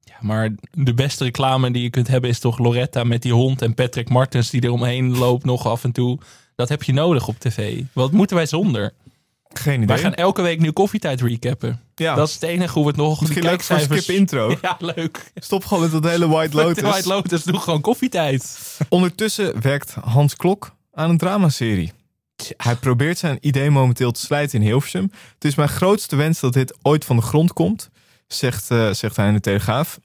Ja, 0.00 0.16
maar 0.20 0.54
de 0.70 0.94
beste 0.94 1.24
reclame 1.24 1.70
die 1.70 1.82
je 1.82 1.90
kunt 1.90 2.08
hebben 2.08 2.30
is 2.30 2.38
toch 2.38 2.58
Loretta 2.58 3.04
met 3.04 3.22
die 3.22 3.32
hond 3.32 3.62
en 3.62 3.74
Patrick 3.74 4.08
Martens 4.08 4.50
die 4.50 4.60
er 4.60 4.70
omheen 4.70 5.16
loopt 5.16 5.44
nog 5.44 5.66
af 5.66 5.84
en 5.84 5.92
toe. 5.92 6.18
Dat 6.54 6.68
heb 6.68 6.82
je 6.82 6.92
nodig 6.92 7.28
op 7.28 7.38
tv. 7.38 7.82
Wat 7.92 8.12
moeten 8.12 8.36
wij 8.36 8.46
zonder? 8.46 8.92
Geen 9.52 9.74
idee. 9.74 9.86
Wij 9.86 9.98
gaan 9.98 10.14
elke 10.14 10.42
week 10.42 10.60
nu 10.60 10.70
koffietijd 10.70 11.20
recappen. 11.20 11.80
ja, 11.94 12.14
Dat 12.14 12.28
is 12.28 12.34
het 12.34 12.42
enige 12.42 12.72
hoe 12.72 12.82
we 12.82 12.88
het 12.88 12.98
nog... 12.98 13.20
misschien 13.20 13.42
leuk 13.42 13.62
voor 13.62 13.80
skip 13.80 14.04
intro. 14.16 14.56
Ja, 14.62 14.76
leuk. 14.78 15.32
Stop 15.34 15.64
gewoon 15.64 15.82
met 15.82 15.92
dat 15.92 16.04
hele 16.04 16.28
White 16.28 16.56
Lotus. 16.56 16.82
White 16.82 17.08
Lotus, 17.08 17.42
doe 17.42 17.58
gewoon 17.60 17.80
koffietijd. 17.80 18.58
Ondertussen 18.88 19.60
werkt 19.60 19.94
Hans 19.94 20.36
Klok 20.36 20.76
aan 20.92 21.10
een 21.10 21.18
dramaserie. 21.18 21.92
Hij 22.56 22.76
probeert 22.76 23.18
zijn 23.18 23.38
idee 23.40 23.70
momenteel 23.70 24.10
te 24.10 24.20
slijten 24.20 24.60
in 24.60 24.66
Hilversum. 24.66 25.10
Het 25.34 25.44
is 25.44 25.54
mijn 25.54 25.68
grootste 25.68 26.16
wens 26.16 26.40
dat 26.40 26.52
dit 26.52 26.76
ooit 26.82 27.04
van 27.04 27.16
de 27.16 27.22
grond 27.22 27.52
komt, 27.52 27.90
zegt, 28.26 28.70
eh, 28.70 28.90
zegt 28.92 29.16
hij 29.16 29.26
in 29.28 29.34
de 29.34 29.40
Telegraaf. 29.40 29.98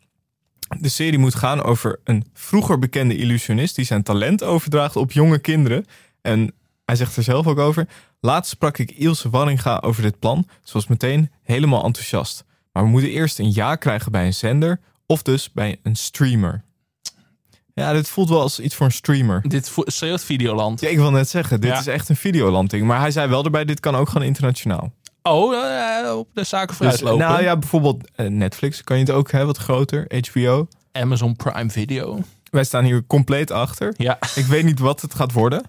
De 0.80 0.90
serie 0.90 1.20
moet 1.20 1.36
gaan 1.36 1.64
over 1.64 2.00
een 2.04 2.26
vroeger 2.34 2.80
bekende 2.80 3.18
illusionist 3.18 3.76
die 3.76 3.86
zijn 3.86 4.04
talent 4.04 4.44
overdraagt 4.44 4.96
op 4.96 5.12
jonge 5.12 5.40
kinderen. 5.40 5.86
En 6.22 6.54
hij 6.86 6.96
zegt 6.96 7.16
er 7.18 7.24
zelf 7.24 7.48
ook 7.48 7.60
over. 7.60 7.88
Laatst 8.26 8.52
sprak 8.52 8.78
ik 8.78 8.92
Ilse 8.92 9.30
Warringa 9.30 9.78
over 9.84 10.02
dit 10.02 10.20
plan. 10.20 10.48
Ze 10.64 10.74
was 10.74 10.88
meteen 10.88 11.32
helemaal 11.42 11.84
enthousiast. 11.84 12.44
Maar 12.72 12.84
we 12.84 12.90
moeten 12.90 13.10
eerst 13.10 13.40
een 13.40 13.54
ja 13.54 13.76
krijgen 13.76 14.12
bij 14.12 14.26
een 14.26 14.34
zender 14.34 14.80
of 15.06 15.22
dus 15.22 15.52
bij 15.52 15.80
een 15.84 15.96
streamer. 15.96 16.64
Ja, 17.74 17.94
dit 17.94 18.10
voelt 18.10 18.30
wel 18.30 18.42
als 18.42 18.60
iets 18.60 18.76
voor 18.76 18.86
een 18.86 18.92
streamer. 18.92 19.42
Dit 19.48 19.72
schreeuwt 19.86 20.24
Videoland. 20.24 20.82
Ja, 20.82 20.90
ik 20.90 20.98
wil 20.98 21.12
net 21.12 21.30
zeggen, 21.30 21.62
dit 21.62 21.70
Ja. 21.70 21.80
is 21.80 21.88
echt 21.88 22.10
een 22.10 22.16
videolanding. 22.16 22.86
Maar 22.88 23.00
hij 23.00 23.12
zei 23.12 23.30
wel 23.30 23.44
erbij, 23.44 23.66
dit 23.66 23.80
kan 23.80 23.96
ook 23.96 24.10
gewoon 24.10 24.28
internationaal. 24.28 24.92
Oh, 25.24 25.56
eh, 25.56 26.18
op 26.18 26.30
de 26.34 26.44
zaken 26.44 26.76
vooruit 26.76 26.98
Dus, 27.00 27.08
lopen. 27.10 27.28
nou 27.28 27.42
ja, 27.44 27.58
bijvoorbeeld 27.58 28.12
eh, 28.16 28.28
Netflix 28.28 28.84
kan 28.84 28.98
je 28.98 29.04
het 29.04 29.12
ook 29.14 29.32
hebben, 29.32 29.48
wat 29.48 29.58
groter. 29.58 30.08
HBO. 30.32 30.68
Amazon 30.92 31.36
Prime 31.36 31.70
Video. 31.70 32.20
Wij 32.52 32.64
staan 32.64 32.84
hier 32.84 33.06
compleet 33.08 33.52
achter. 33.52 33.94
Ja, 33.98 34.18
Ik 34.36 34.46
weet 34.46 34.64
niet 34.64 34.80
wat 34.80 35.02
het 35.02 35.16
gaat 35.16 35.32
worden. 35.32 35.64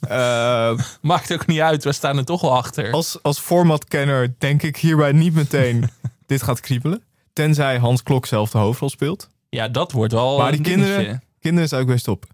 Eh, 0.00 0.78
maakt 1.02 1.32
ook 1.32 1.46
niet 1.46 1.60
uit. 1.60 1.84
We 1.84 1.92
staan 1.92 2.16
er 2.16 2.24
toch 2.24 2.40
wel 2.40 2.56
achter. 2.56 2.92
als, 2.92 3.18
als 3.22 3.38
formatkenner 3.38 4.34
denk 4.38 4.62
ik 4.62 4.76
hierbij 4.76 5.12
niet 5.12 5.34
meteen, 5.34 5.90
dit 6.26 6.42
gaat 6.42 6.60
kriebelen. 6.60 7.02
Tenzij 7.32 7.78
Hans 7.78 8.02
Klok 8.02 8.26
zelf 8.26 8.50
de 8.50 8.58
hoofdrol 8.58 8.90
speelt. 8.90 9.28
Ja, 9.48 9.68
dat 9.68 9.92
wordt 9.92 10.12
wel 10.12 10.38
Maar 10.38 10.50
die 10.50 10.58
een 10.58 10.66
kinderen, 10.66 11.22
kinderen 11.40 11.68
zou 11.68 11.82
ik 11.82 11.88
best 11.88 12.08
op. 12.08 12.24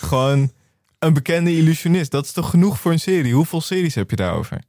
Gewoon 0.00 0.52
een 0.98 1.12
bekende 1.12 1.56
illusionist. 1.56 2.10
Dat 2.10 2.24
is 2.24 2.32
toch 2.32 2.50
genoeg 2.50 2.80
voor 2.80 2.92
een 2.92 3.00
serie? 3.00 3.34
Hoeveel 3.34 3.60
series 3.60 3.94
heb 3.94 4.10
je 4.10 4.16
daarover? 4.16 4.62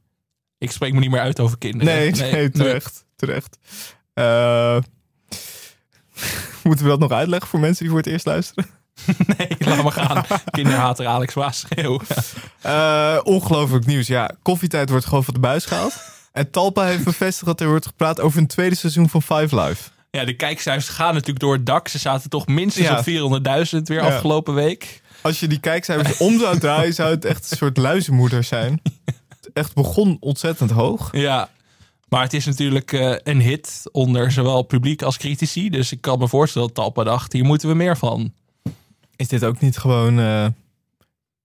Ik 0.57 0.71
spreek 0.71 0.93
me 0.93 0.99
niet 0.99 1.11
meer 1.11 1.19
uit 1.19 1.39
over 1.39 1.57
kinderen. 1.57 1.93
Nee, 1.93 2.11
nee, 2.31 2.49
terecht. 2.49 3.05
terecht. 3.15 3.57
Eh, 4.13 4.77
moeten 6.63 6.85
we 6.85 6.91
dat 6.91 6.99
nog 6.99 7.11
uitleggen 7.11 7.49
voor 7.49 7.59
mensen 7.59 7.79
die 7.79 7.89
voor 7.89 8.01
het 8.01 8.11
eerst 8.11 8.25
luisteren? 8.25 8.69
Nee, 9.37 9.47
laat 9.59 9.83
maar 9.83 9.91
gaan. 9.91 10.23
Kinderhater 10.45 11.07
Alex 11.07 11.33
Waasschreeuw. 11.33 11.99
Eh, 12.61 13.17
ongelooflijk 13.23 13.85
nieuws. 13.85 14.07
Ja, 14.07 14.31
koffietijd 14.41 14.89
wordt 14.89 15.05
gewoon 15.05 15.23
van 15.23 15.33
de 15.33 15.39
buis 15.39 15.65
gehaald. 15.65 15.93
En 16.31 16.51
Talpa 16.51 16.83
heeft 16.85 17.03
bevestigd 17.03 17.45
dat 17.45 17.61
er 17.61 17.67
wordt 17.67 17.85
gepraat 17.85 18.19
over 18.19 18.39
een 18.39 18.47
tweede 18.47 18.75
seizoen 18.75 19.09
van 19.09 19.21
Five 19.21 19.61
Live. 19.61 19.89
Ja, 20.11 20.25
de 20.25 20.33
kijkcijfers 20.35 20.89
gaan 20.89 21.13
natuurlijk 21.13 21.39
door 21.39 21.53
het 21.53 21.65
dak. 21.65 21.87
Ze 21.87 21.97
zaten 21.97 22.29
toch 22.29 22.47
minstens 22.47 22.87
Ja. 22.87 22.97
op 22.97 23.03
400.000 23.03 23.87
weer 23.87 24.03
Ja. 24.03 24.07
afgelopen 24.15 24.53
week. 24.53 25.01
Als 25.21 25.39
je 25.39 25.47
die 25.47 25.59
kijkcijfers 25.59 26.17
om 26.17 26.39
zou 26.39 26.59
draaien, 26.59 26.93
zou 26.93 27.09
het 27.09 27.25
echt 27.25 27.51
een 27.51 27.57
soort 27.57 27.77
luizenmoeder 27.77 28.43
zijn. 28.43 28.81
Het 29.29 29.49
echt 29.53 29.73
begon 29.73 30.17
ontzettend 30.19 30.71
hoog. 30.71 31.09
Ja. 31.11 31.49
Maar 32.09 32.21
het 32.21 32.33
is 32.33 32.45
natuurlijk 32.45 32.93
eh, 32.93 33.15
een 33.23 33.41
hit 33.41 33.81
onder 33.91 34.31
zowel 34.31 34.61
publiek 34.63 35.01
als 35.01 35.17
critici. 35.17 35.69
Dus 35.69 35.91
ik 35.91 36.01
kan 36.01 36.19
me 36.19 36.27
voorstellen 36.27 36.67
dat 36.67 36.75
Talpa 36.77 37.03
dacht, 37.03 37.33
hier 37.33 37.45
moeten 37.45 37.69
we 37.69 37.75
meer 37.75 37.97
van. 37.97 38.33
Is 39.21 39.27
dit 39.27 39.43
ook 39.45 39.59
niet 39.59 39.77
gewoon... 39.77 40.19
eh, 40.19 40.47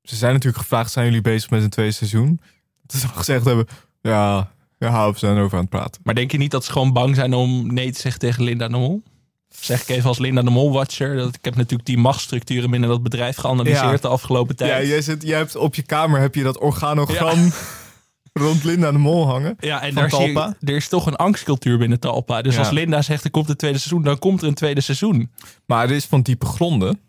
Ze 0.03 0.17
zijn 0.17 0.33
natuurlijk 0.33 0.63
gevraagd, 0.63 0.91
zijn 0.91 1.07
jullie 1.07 1.21
bezig 1.21 1.51
met 1.51 1.63
een 1.63 1.71
tweede 1.71 1.93
seizoen? 1.93 2.41
Dat 2.87 3.01
ze 3.01 3.09
gezegd 3.09 3.45
hebben, 3.45 3.67
ja, 4.03 4.51
ja, 4.79 5.13
we 5.13 5.19
zijn 5.19 5.37
erover 5.37 5.55
aan 5.57 5.61
het 5.61 5.71
praten. 5.71 6.01
Maar 6.05 6.15
denk 6.15 6.31
je 6.33 6.39
niet 6.39 6.51
dat 6.51 6.65
ze 6.65 6.73
gewoon 6.73 6.93
bang 6.93 7.15
zijn 7.15 7.35
om 7.35 7.75
nee 7.75 7.93
te 7.93 8.01
zeggen 8.01 8.21
tegen 8.21 8.43
Linda 8.45 8.69
de 8.69 8.77
Mol? 8.77 9.03
Zeg 9.49 9.83
ik 9.83 9.89
even 9.89 10.09
als 10.09 10.19
Linda 10.19 10.43
de 10.43 10.51
Mol-watcher. 10.51 11.17
dat 11.17 11.35
Ik 11.35 11.45
heb 11.45 11.57
natuurlijk 11.57 11.89
die 11.89 11.99
machtsstructuren 11.99 12.71
binnen 12.71 12.89
dat 12.89 13.03
bedrijf 13.03 13.37
geanalyseerd 13.37 13.83
Ja. 13.91 13.97
de 13.97 14.09
afgelopen 14.09 14.55
Ja, 14.59 14.67
tijd. 14.67 14.89
jij, 14.89 15.03
zit, 15.03 15.23
jij 15.23 15.39
hebt 15.39 15.57
op 15.57 15.75
je 15.75 15.83
kamer 15.83 16.21
heb 16.21 16.35
je 16.35 16.43
dat 16.43 16.59
organogram 16.59 17.53
rond 18.33 18.65
Linda 18.65 18.93
de 18.93 18.99
Mol 18.99 19.27
hangen. 19.27 19.57
Ja, 19.61 19.83
en 19.83 19.95
daar 19.95 20.11
zie 20.11 20.27
je, 20.33 20.55
er 20.61 20.77
is 20.77 20.89
toch 20.89 21.07
een 21.07 21.17
angstcultuur 21.17 21.79
binnen 21.79 22.01
Talpa. 22.01 22.43
Dus 22.43 22.53
Ja. 22.55 22.59
als 22.61 22.71
Linda 22.71 23.03
zegt 23.03 23.25
er 23.25 23.31
komt 23.31 23.49
een 23.49 23.57
tweede 23.57 23.79
seizoen, 23.79 24.03
dan 24.03 24.19
komt 24.19 24.43
er 24.43 24.49
een 24.49 24.55
tweede 24.55 24.81
seizoen. 24.81 25.31
Maar 25.67 25.85
er 25.89 25.95
is 25.95 26.05
van 26.05 26.23
diepe 26.23 26.47
gronden 26.47 27.01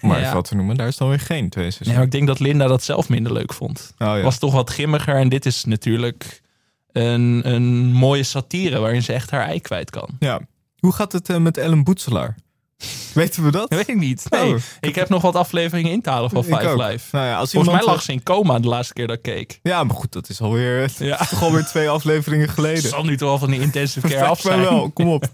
maar 0.00 0.16
Ja. 0.18 0.22
even 0.22 0.34
wat 0.34 0.44
te 0.48 0.54
noemen. 0.54 0.76
Daar 0.76 0.86
is 0.88 0.96
dan 0.96 1.08
weer 1.08 1.20
geen 1.20 1.48
twee 1.48 1.64
Ja, 1.64 1.70
seizoenen. 1.70 1.94
maar 1.94 2.04
ik 2.04 2.10
denk 2.12 2.26
dat 2.26 2.38
Linda 2.40 2.66
dat 2.66 2.82
zelf 2.82 3.08
minder 3.08 3.32
leuk 3.32 3.52
vond. 3.52 3.94
Oh, 3.98 4.06
ja. 4.06 4.20
Was 4.20 4.38
toch 4.38 4.52
wat 4.52 4.70
grimmiger. 4.70 5.14
En 5.16 5.28
dit 5.28 5.46
is 5.46 5.64
natuurlijk 5.64 6.42
een, 6.92 7.40
een 7.44 7.92
mooie 7.92 8.22
satire 8.22 8.78
waarin 8.78 9.02
ze 9.02 9.12
echt 9.12 9.30
haar 9.30 9.44
ei 9.46 9.60
kwijt 9.60 9.90
kan. 9.90 10.08
ja. 10.18 10.40
Hoe 10.78 10.92
gaat 10.92 11.12
het 11.12 11.28
eh, 11.30 11.36
met 11.36 11.56
Ellen 11.56 11.84
Boetselaar? 11.84 12.36
Weten 13.14 13.44
we 13.44 13.50
dat? 13.50 13.70
Dat 13.70 13.78
weet 13.78 13.88
ik 13.88 13.96
niet. 13.96 14.26
Nee, 14.30 14.54
Oh. 14.54 14.60
ik 14.80 14.94
heb 14.94 15.08
nog 15.08 15.22
wat 15.22 15.34
afleveringen 15.34 15.92
in 15.92 16.00
te 16.02 16.10
halen 16.10 16.30
van 16.30 16.44
Five. 16.44 16.82
Live. 16.82 17.16
Nou 17.16 17.26
ja, 17.26 17.36
als 17.38 17.50
Volgens 17.50 17.74
mij 17.74 17.84
lag 17.84 18.02
ze 18.02 18.12
in 18.12 18.22
coma 18.22 18.58
de 18.58 18.68
laatste 18.68 18.92
keer 18.94 19.06
dat 19.06 19.16
ik 19.16 19.22
keek. 19.22 19.58
Ja, 19.62 19.84
maar 19.84 19.96
goed, 19.96 20.12
dat 20.12 20.28
is 20.28 20.40
alweer, 20.40 20.90
Ja. 20.98 21.20
is 21.20 21.28
toch 21.30 21.42
alweer 21.42 21.64
twee 21.64 21.88
afleveringen 21.88 22.44
Het 22.46 22.54
geleden. 22.54 22.82
zal 22.88 23.04
nu 23.04 23.16
toch 23.16 23.28
wel 23.28 23.38
van 23.38 23.50
die 23.50 23.60
intensive 23.60 24.08
care 24.10 24.24
af 24.26 24.40
zijn. 24.40 24.60
wel, 24.60 24.90
kom 24.90 25.08
op. 25.08 25.28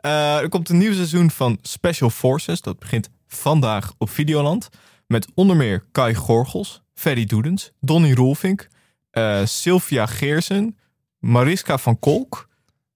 Eh, 0.00 0.36
er 0.38 0.48
komt 0.48 0.68
een 0.68 0.78
nieuw 0.78 0.94
seizoen 0.94 1.30
van 1.30 1.58
Special 1.62 2.10
Forces. 2.10 2.60
Dat 2.60 2.78
begint 2.78 3.08
vandaag 3.26 3.92
op 3.98 4.10
Videoland. 4.10 4.68
Met 5.06 5.28
onder 5.34 5.56
meer 5.56 5.84
Kai 5.92 6.14
Gorgels, 6.14 6.82
Ferry 6.94 7.24
Doedens, 7.24 7.72
Donny 7.80 8.12
Roelvink, 8.12 8.68
eh, 9.10 9.40
Sylvia 9.44 10.06
Geersen, 10.06 10.78
Mariska 11.18 11.78
van 11.78 11.98
Kolk 11.98 12.48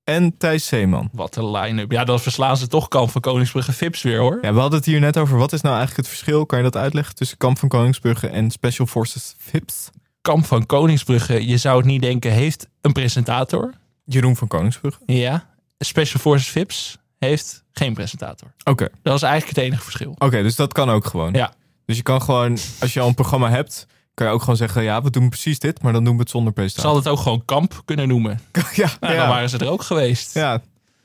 en 0.05 0.37
Thijs 0.37 0.67
Zeeman. 0.67 1.09
Wat 1.13 1.37
een 1.37 1.51
line-up. 1.51 1.93
Ja, 1.93 2.05
dan 2.05 2.21
verslaan 2.21 2.57
ze 2.57 2.67
toch 2.67 2.89
Kamp 2.89 3.11
van 3.11 3.21
Koningsbrugge 3.21 3.73
Vips 3.73 4.03
weer 4.03 4.19
hoor. 4.19 4.39
Ja, 4.43 4.53
we 4.53 4.61
hadden 4.61 4.79
het 4.79 4.89
hier 4.89 5.01
net 5.01 5.17
over. 5.17 5.39
Wat 5.39 5.53
is 5.53 5.61
nou 5.61 5.77
eigenlijk 5.77 6.07
het 6.07 6.17
verschil? 6.17 6.47
Kan 6.47 6.59
je 6.59 6.65
dat 6.65 6.77
uitleggen 6.77 7.15
tussen 7.15 7.39
Kamp 7.39 7.59
van 7.59 7.69
Koningsbrugge 7.69 8.29
en 8.29 8.51
Special 8.51 8.87
Forces 8.87 9.35
VIPs? 9.39 9.91
Kamp 10.21 10.47
van 10.47 10.67
Koningsbrugge, 10.67 11.47
je 11.47 11.57
zou 11.57 11.77
het 11.77 11.87
niet 11.87 12.03
denken, 12.03 12.33
heeft 12.33 12.69
een 12.81 12.93
presentator. 12.93 13.73
Jeroen 14.05 14.37
van 14.37 14.49
Koningsbrugge. 14.49 15.01
Ja. 15.07 15.49
Special 15.79 16.21
Forces 16.21 16.49
Vips 16.49 16.99
heeft 17.29 17.65
geen 17.73 17.95
presentator. 17.95 18.53
Oké, 18.65 18.89
Dat 19.03 19.15
is 19.15 19.23
eigenlijk 19.23 19.57
het 19.57 19.67
enige 19.67 19.83
verschil. 19.83 20.15
Oké, 20.19 20.43
dus 20.43 20.57
dat 20.57 20.73
kan 20.73 20.91
ook 20.91 21.07
gewoon. 21.07 21.33
Ja. 21.33 21.53
Dus 21.87 21.97
je 21.97 22.03
kan 22.03 22.23
gewoon, 22.23 22.59
als 22.81 22.93
je 22.93 23.01
al 23.01 23.09
een 23.09 23.15
programma 23.15 23.51
hebt, 23.51 23.87
kan 24.15 24.27
je 24.27 24.33
ook 24.33 24.41
gewoon 24.41 24.57
zeggen, 24.57 24.83
ja, 24.83 25.03
we 25.03 25.11
doen 25.11 25.29
precies 25.29 25.59
dit, 25.59 25.83
maar 25.83 25.93
dan 25.93 26.05
doen 26.05 26.15
we 26.15 26.21
het 26.21 26.31
zonder 26.31 26.49
Ze 26.53 26.55
presentator. 26.55 26.93
hadden 26.93 27.11
het 27.11 27.19
ook 27.19 27.25
gewoon 27.27 27.45
Kamp 27.45 27.83
kunnen 27.85 28.09
noemen. 28.09 28.41
Ja, 28.75 28.91
Nou, 29.01 29.13
ja. 29.15 29.19
Dan 29.21 29.29
waren 29.29 29.49
ze 29.51 29.59
er 29.59 29.69
ook 29.71 29.83
geweest. 29.83 30.35
ja. 30.35 30.61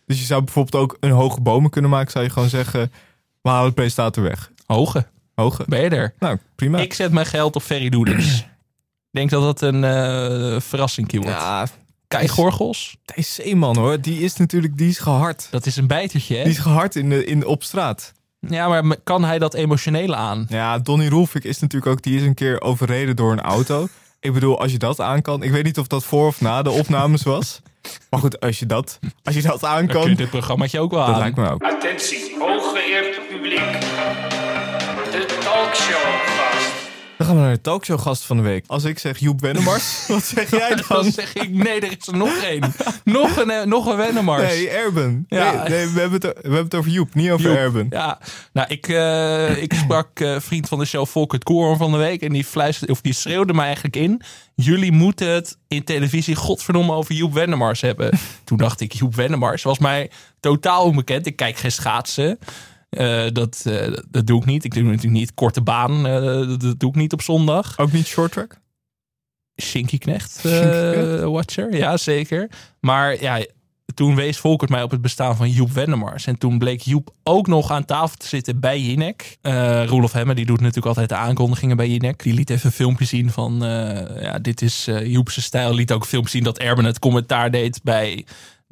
Dus 0.06 0.20
je 0.20 0.26
zou 0.26 0.44
bijvoorbeeld 0.44 0.84
ook 0.84 0.98
een 1.00 1.12
hoge 1.12 1.42
bomen 1.42 1.70
kunnen 1.70 1.92
maken, 1.92 2.12
zou 2.12 2.24
je 2.24 2.30
gewoon 2.30 2.50
zeggen, 2.50 2.92
we 3.42 3.50
halen 3.50 3.68
de 3.70 3.76
presentator 3.76 4.24
weg. 4.24 4.52
Hoge, 4.66 5.06
Hoge. 5.36 5.64
ben 5.68 5.82
je 5.82 5.90
er? 5.90 6.14
Nou, 6.20 6.38
prima. 6.56 6.78
Ik 6.80 6.94
zet 6.94 7.12
mijn 7.12 7.26
geld 7.26 7.56
op 7.56 7.62
Ferry 7.62 7.90
Doedens. 7.90 8.40
Ik 8.40 8.48
denk 9.12 9.30
dat 9.30 9.42
dat 9.42 9.62
een 9.74 9.84
eh 9.84 10.60
verrassing 10.62 11.12
wordt. 11.12 11.28
ja, 11.28 11.68
Kai 12.08 12.28
Gorgels, 12.28 12.96
Thijs 13.06 13.34
Zeeman 13.34 13.78
hoor, 13.78 14.02
die 14.02 14.20
is 14.22 14.36
natuurlijk, 14.36 14.78
die 14.78 14.90
is 14.90 14.98
gehard. 14.98 15.48
dat 15.52 15.66
is 15.66 15.76
een 15.76 15.88
bijtertje 15.88 16.36
hè? 16.36 16.44
Die 16.44 16.52
is 16.52 16.58
gehard 16.60 16.96
in 16.96 17.10
de, 17.10 17.26
in, 17.26 17.46
op 17.46 17.64
straat. 17.64 18.14
Ja, 18.40 18.82
maar 18.82 18.98
kan 19.04 19.24
hij 19.24 19.40
dat 19.40 19.54
emotionele 19.54 20.16
aan? 20.16 20.46
Ja, 20.50 20.80
Donny 20.80 21.08
Roelvink 21.08 21.44
is 21.44 21.60
natuurlijk 21.60 21.92
ook, 21.92 22.02
die 22.02 22.16
is 22.18 22.24
een 22.24 22.34
keer 22.34 22.62
overreden 22.62 23.16
door 23.16 23.32
een 23.32 23.42
auto. 23.42 23.88
Ik 24.20 24.34
bedoel, 24.34 24.60
als 24.62 24.72
je 24.72 24.78
dat 24.78 25.00
aan 25.00 25.22
kan. 25.22 25.44
Ik 25.44 25.52
weet 25.52 25.64
niet 25.64 25.80
of 25.80 25.88
dat 25.88 26.04
voor 26.06 26.28
of 26.28 26.42
na 26.42 26.62
de 26.62 26.70
opnames 26.70 27.24
was. 27.24 27.62
Maar 28.10 28.20
goed, 28.20 28.40
als 28.40 28.60
je 28.60 28.66
dat, 28.66 29.00
als 29.24 29.36
je 29.36 29.42
dat 29.42 29.64
aan 29.64 29.76
Dan 29.78 29.88
kun 29.88 30.00
je 30.00 30.06
kan, 30.06 30.16
dit 30.16 30.30
programmaatje 30.30 30.80
ook 30.80 30.92
wel 30.92 31.06
dat 31.06 31.14
aan. 31.16 31.20
lijkt 31.20 31.38
me 31.38 31.50
ook. 31.50 31.64
Attentie, 31.64 32.36
hooggeëerd 32.40 33.20
publiek. 33.30 33.60
De 35.12 35.38
talkshow. 35.44 36.45
Dan 37.18 37.28
gaan 37.28 37.36
we 37.36 37.42
naar 37.42 37.54
de 37.54 37.62
talkshowgast 37.62 38.24
van 38.24 38.38
de 38.38 38.44
week. 38.44 38.64
Als 38.68 38.84
ik 38.84 39.00
zeg 39.00 39.18
Joep 39.20 39.42
Wennemars, 39.42 40.04
wat 40.08 40.24
zeg 40.24 40.50
jij 40.50 40.70
Dan 40.70 40.84
dan? 40.88 41.12
zeg 41.12 41.34
ik, 41.34 41.50
nee, 41.50 41.80
er 41.80 41.98
is 42.00 42.08
er 42.08 42.18
nog 42.18 42.38
één. 42.38 42.74
nog 43.04 43.38
een, 43.38 43.50
eh, 43.50 43.66
nog 43.66 43.86
een 43.86 43.98
Wennemars. 43.98 44.44
Nee, 44.44 44.70
Erben. 44.70 45.26
Ja. 45.30 45.52
Nee, 45.52 45.70
nee, 45.70 45.88
we, 45.88 46.00
hebben 46.00 46.22
het, 46.22 46.34
we 46.34 46.42
hebben 46.42 46.64
het 46.64 46.76
over 46.76 46.92
Joep, 46.92 47.14
niet 47.14 47.32
over 47.32 47.46
Joep. 47.46 47.58
Erben. 47.58 47.88
Ja, 47.90 48.20
nou, 48.54 48.68
ik, 48.68 48.88
eh, 48.88 49.62
ik 49.62 49.74
sprak 49.74 50.20
eh, 50.20 50.40
vriend 50.40 50.68
van 50.68 50.80
de 50.80 50.86
show 50.86 51.06
Volkert 51.06 51.44
Koorn 51.44 51.78
van 51.78 51.92
de 51.92 51.98
week. 51.98 52.22
En 52.22 52.34
die, 52.34 52.46
fluisterde, 52.46 52.94
of 52.94 53.02
die 53.02 53.14
schreeuwde 53.14 53.54
mij 53.54 53.66
eigenlijk 53.66 53.96
in. 53.96 54.22
Jullie 54.56 54.92
moeten 54.92 55.28
het 55.28 55.58
in 55.68 55.84
televisie 55.84 56.36
godverdomme 56.36 56.94
over 56.94 57.16
Joep 57.16 57.34
Wennemars 57.34 57.82
hebben. 57.82 58.20
Toen 58.44 58.58
dacht 58.58 58.82
ik, 58.82 58.94
Joep 58.94 59.16
Wennemars 59.16 59.64
was 59.64 59.80
mij 59.80 60.12
totaal 60.40 60.84
onbekend. 60.84 61.26
Ik 61.26 61.36
kijk 61.36 61.58
geen 61.58 61.72
schaatsen. 61.72 62.40
Eh, 62.96 63.26
dat, 63.32 63.64
eh, 63.66 63.94
dat 64.10 64.28
doe 64.28 64.40
ik 64.40 64.46
niet. 64.46 64.64
Ik 64.64 64.74
doe 64.74 64.84
natuurlijk 64.84 65.14
niet 65.14 65.34
korte 65.34 65.62
baan. 65.62 66.08
eh, 66.08 66.58
dat, 66.60 66.80
doe 66.80 66.90
ik 66.90 66.96
niet 66.96 67.14
op 67.14 67.22
zondag. 67.22 67.78
Ook 67.78 67.92
niet 67.92 68.06
short 68.06 68.32
track? 68.32 68.60
Shinky 69.62 69.98
Knecht, 69.98 70.42
watcher. 71.24 71.76
Ja, 71.76 71.98
zeker. 71.98 72.50
Maar 72.80 73.22
ja, 73.22 73.46
toen 73.94 74.16
wees 74.16 74.38
Volkert 74.38 74.70
mij 74.70 74.84
op 74.84 74.92
het 74.92 75.02
bestaan 75.02 75.36
van 75.36 75.50
Joep 75.50 75.72
Wendemars. 75.72 76.28
En 76.28 76.38
toen 76.38 76.58
bleek 76.58 76.82
Joep 76.82 77.14
ook 77.24 77.48
nog 77.48 77.72
aan 77.72 77.86
tafel 77.86 78.18
te 78.18 78.28
zitten 78.28 78.60
bij 78.60 78.80
Jinek. 78.80 79.38
Eh 79.42 79.86
Roelof 79.86 80.12
Hemme, 80.12 80.36
die 80.36 80.46
doet 80.46 80.60
natuurlijk 80.60 80.86
altijd 80.86 81.10
de 81.10 81.16
aankondigingen 81.16 81.78
bij 81.78 81.90
Jinek. 81.90 82.24
Die 82.24 82.34
liet 82.34 82.50
even 82.50 82.66
een 82.66 82.72
filmpje 82.72 83.06
zien 83.06 83.32
van, 83.32 83.58
ja, 84.20 84.40
dit 84.40 84.62
is 84.62 84.90
Joepse 85.04 85.42
stijl. 85.42 85.74
Liet 85.74 85.92
ook 85.92 86.02
een 86.02 86.08
filmpje 86.08 86.32
zien 86.32 86.44
dat 86.44 86.58
Erben 86.58 86.86
het 86.86 87.00
commentaar 87.00 87.52
deed 87.52 87.80
bij 87.84 88.26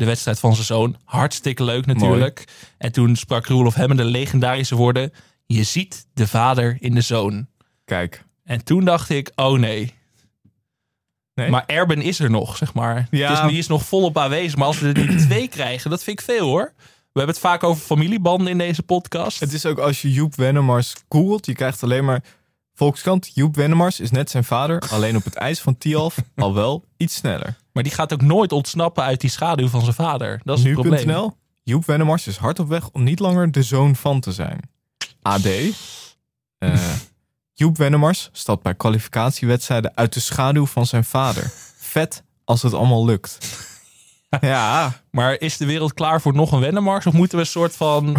de 0.04 0.10
wedstrijd 0.10 0.40
van 0.40 0.54
zijn 0.54 0.66
zoon. 0.66 0.98
Hartstikke 1.04 1.64
leuk 1.64 1.86
natuurlijk. 1.86 2.44
En 2.78 2.92
toen 2.92 3.16
sprak 3.16 3.46
Roelof 3.46 3.74
Hemme 3.74 3.96
de 3.96 4.04
legendarische 4.04 4.76
woorden... 4.76 5.14
Je 5.46 5.64
ziet 5.64 6.06
de 6.14 6.28
vader 6.28 6.78
in 6.80 6.96
de 6.96 7.02
zoon. 7.02 7.48
Kijk. 7.86 8.24
En 8.44 8.64
toen 8.64 8.86
dacht 8.86 9.10
ik, 9.10 9.32
oh 9.36 9.60
nee, 9.60 9.94
Nee? 11.36 11.50
maar 11.50 11.64
Erben 11.66 12.02
is 12.02 12.20
er 12.20 12.30
nog, 12.30 12.58
zeg 12.58 12.74
maar. 12.74 13.08
Ja. 13.12 13.30
Het 13.30 13.44
is, 13.44 13.50
die 13.50 13.58
is 13.58 13.68
nog 13.68 13.86
volop 13.86 14.18
aanwezig. 14.18 14.56
Maar 14.56 14.68
als 14.68 14.80
we 14.80 14.88
er 14.88 15.06
nu 15.06 15.18
twee 15.26 15.48
krijgen, 15.48 15.90
dat 15.90 16.04
vind 16.04 16.20
ik 16.20 16.26
veel 16.26 16.48
hoor. 16.48 16.74
We 16.78 17.20
hebben 17.20 17.36
het 17.36 17.44
vaak 17.46 17.64
over 17.64 17.84
familiebanden 17.84 18.48
in 18.48 18.58
deze 18.58 18.84
podcast. 18.84 19.40
Het 19.40 19.54
is 19.54 19.66
ook 19.66 19.80
als 19.80 20.02
je 20.02 20.12
Joep 20.12 20.36
Wennemars 20.36 20.96
googelt, 21.10 21.46
je 21.46 21.54
krijgt 21.54 21.84
alleen 21.84 22.06
maar 22.06 22.24
Volkskrant. 22.76 23.32
Joep 23.34 23.56
Wennemars 23.56 24.00
is 24.00 24.12
net 24.12 24.30
zijn 24.30 24.44
vader, 24.44 24.84
alleen 24.92 25.16
op 25.16 25.24
het 25.24 25.36
ijs 25.36 25.60
van 25.60 25.78
Tialf 25.78 26.16
al 26.36 26.54
wel 26.54 26.84
iets 26.98 27.16
sneller. 27.16 27.58
Maar 27.72 27.84
die 27.84 27.92
gaat 27.92 28.14
ook 28.14 28.22
nooit 28.22 28.52
ontsnappen 28.52 29.04
uit 29.04 29.22
die 29.22 29.30
schaduw 29.30 29.68
van 29.68 29.82
zijn 29.82 29.94
vader. 29.94 30.42
Dat 30.44 30.58
is 30.58 30.64
het 30.64 30.74
probleem. 30.74 31.08
Nu.nl. 31.08 31.38
Joep 31.64 31.86
Wennemars 31.86 32.28
is 32.28 32.38
hard 32.38 32.60
op 32.60 32.68
weg 32.68 32.90
om 32.92 33.04
niet 33.04 33.20
langer 33.20 33.52
de 33.52 33.64
zoon 33.64 33.96
van 33.96 34.20
te 34.20 34.32
zijn. 34.32 34.60
AD. 35.22 35.46
eh, 36.58 36.94
Joep 37.54 37.78
Wennemars 37.78 38.30
stapt 38.32 38.64
bij 38.64 38.76
kwalificatiewedstrijden 38.76 39.92
uit 39.96 40.14
de 40.14 40.20
schaduw 40.20 40.66
van 40.66 40.86
zijn 40.86 41.04
vader. 41.04 41.52
Vet 41.78 42.24
als 42.44 42.62
het 42.62 42.74
allemaal 42.74 43.06
lukt. 43.06 43.38
Ja, 44.42 45.02
Maar 45.12 45.40
is 45.40 45.58
de 45.58 45.66
wereld 45.66 45.94
klaar 45.94 46.22
voor 46.22 46.34
nog 46.34 46.52
een 46.52 46.60
Wennemars? 46.60 47.06
Of 47.06 47.14
moeten 47.14 47.38
we 47.38 47.44
een 47.44 47.50
soort 47.50 47.76
van 47.76 48.16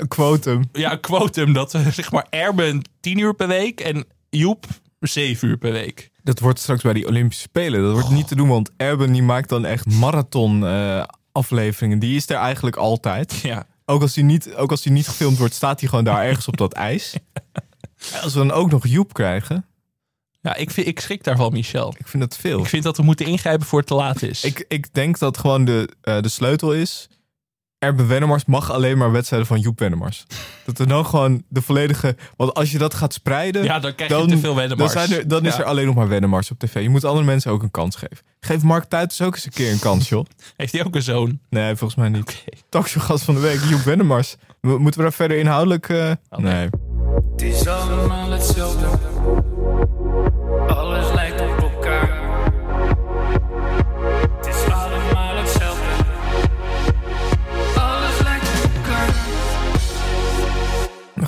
een 0.00 0.08
quotum. 0.08 0.68
ja, 0.72 0.96
quotum 0.96 1.52
dat 1.52 1.72
we 1.72 1.90
zeg 1.90 2.12
maar 2.12 2.26
Erben 2.30 2.82
10 3.00 3.18
uur 3.18 3.34
per 3.34 3.48
week 3.48 3.80
en 3.80 4.04
Joep 4.30 4.66
7 5.00 5.48
uur 5.48 5.56
per 5.58 5.72
week. 5.72 6.10
Dat 6.22 6.38
wordt 6.38 6.58
straks 6.58 6.82
bij 6.82 6.92
die 6.92 7.06
Olympische 7.06 7.42
Spelen. 7.42 7.82
Dat 7.82 7.92
wordt 7.92 8.10
niet 8.10 8.28
te 8.28 8.34
doen, 8.36 8.48
want 8.48 8.70
Erben 8.76 9.12
die 9.12 9.22
maakt 9.22 9.48
dan 9.48 9.64
echt 9.64 9.86
marathon 9.86 10.66
eh, 10.66 11.04
afleveringen. 11.32 11.98
Die 11.98 12.16
is 12.16 12.28
er 12.28 12.36
eigenlijk 12.36 12.76
altijd. 12.76 13.32
Ja. 13.42 13.66
Ook 13.84 14.02
als, 14.02 14.12
die 14.14 14.24
niet, 14.24 14.54
ook 14.54 14.70
als 14.70 14.82
die 14.82 14.92
niet 14.92 15.08
gefilmd 15.08 15.38
wordt, 15.38 15.54
staat 15.54 15.80
hij 15.80 15.88
gewoon 15.88 16.04
daar 16.04 16.24
ergens 16.24 16.48
op 16.48 16.56
dat 16.56 16.72
ijs. 16.90 17.14
Als 18.22 18.32
we 18.32 18.38
dan 18.38 18.52
ook 18.52 18.70
nog 18.70 18.86
Joep 18.86 19.12
krijgen, 19.12 19.66
Ja, 20.40 20.56
ik, 20.56 20.70
vind, 20.70 20.86
ik 20.86 21.00
schrik 21.00 21.24
daarvan, 21.24 21.52
Michel. 21.52 21.94
ik 21.98 22.08
vind 22.08 22.22
dat 22.22 22.36
veel. 22.36 22.58
Ik 22.60 22.66
vind 22.66 22.82
dat 22.82 22.96
we 22.96 23.02
moeten 23.02 23.26
ingrijpen 23.26 23.66
voor 23.66 23.78
het 23.78 23.88
te 23.88 23.94
laat 23.94 24.22
is. 24.22 24.44
Ik, 24.44 24.64
ik 24.68 24.94
denk 24.94 25.18
dat 25.18 25.38
gewoon 25.38 25.64
de, 25.64 25.88
eh, 26.00 26.20
de 26.20 26.28
sleutel 26.28 26.74
is. 26.74 27.08
Erben 27.80 28.08
Wennemars 28.08 28.44
mag 28.44 28.70
alleen 28.72 28.98
maar 28.98 29.12
wedstrijden 29.12 29.48
van 29.48 29.60
Joep 29.60 29.78
Wennemars. 29.78 30.26
Dat 30.64 30.78
er 30.78 30.88
dan 30.88 31.06
gewoon 31.06 31.42
de 31.48 31.62
volledige. 31.62 32.16
Want 32.36 32.54
als 32.54 32.70
je 32.72 32.78
dat 32.78 32.94
gaat 32.94 33.12
spreiden. 33.12 33.62
Ja, 33.64 33.78
dan 33.78 33.94
krijg 33.94 34.10
je 34.20 34.26
te 34.26 34.38
veel 34.38 34.54
Wennemars. 34.54 34.92
Dan, 34.92 35.10
er, 35.10 35.28
dan 35.28 35.46
is 35.46 35.52
Ja. 35.52 35.58
er 35.60 35.64
alleen 35.64 35.86
nog 35.86 35.94
maar 35.94 36.08
Wennemars 36.08 36.50
op 36.50 36.58
tv. 36.58 36.82
Je 36.82 36.88
moet 36.88 37.04
andere 37.04 37.26
mensen 37.26 37.52
ook 37.52 37.62
een 37.62 37.70
kans 37.70 37.96
geven. 37.96 38.18
Geef 38.40 38.62
Mark 38.62 38.84
Tuitens 38.84 39.22
ook 39.22 39.34
eens 39.34 39.44
een 39.44 39.50
keer 39.52 39.72
een 39.72 39.78
kans, 39.78 40.08
joh. 40.08 40.24
Heeft 40.56 40.72
hij 40.72 40.84
ook 40.84 40.94
een 40.94 41.02
zoon? 41.02 41.38
Nee, 41.50 41.76
volgens 41.76 41.94
mij 42.00 42.08
niet. 42.08 42.20
Oké. 42.22 42.58
Talkshowgast 42.68 43.24
van 43.24 43.34
de 43.34 43.40
week, 43.40 43.60
Joep 43.68 43.80
Wennemars. 43.80 44.36
Mo- 44.60 44.78
Moeten 44.78 45.00
we 45.00 45.06
daar 45.06 45.16
verder 45.16 45.36
inhoudelijk... 45.38 45.88
eh, 45.88 46.12
nee. 46.36 46.68
Het 47.32 47.42
is 47.42 47.66
allemaal 47.66 48.30
hetzelfde. 48.30 48.86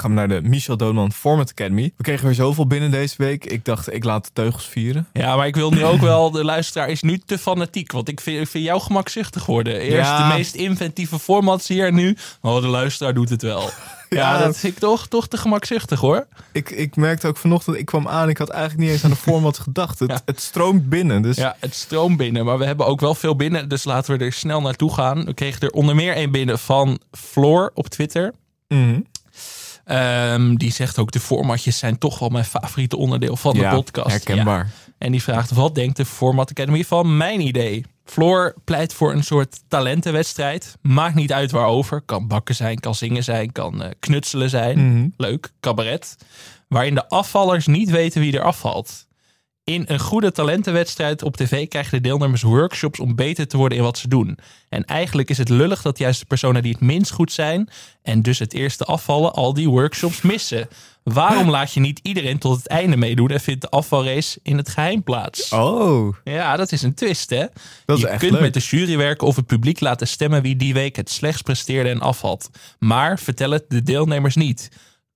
Gaan 0.03 0.11
we 0.11 0.17
naar 0.17 0.29
de 0.29 0.49
Michel 0.49 0.77
Doonman 0.77 1.13
Format 1.13 1.51
Academy. 1.51 1.93
We 1.97 2.03
kregen 2.03 2.25
weer 2.27 2.35
zoveel 2.35 2.67
binnen 2.67 2.91
deze 2.91 3.15
week. 3.19 3.45
Ik 3.45 3.65
dacht, 3.65 3.93
ik 3.93 4.05
laat 4.05 4.25
de 4.25 4.31
teugels 4.33 4.67
vieren. 4.67 5.07
Ja, 5.13 5.37
maar 5.37 5.47
ik 5.47 5.55
wil 5.55 5.71
nu 5.71 5.85
ook 5.85 6.01
wel, 6.01 6.31
de 6.31 6.45
luisteraar 6.45 6.89
is 6.89 7.03
nu 7.03 7.19
te 7.19 7.39
fanatiek. 7.39 7.93
Want 7.93 8.09
ik 8.09 8.21
vind, 8.21 8.41
ik 8.41 8.49
vind 8.49 8.65
jou 8.65 8.81
gemakzuchtig 8.81 9.47
worden. 9.47 9.77
Eerst 9.81 10.09
Ja. 10.11 10.29
de 10.29 10.35
meest 10.35 10.55
inventieve 10.55 11.19
formats 11.19 11.69
hier 11.69 11.87
en 11.87 11.95
nu. 11.95 12.17
Oh, 12.41 12.61
de 12.61 12.67
luisteraar 12.67 13.15
doet 13.15 13.29
het 13.29 13.43
wel. 13.43 13.71
Ja, 14.09 14.19
Ja. 14.39 14.45
dat 14.45 14.59
vind 14.59 14.73
ik 14.73 14.79
toch, 14.79 15.07
toch 15.09 15.29
te 15.29 15.37
gemakzuchtig 15.37 16.01
hoor. 16.01 16.27
Ik, 16.53 16.71
ik 16.71 16.97
merkte 16.97 17.27
ook 17.29 17.37
vanochtend, 17.37 17.77
ik 17.77 17.87
kwam 17.87 18.09
aan, 18.09 18.29
ik 18.29 18.39
had 18.39 18.49
eigenlijk 18.49 18.83
niet 18.83 18.91
eens 18.91 19.05
aan 19.05 19.11
de 19.11 19.17
format 19.17 19.59
gedacht. 19.59 19.99
Het, 19.99 20.23
het 20.25 20.41
stroomt 20.41 20.89
binnen. 20.89 21.23
Dus 21.23 21.37
Ja, 21.37 21.57
het 21.61 21.75
stroomt 21.75 22.17
binnen. 22.17 22.45
Maar 22.45 22.59
we 22.59 22.65
hebben 22.65 22.87
ook 22.87 23.01
wel 23.01 23.15
veel 23.15 23.37
binnen. 23.37 23.69
Dus 23.69 23.85
laten 23.85 24.19
we 24.19 24.25
er 24.25 24.33
snel 24.33 24.61
naartoe 24.61 24.93
gaan. 24.95 25.25
We 25.25 25.35
kregen 25.35 25.61
er 25.61 25.71
onder 25.71 25.95
meer 25.95 26.15
één 26.15 26.31
binnen 26.31 26.59
van 26.59 27.01
Floor 27.11 27.71
op 27.75 27.89
Twitter. 27.89 28.33
Mhm. 28.69 29.01
Ehm, 29.85 30.55
die 30.55 30.73
zegt 30.73 30.99
ook, 30.99 31.11
de 31.11 31.21
formatjes 31.21 31.79
zijn 31.79 31.99
toch 31.99 32.19
wel 32.19 32.29
mijn 32.29 32.45
favoriete 32.45 32.97
onderdeel 32.97 33.37
van 33.37 33.55
de 33.55 33.61
Ja, 33.61 33.75
podcast. 33.75 34.11
herkenbaar. 34.11 34.65
Ja. 34.65 34.93
En 34.99 35.13
die 35.13 35.23
vraagt, 35.23 35.51
wat 35.51 35.75
denkt 35.75 35.97
de 35.97 36.05
Format 36.05 36.51
Academy 36.51 36.85
van 36.85 37.17
mijn 37.17 37.41
idee? 37.41 37.85
Floor 38.05 38.55
pleit 38.65 38.95
voor 38.95 39.13
een 39.13 39.25
soort 39.25 39.61
talentenwedstrijd. 39.69 40.77
Maakt 40.81 41.15
niet 41.15 41.33
uit 41.33 41.51
waarover. 41.51 42.01
Kan 42.01 42.27
bakken 42.29 42.55
zijn, 42.55 42.81
kan 42.81 42.95
zingen 42.95 43.25
zijn, 43.25 43.53
kan 43.53 43.83
eh, 43.83 43.91
knutselen 44.01 44.51
zijn. 44.51 44.93
Mhm. 44.93 45.09
Leuk, 45.17 45.53
cabaret. 45.61 46.17
Waarin 46.69 46.95
de 46.95 47.09
afvallers 47.09 47.67
niet 47.67 47.91
weten 47.91 48.21
wie 48.21 48.37
er 48.39 48.45
afvalt. 48.45 49.07
In 49.65 49.85
een 49.87 50.01
goede 50.01 50.33
talentenwedstrijd 50.33 51.23
op 51.23 51.37
tv 51.37 51.69
krijgen 51.69 51.93
de 52.03 52.09
deelnemers 52.09 52.43
workshops 52.43 53.01
om 53.01 53.15
beter 53.15 53.47
te 53.49 53.57
worden 53.57 53.79
in 53.79 53.85
wat 53.85 53.99
ze 53.99 54.09
doen. 54.09 54.39
En 54.69 54.85
eigenlijk 54.85 55.31
is 55.31 55.39
het 55.39 55.49
lullig 55.49 55.83
dat 55.83 55.99
juist 55.99 56.21
de 56.21 56.27
personen 56.27 56.63
die 56.63 56.73
het 56.73 56.81
minst 56.81 57.11
goed 57.11 57.33
zijn 57.33 57.69
en 58.03 58.23
dus 58.23 58.39
het 58.39 58.55
eerste 58.55 58.85
afvallen 58.85 59.33
al 59.33 59.55
die 59.55 59.69
workshops 59.69 60.21
missen. 60.23 60.69
Waarom 61.03 61.51
laat 61.51 61.73
je 61.73 61.81
niet 61.81 62.01
iedereen 62.03 62.39
tot 62.39 62.57
het 62.57 62.67
einde 62.67 62.97
meedoen 62.97 63.29
en 63.31 63.41
vindt 63.41 63.61
de 63.61 63.69
afvalrace 63.69 64.39
in 64.43 64.57
het 64.57 64.69
geheim 64.69 65.03
plaats? 65.03 65.53
Oh, 65.53 66.17
Ja, 66.25 66.57
dat 66.57 66.73
is 66.73 66.83
een 66.83 66.95
twist, 66.95 67.31
hè? 67.31 67.47
Dat 67.85 67.97
is 67.97 68.03
je 68.03 68.09
echt 68.09 68.21
kunt 68.21 68.33
leuk. 68.33 68.41
met 68.41 68.55
de 68.55 68.61
jury 68.61 68.97
werken 68.97 69.27
of 69.27 69.37
het 69.37 69.47
publiek 69.47 69.81
laten 69.81 70.09
stemmen 70.09 70.43
wie 70.43 70.57
die 70.57 70.75
week 70.75 70.97
het 70.97 71.11
slechts 71.11 71.43
presteerde 71.43 71.89
en 71.91 72.01
afvalt. 72.01 72.51
Maar 72.79 73.19
vertel 73.19 73.51
het 73.51 73.65
de 73.69 73.83
deelnemers 73.83 74.37
niet. 74.37 74.69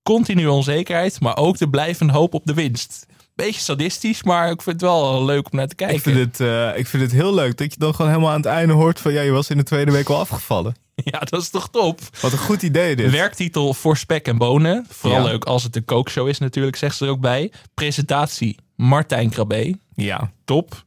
Continu 0.03 0.47
onzekerheid, 0.47 1.19
maar 1.19 1.37
ook 1.37 1.57
de 1.57 1.69
blijvende 1.69 2.13
hoop 2.13 2.33
op 2.33 2.45
de 2.45 2.53
winst. 2.53 3.05
Beetje 3.37 3.61
sadistisch, 3.61 4.23
maar 4.23 4.51
ik 4.51 4.61
vind 4.61 4.81
het 4.81 4.89
wel 4.89 5.25
leuk 5.25 5.51
om 5.51 5.57
naar 5.57 5.67
te 5.67 5.75
kijken. 5.75 5.95
ik 5.95 6.01
vind, 6.01 6.17
het, 6.17 6.39
eh, 6.39 6.77
ik 6.77 6.87
vind 6.87 7.03
het 7.03 7.11
heel 7.11 7.33
leuk 7.33 7.57
dat 7.57 7.73
je 7.73 7.79
dan 7.79 7.95
gewoon 7.95 8.11
helemaal 8.11 8.31
aan 8.31 8.37
het 8.37 8.45
einde 8.45 8.73
hoort 8.73 8.99
van... 8.99 9.13
ja, 9.13 9.21
je 9.21 9.31
was 9.31 9.49
in 9.49 9.57
de 9.57 9.63
tweede 9.63 9.91
week 9.91 10.09
al 10.09 10.19
afgevallen. 10.19 10.75
Ja, 11.03 11.19
dat 11.19 11.41
is 11.41 11.49
toch 11.49 11.69
top? 11.69 11.99
Wat 12.21 12.31
een 12.31 12.37
goed 12.37 12.61
idee 12.61 12.95
dit. 12.95 13.11
Werktitel 13.11 13.73
voor 13.73 13.97
spek 13.97 14.27
en 14.27 14.37
bonen. 14.37 14.85
Vooral 14.89 15.19
Ja. 15.19 15.25
leuk 15.29 15.45
als 15.45 15.63
het 15.63 15.75
een 15.75 15.85
kookshow 15.85 16.27
is 16.27 16.37
natuurlijk, 16.39 16.75
zegt 16.75 16.97
ze 16.97 17.05
er 17.05 17.11
ook 17.11 17.19
bij. 17.19 17.51
Presentatie 17.73 18.57
Martijn 18.75 19.29
Krabbe. 19.29 19.79
Ja, 19.95 20.31
Top. 20.45 20.83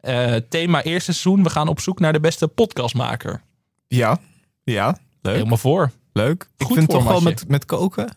Eh, 0.00 0.34
thema 0.48 0.82
eerste 0.82 1.12
seizoen. 1.12 1.42
We 1.42 1.50
gaan 1.50 1.68
op 1.68 1.80
zoek 1.80 2.00
naar 2.00 2.12
de 2.12 2.20
beste 2.20 2.48
podcastmaker. 2.48 3.42
ja, 3.88 4.18
ja. 4.64 4.98
Leuk, 5.22 5.34
Helemaal 5.34 5.56
voor. 5.56 5.90
leuk. 6.12 6.48
Ik 6.56 6.66
Goed 6.66 6.76
vind 6.76 6.88
toch 6.88 7.04
wel 7.04 7.20
met, 7.20 7.48
met 7.48 7.64
koken... 7.64 8.16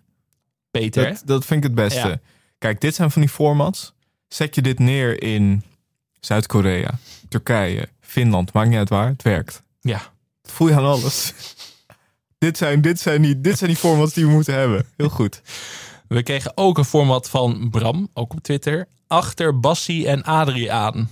Peter. 0.72 1.04
Dat, 1.10 1.22
dat 1.26 1.46
vind 1.46 1.64
ik 1.64 1.70
het 1.70 1.76
beste. 1.76 2.08
Ja. 2.08 2.20
Kijk, 2.58 2.82
dit 2.82 2.95
zijn 2.95 3.12
van 3.12 3.22
die 3.22 3.32
formats. 3.32 3.93
Zet 4.28 4.55
je 4.55 4.62
dit 4.62 4.80
neer 4.80 5.24
in 5.24 5.64
Zuid-Korea, 6.20 6.89
Turkije, 7.30 7.89
Finland, 7.99 8.53
maakt 8.53 8.70
niet 8.70 8.78
uit 8.78 8.89
waar, 8.89 9.08
het 9.08 9.22
werkt. 9.22 9.64
Ja. 9.82 10.01
Dat 10.41 10.51
voel 10.51 10.68
je 10.68 10.76
aan 10.76 10.86
alles. 10.86 11.34
dit, 12.38 12.58
zijn, 12.58 12.82
dit, 12.82 12.99
zijn 12.99 13.22
die, 13.22 13.41
dit 13.41 13.58
zijn 13.58 13.70
die 13.70 13.80
formats 13.80 14.14
die 14.14 14.26
we 14.26 14.32
moeten 14.32 14.53
hebben. 14.53 14.86
Heel 14.97 15.10
goed. 15.10 15.41
We 16.08 16.24
kregen 16.24 16.51
ook 16.55 16.78
een 16.78 16.86
format 16.86 17.30
van 17.30 17.70
Bram, 17.70 18.10
ook 18.14 18.34
op 18.34 18.39
Twitter. 18.41 18.88
Achter 19.08 19.60
Bassie 19.60 20.08
en 20.08 20.24
Adrie 20.24 20.72
aan. 20.72 21.10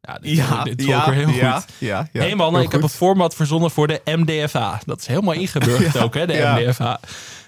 Ja, 0.00 0.18
dit, 0.62 0.76
dit 0.76 0.88
is 0.88 0.94
ook 0.94 1.04
weer 1.04 1.14
heel 1.14 1.28
ja, 1.28 1.60
goed. 1.60 1.72
Ja, 1.78 2.08
ja, 2.12 2.20
hey 2.20 2.34
man, 2.34 2.60
ik 2.60 2.72
heb 2.72 2.82
een 2.82 2.88
format 2.88 3.34
verzonnen 3.34 3.70
voor 3.70 3.86
de 3.86 4.00
MDFA. 4.04 4.80
Dat 4.84 5.00
is 5.00 5.06
helemaal 5.06 5.34
ingeburgerd 5.44 5.92
Ja, 5.92 6.02
ook, 6.02 6.14
hè, 6.14 6.26
de 6.26 6.32
ja. 6.32 6.58
MDFA. 6.58 7.00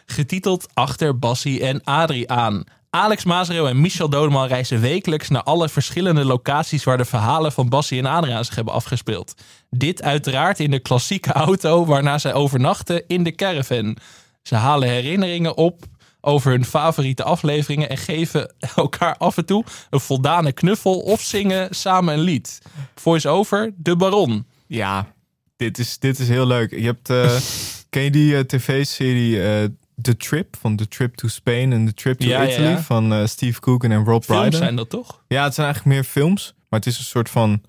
Getiteld 0.06 0.66
Achter 0.74 1.18
Bassie 1.18 1.66
en 1.66 1.84
Adrie 1.84 2.30
aan. 2.30 2.64
Alex 2.90 3.24
Mazereel 3.24 3.68
en 3.68 3.80
Michel 3.80 4.08
Dodeman 4.08 4.46
reizen 4.46 4.80
wekelijks 4.80 5.28
naar 5.28 5.42
alle 5.42 5.68
verschillende 5.68 6.24
locaties 6.24 6.84
waar 6.84 6.96
de 6.96 7.04
verhalen 7.04 7.52
van 7.52 7.68
Bassie 7.68 7.98
en 7.98 8.06
Adriaan 8.06 8.44
zich 8.44 8.54
hebben 8.54 8.74
afgespeeld. 8.74 9.34
Dit 9.70 10.02
uiteraard 10.02 10.60
in 10.60 10.70
de 10.70 10.78
klassieke 10.78 11.32
auto 11.32 11.86
waarna 11.86 12.18
zij 12.18 12.34
overnachten 12.34 13.06
in 13.06 13.22
de 13.22 13.34
caravan. 13.34 13.96
Ze 14.42 14.54
halen 14.54 14.88
herinneringen 14.88 15.56
op 15.56 15.84
over 16.20 16.50
hun 16.50 16.64
favoriete 16.64 17.22
afleveringen 17.22 17.88
en 17.88 17.98
geven 17.98 18.54
elkaar 18.76 19.16
af 19.16 19.36
en 19.36 19.44
toe 19.44 19.64
een 19.90 20.00
voldane 20.00 20.52
knuffel 20.52 20.98
of 20.98 21.20
zingen 21.20 21.74
samen 21.74 22.14
een 22.14 22.20
lied. 22.20 22.58
Voice-over, 22.94 23.72
De 23.76 23.96
Baron. 23.96 24.46
Ja, 24.66 25.12
dit 25.56 25.78
is, 25.78 25.98
dit 25.98 26.18
is 26.18 26.28
heel 26.28 26.46
leuk. 26.46 26.70
Je 26.70 26.84
hebt, 26.84 27.10
eh, 27.10 27.36
ken 27.90 28.02
je 28.02 28.10
die 28.10 28.36
eh, 28.36 28.40
tv-serie 28.40 29.42
eh, 29.42 29.68
The 30.02 30.16
Trip? 30.16 30.56
Van 30.60 30.76
The 30.76 30.88
Trip 30.88 31.14
to 31.14 31.28
Spain 31.28 31.72
en 31.72 31.86
The 31.86 31.94
Trip 31.94 32.18
to 32.18 32.26
Ja, 32.26 32.48
Italy? 32.48 32.68
ja. 32.68 32.80
Van 32.82 33.12
eh, 33.12 33.26
Steve 33.26 33.60
Coogan 33.60 33.90
en 33.90 34.04
Rob 34.04 34.22
Films 34.22 34.40
Brydon. 34.40 34.58
zijn 34.60 34.76
dat 34.76 34.90
toch? 34.90 35.22
Ja, 35.28 35.44
het 35.44 35.54
zijn 35.54 35.66
eigenlijk 35.66 35.96
meer 35.96 36.04
films. 36.10 36.54
Maar 36.68 36.78
het 36.80 36.88
is 36.88 36.98
een 36.98 37.04
soort 37.04 37.30
van 37.30 37.62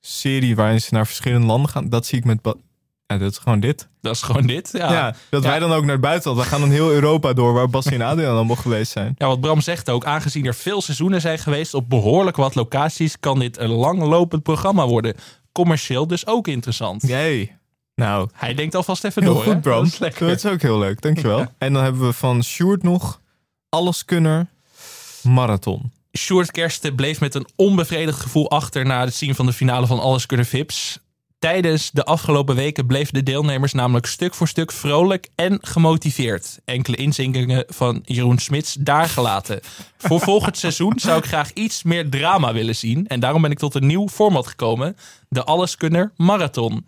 serie 0.00 0.56
waarin 0.56 0.80
ze 0.80 0.94
naar 0.94 1.06
verschillende 1.06 1.46
landen 1.46 1.70
gaan. 1.70 1.88
Dat 1.88 2.06
zie 2.06 2.18
ik 2.18 2.24
met... 2.24 2.38
Ja, 3.06 3.18
dat 3.18 3.30
is 3.32 3.38
gewoon 3.38 3.60
dit. 3.60 3.88
Dat 4.00 4.14
is 4.14 4.22
gewoon 4.22 4.46
dit. 4.46 4.68
Ja, 4.72 4.92
Ja, 4.92 5.14
dat 5.30 5.42
wij 5.44 5.58
dan 5.58 5.72
ook 5.72 5.82
naar 5.82 5.92
het 5.92 6.00
buitenland. 6.00 6.42
We 6.44 6.48
gaan 6.48 6.60
dan 6.60 6.70
heel 6.70 6.90
Europa 6.92 7.32
door 7.32 7.52
waar 7.52 7.68
Bas 7.70 7.86
en 7.86 8.02
Adriaan 8.02 8.34
allemaal 8.34 8.56
geweest 8.56 8.92
zijn. 8.92 9.14
Ja, 9.18 9.26
wat 9.26 9.40
Bram 9.40 9.60
zegt 9.60 9.90
ook, 9.90 10.04
aangezien 10.04 10.46
er 10.46 10.54
veel 10.54 10.82
seizoenen 10.82 11.20
zijn 11.20 11.38
geweest 11.38 11.74
op 11.74 11.88
behoorlijk 11.88 12.36
wat 12.36 12.54
locaties, 12.54 13.20
kan 13.20 13.38
dit 13.38 13.58
een 13.58 13.70
langlopend 13.70 14.42
programma 14.42 14.86
worden. 14.86 15.14
Commercieel 15.52 16.06
dus 16.06 16.26
ook 16.26 16.48
interessant. 16.48 17.02
Jee. 17.06 17.52
Nou, 17.96 18.28
Hij 18.32 18.54
denkt 18.54 18.74
alvast 18.74 19.04
even 19.04 19.22
heel 19.22 19.34
door. 19.34 19.42
goed 19.42 19.60
Bram. 19.60 19.82
Dat 19.84 19.92
is 19.92 19.98
lekker. 19.98 20.28
Dat 20.28 20.36
is 20.36 20.46
ook 20.46 20.62
heel 20.62 20.78
leuk, 20.78 21.00
dankjewel. 21.00 21.46
En 21.58 21.72
dan 21.72 21.82
hebben 21.82 22.06
we 22.06 22.12
van 22.12 22.44
Sjoerd 22.44 22.82
nog 22.82 23.20
Alleskunner 23.68 24.46
Marathon. 25.22 25.92
Sjoerd 26.18 26.50
Kersten 26.50 26.94
bleef 26.94 27.20
met 27.20 27.34
een 27.34 27.46
onbevredigd 27.56 28.20
gevoel 28.20 28.50
achter 28.50 28.86
na 28.86 29.04
het 29.04 29.14
zien 29.14 29.34
van 29.34 29.46
de 29.46 29.52
finale 29.52 29.86
van 29.86 30.00
Alles 30.00 30.26
Kunnen 30.26 30.46
Vips. 30.46 30.98
Tijdens 31.38 31.90
de 31.90 32.04
afgelopen 32.04 32.54
weken 32.54 32.86
bleven 32.86 33.14
de 33.14 33.22
deelnemers 33.22 33.72
namelijk 33.72 34.06
stuk 34.06 34.34
voor 34.34 34.48
stuk 34.48 34.72
vrolijk 34.72 35.28
en 35.34 35.58
gemotiveerd. 35.62 36.58
Enkele 36.64 36.96
inzinkingen 36.96 37.64
van 37.68 38.02
Jeroen 38.04 38.38
Smits 38.38 38.76
daar 38.80 39.08
gelaten. 39.08 39.60
Voor 39.98 40.20
volgend 40.30 40.58
seizoen 40.58 40.92
zou 40.96 41.18
ik 41.18 41.24
graag 41.24 41.52
iets 41.52 41.82
meer 41.82 42.10
drama 42.10 42.52
willen 42.52 42.76
zien. 42.76 43.06
En 43.06 43.20
daarom 43.20 43.42
ben 43.42 43.50
ik 43.50 43.58
tot 43.58 43.74
een 43.74 43.86
nieuw 43.86 44.08
format 44.08 44.46
gekomen. 44.46 44.96
De 45.28 45.44
Alleskunner 45.44 46.12
Marathon. 46.16 46.84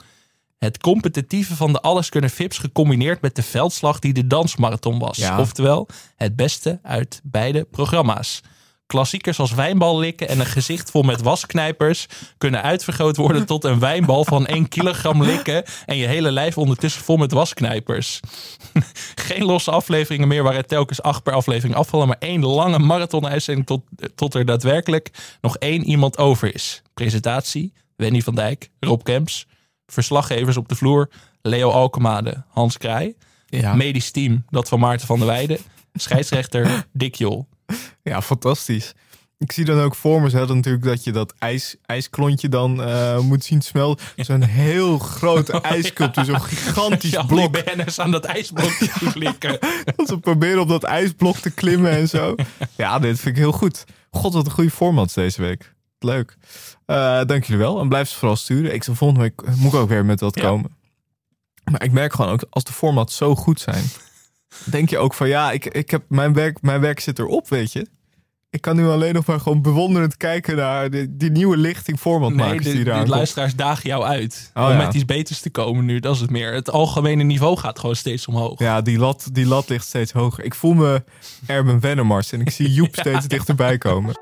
Het 0.58 0.78
competitieve 0.78 1.56
van 1.56 1.72
de 1.72 1.80
Alleskunner 1.80 2.30
Vips 2.30 2.58
gecombineerd 2.58 3.20
met 3.20 3.36
de 3.36 3.42
veldslag 3.42 3.98
die 3.98 4.12
de 4.12 4.26
dansmarathon 4.26 4.98
was. 4.98 5.16
Ja. 5.16 5.40
Oftewel, 5.40 5.88
het 6.16 6.36
beste 6.36 6.78
uit 6.82 7.20
beide 7.24 7.64
programma's. 7.64 8.40
Klassiekers 8.86 9.38
als 9.38 9.54
wijnbal 9.54 9.98
likken 9.98 10.28
en 10.28 10.40
een 10.40 10.46
gezicht 10.46 10.90
vol 10.90 11.02
met 11.02 11.22
wasknijpers 11.22 12.06
kunnen 12.38 12.62
uitvergroot 12.62 13.16
worden 13.16 13.46
tot 13.46 13.64
een 13.64 13.78
wijnbal 13.78 14.24
van 14.24 14.46
1 14.46 14.68
kilogram 14.68 15.22
likken 15.22 15.64
en 15.86 15.96
je 15.96 16.06
hele 16.06 16.30
lijf 16.30 16.58
ondertussen 16.58 17.02
vol 17.02 17.16
met 17.16 17.32
wasknijpers. 17.32 18.20
Geen 19.28 19.44
losse 19.44 19.70
afleveringen 19.70 20.28
meer 20.28 20.42
waar 20.42 20.54
het 20.54 20.68
telkens 20.68 21.02
acht 21.02 21.22
per 21.22 21.32
aflevering 21.32 21.74
afvallen, 21.74 22.06
maar 22.06 22.16
één 22.18 22.44
lange 22.44 22.78
marathon-uitzending 22.78 23.66
tot, 23.66 23.82
tot 24.14 24.34
er 24.34 24.44
daadwerkelijk 24.44 25.10
nog 25.40 25.56
één 25.56 25.84
iemand 25.84 26.18
over 26.18 26.54
is. 26.54 26.82
Presentatie, 26.94 27.72
Wendy 27.96 28.20
van 28.20 28.34
Dijk, 28.34 28.70
Rob 28.80 29.02
Kemps, 29.02 29.46
verslaggevers 29.92 30.56
op 30.56 30.68
de 30.68 30.74
vloer, 30.76 31.10
Leo 31.42 31.70
Alkemade, 31.70 32.44
Hans 32.48 32.78
Krij, 32.78 33.14
Ja. 33.46 33.74
medisch 33.74 34.10
team, 34.10 34.44
dat 34.50 34.68
van 34.68 34.78
Maarten 34.80 35.06
van 35.06 35.18
der 35.18 35.26
Weijden, 35.28 35.58
scheidsrechter 35.94 36.84
Dick 36.92 37.14
Jol. 37.14 37.48
Ja, 38.02 38.22
fantastisch. 38.22 38.92
Ik 39.38 39.52
zie 39.52 39.64
dan 39.64 39.80
ook 39.80 39.94
voor 39.94 40.22
me, 40.22 40.30
ze 40.30 40.36
hadden 40.38 40.56
natuurlijk 40.56 40.84
dat 40.84 41.04
je 41.04 41.12
dat 41.12 41.34
ijs, 41.38 41.76
ijsklontje 41.86 42.48
dan 42.48 42.82
eh, 42.82 43.18
moet 43.18 43.44
zien 43.44 43.62
smelten. 43.62 44.06
Zo'n 44.16 44.42
heel 44.42 44.98
grote 44.98 45.60
ijsculptuur, 45.60 46.24
zo'n 46.24 46.40
gigantisch 46.42 47.10
Ja, 47.10 47.22
blok. 47.22 47.52
die 47.54 47.62
BN'ers 47.64 48.00
aan 48.00 48.10
dat 48.10 48.24
ijsblok 48.24 48.70
te 48.70 48.88
flikken. 49.10 49.58
Dat 49.96 50.08
ze 50.08 50.18
proberen 50.18 50.60
op 50.60 50.68
dat 50.68 50.84
ijsblok 50.84 51.36
te 51.36 51.50
klimmen 51.50 51.90
en 51.90 52.08
zo. 52.08 52.34
Ja, 52.76 52.98
dit 52.98 53.20
vind 53.20 53.36
ik 53.36 53.42
heel 53.42 53.52
goed. 53.52 53.84
God, 54.10 54.32
wat 54.32 54.46
een 54.46 54.52
goede 54.52 54.70
format 54.70 55.14
deze 55.14 55.42
week. 55.42 55.74
Leuk. 55.98 56.36
Eh, 56.86 57.24
dank 57.24 57.44
jullie 57.44 57.62
wel. 57.62 57.80
En 57.80 57.88
blijf 57.88 58.08
ze 58.08 58.16
vooral 58.16 58.36
sturen. 58.36 58.74
Ik 58.74 58.84
zal 58.84 58.94
volgende 58.94 59.22
week 59.22 59.56
moet 59.56 59.72
ik 59.72 59.78
ook 59.78 59.88
weer 59.88 60.04
met 60.04 60.20
wat 60.20 60.34
Ja. 60.34 60.42
komen. 60.42 60.76
Maar 61.70 61.82
ik 61.84 61.92
merk 61.92 62.12
gewoon 62.12 62.30
ook, 62.32 62.44
als 62.50 62.64
de 62.64 62.72
formats 62.72 63.16
zo 63.16 63.34
goed 63.34 63.60
zijn, 63.60 63.84
denk 64.64 64.90
je 64.90 64.98
ook 64.98 65.14
van 65.14 65.28
ja, 65.28 65.50
ik, 65.52 65.64
ik 65.66 65.90
heb, 65.90 66.02
mijn, 66.08 66.32
werk, 66.32 66.62
mijn 66.62 66.80
werk 66.80 67.00
zit 67.00 67.18
erop, 67.18 67.48
weet 67.48 67.72
je. 67.72 67.86
Ik 68.50 68.60
kan 68.60 68.76
nu 68.76 68.86
alleen 68.86 69.14
nog 69.14 69.26
maar 69.26 69.40
gewoon 69.40 69.62
bewonderend 69.62 70.16
kijken 70.16 70.56
naar 70.56 70.90
die, 70.90 71.16
die 71.16 71.30
nieuwe 71.30 71.56
lichting 71.56 71.86
Nee, 71.86 71.96
formatmakers 71.98 72.64
de, 72.64 72.70
die 72.72 72.84
de 72.84 72.90
eraan 72.90 72.98
komt. 72.98 73.10
luisteraars 73.14 73.54
dagen 73.54 73.88
jou 73.88 74.04
uit. 74.04 74.50
Oh, 74.54 74.64
om 74.64 74.70
ja. 74.70 74.76
met 74.76 74.94
iets 74.94 75.04
beters 75.04 75.40
te 75.40 75.50
komen 75.50 75.84
nu. 75.84 76.00
Dat 76.00 76.14
is 76.14 76.20
het 76.20 76.30
meer. 76.30 76.52
Het 76.54 76.70
algemene 76.70 77.22
niveau 77.22 77.56
gaat 77.56 77.78
gewoon 77.78 77.96
steeds 77.96 78.26
omhoog. 78.26 78.58
Ja, 78.58 78.80
die 78.80 78.98
lat, 78.98 79.28
die 79.32 79.46
lat 79.46 79.68
ligt 79.68 79.86
steeds 79.86 80.12
hoger. 80.12 80.44
Ik 80.44 80.54
voel 80.54 80.72
me 80.74 81.04
Erben 81.46 81.80
Wennemars 81.80 82.32
en 82.32 82.40
ik 82.40 82.50
zie 82.50 82.72
Joep 82.72 82.94
steeds 83.00 83.26
dichterbij 83.26 83.78
komen. 83.78 84.20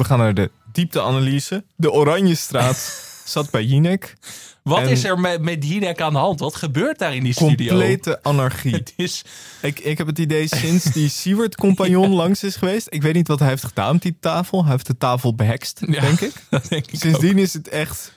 We 0.00 0.06
gaan 0.06 0.18
naar 0.18 0.34
de 0.34 0.50
diepteanalyse. 0.72 1.64
De 1.76 1.92
Oranjestraat 1.92 3.02
zat 3.24 3.50
bij 3.50 3.64
Jinek. 3.64 4.16
Wat 4.62 4.86
is 4.86 5.04
er 5.04 5.18
met, 5.18 5.42
met 5.42 5.68
Jinek 5.68 6.00
aan 6.00 6.12
de 6.12 6.18
hand? 6.18 6.40
Wat 6.40 6.54
gebeurt 6.56 6.98
daar 6.98 7.14
in 7.14 7.22
die 7.22 7.32
studio? 7.32 7.68
Complete 7.68 8.22
anarchie. 8.22 8.72
Het 8.80 8.92
is, 8.96 9.22
Ik, 9.60 9.78
ik 9.80 9.98
heb 9.98 10.06
het 10.06 10.18
idee 10.18 10.46
sinds 10.46 10.84
die 10.84 11.08
Siewert-compagnon 11.18 12.10
langs 12.10 12.42
is 12.42 12.56
geweest. 12.56 12.86
Ik 12.90 13.02
weet 13.02 13.14
niet 13.14 13.28
wat 13.28 13.38
hij 13.38 13.48
heeft 13.48 13.64
gedaan 13.64 13.94
op 13.94 14.02
die 14.02 14.16
tafel. 14.20 14.62
Hij 14.62 14.72
heeft 14.72 14.86
de 14.86 14.96
tafel 14.96 15.34
behekst, 15.34 15.80
Ja. 15.86 16.00
denk 16.00 16.20
ik. 16.20 16.32
dat 16.50 16.68
denk 16.68 16.86
ik 16.86 16.94
ook. 16.94 17.00
Sindsdien 17.00 17.38
is 17.38 17.52
het 17.52 17.68
echt 17.68 18.12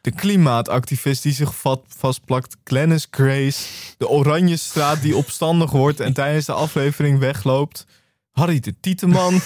De 0.00 0.10
klimaatactivist 0.10 1.22
die 1.22 1.32
zich 1.32 1.54
vat, 1.54 1.80
vastplakt. 1.98 2.56
Glennis 2.64 3.06
Grace. 3.10 3.64
De 3.98 4.08
Oranje 4.08 4.56
Straat 4.56 5.02
die 5.02 5.16
opstandig 5.16 5.70
wordt 5.70 6.00
en 6.00 6.12
tijdens 6.12 6.46
de 6.46 6.52
aflevering 6.52 7.18
wegloopt. 7.18 7.86
Harry 8.30 8.60
de 8.60 8.74
Tieteman. 8.80 9.40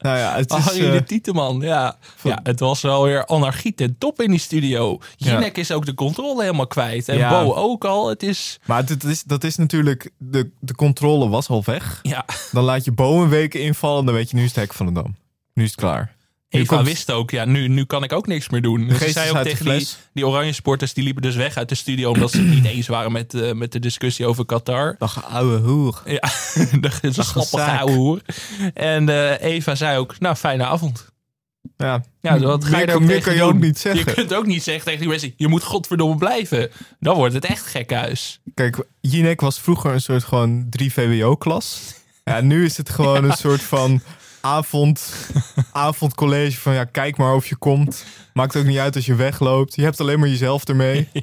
Nou 0.00 0.18
ja, 0.18 0.36
het 0.36 0.52
is... 0.58 0.64
Harry 0.64 0.86
eh, 0.86 0.92
de 0.92 1.02
Tieteman, 1.02 1.60
ja. 1.60 1.96
ja. 2.22 2.40
Het 2.42 2.60
was 2.60 2.80
wel 2.80 3.04
weer 3.04 3.26
anarchie 3.26 3.74
ten 3.74 3.98
top 3.98 4.20
in 4.20 4.30
die 4.30 4.40
studio. 4.40 4.98
Jinek 5.16 5.56
is 5.56 5.72
ook 5.72 5.86
de 5.86 5.94
controle 5.94 6.42
helemaal 6.42 6.66
kwijt. 6.66 7.08
En 7.08 7.16
Ja. 7.16 7.30
Bo 7.30 7.54
ook 7.54 7.84
al. 7.84 8.08
Het 8.08 8.22
is, 8.22 8.58
maar 8.66 8.86
dat 8.86 9.04
is, 9.04 9.22
dat 9.22 9.44
is 9.44 9.56
natuurlijk... 9.56 10.10
De, 10.18 10.50
de 10.60 10.74
controle 10.74 11.28
was 11.28 11.48
al 11.48 11.62
weg. 11.64 11.98
ja... 12.02 12.24
Dan 12.52 12.64
laat 12.64 12.84
je 12.84 12.92
Bo 12.92 13.22
een 13.22 13.28
week 13.28 13.54
invallen. 13.54 14.04
Dan 14.04 14.14
weet 14.14 14.30
je, 14.30 14.36
nu 14.36 14.42
is 14.42 14.48
het 14.48 14.56
hek 14.56 14.72
van 14.72 14.86
de 14.86 14.92
dam. 14.92 15.16
Nu 15.54 15.64
is 15.64 15.70
het 15.70 15.80
klaar. 15.80 16.14
Eva 16.50 16.76
komt- 16.76 16.88
wist 16.88 17.10
ook, 17.10 17.30
ja, 17.30 17.44
nu, 17.44 17.68
nu 17.68 17.84
kan 17.84 18.02
ik 18.02 18.12
ook 18.12 18.26
niks 18.26 18.48
meer 18.48 18.62
doen. 18.62 18.88
Dus 18.88 18.98
ze 18.98 19.10
zei 19.10 19.30
ook 19.30 19.42
tegen 19.42 19.64
die, 19.64 19.88
die 20.12 20.26
oranje 20.26 20.52
sporters, 20.52 20.94
die 20.94 21.04
liepen 21.04 21.22
dus 21.22 21.34
weg 21.36 21.56
uit 21.56 21.68
de 21.68 21.74
studio... 21.74 22.10
omdat 22.10 22.30
ze 22.30 22.36
het 22.38 22.48
niet 22.48 22.64
eens 22.64 22.86
waren 22.86 23.12
met, 23.12 23.34
eh, 23.34 23.52
met 23.52 23.72
de 23.72 23.78
discussie 23.78 24.26
over 24.26 24.44
Qatar. 24.46 24.96
Dag 24.98 25.24
ouwe 25.24 25.58
hoer. 25.58 26.02
Ja, 26.04 26.20
dat 26.80 26.98
is 27.02 27.16
een 27.52 27.60
ouwe 27.60 27.92
hoer. 27.92 28.20
En 28.74 29.08
eh, 29.08 29.50
Eva 29.52 29.74
zei 29.74 29.98
ook, 29.98 30.18
nou, 30.20 30.36
fijne 30.36 30.64
avond. 30.64 31.08
Ja, 31.76 32.04
Ja, 32.20 32.38
wat 32.38 32.64
ga 32.64 32.78
je 32.78 32.86
meer, 32.86 33.02
meer 33.02 33.20
kan 33.22 33.34
je 33.34 33.42
ook 33.42 33.58
niet 33.58 33.82
Je 33.82 33.88
zeggen. 33.94 34.14
kunt 34.14 34.34
ook 34.34 34.46
niet 34.46 34.62
zeggen 34.62 34.84
tegen 34.84 35.00
die 35.00 35.08
mensen, 35.08 35.32
je 35.36 35.48
moet 35.48 35.62
godverdomme 35.62 36.16
blijven. 36.16 36.70
Dan 37.00 37.16
wordt 37.16 37.34
het 37.34 37.44
echt 37.44 37.66
gek 37.66 37.92
huis. 37.92 38.40
Kijk, 38.54 38.84
Jinek 39.00 39.40
was 39.40 39.60
vroeger 39.60 39.92
een 39.92 40.00
soort 40.00 40.24
gewoon 40.24 40.66
3 40.70 40.92
VWO-klas. 40.92 41.94
Ja, 42.24 42.40
nu 42.40 42.64
is 42.64 42.76
het 42.76 42.90
gewoon 42.90 43.24
een 43.24 43.36
soort 43.46 43.62
van 43.62 44.00
avond, 44.40 45.12
avondcollege 45.72 46.60
van 46.60 46.74
ja, 46.74 46.84
kijk 46.84 47.16
maar 47.16 47.34
of 47.34 47.46
je 47.46 47.56
komt. 47.56 48.04
Maakt 48.32 48.56
ook 48.56 48.64
niet 48.64 48.78
uit 48.78 48.96
als 48.96 49.06
je 49.06 49.14
wegloopt. 49.14 49.74
Je 49.74 49.82
hebt 49.82 50.00
alleen 50.00 50.18
maar 50.18 50.28
jezelf 50.28 50.64
ermee. 50.64 51.08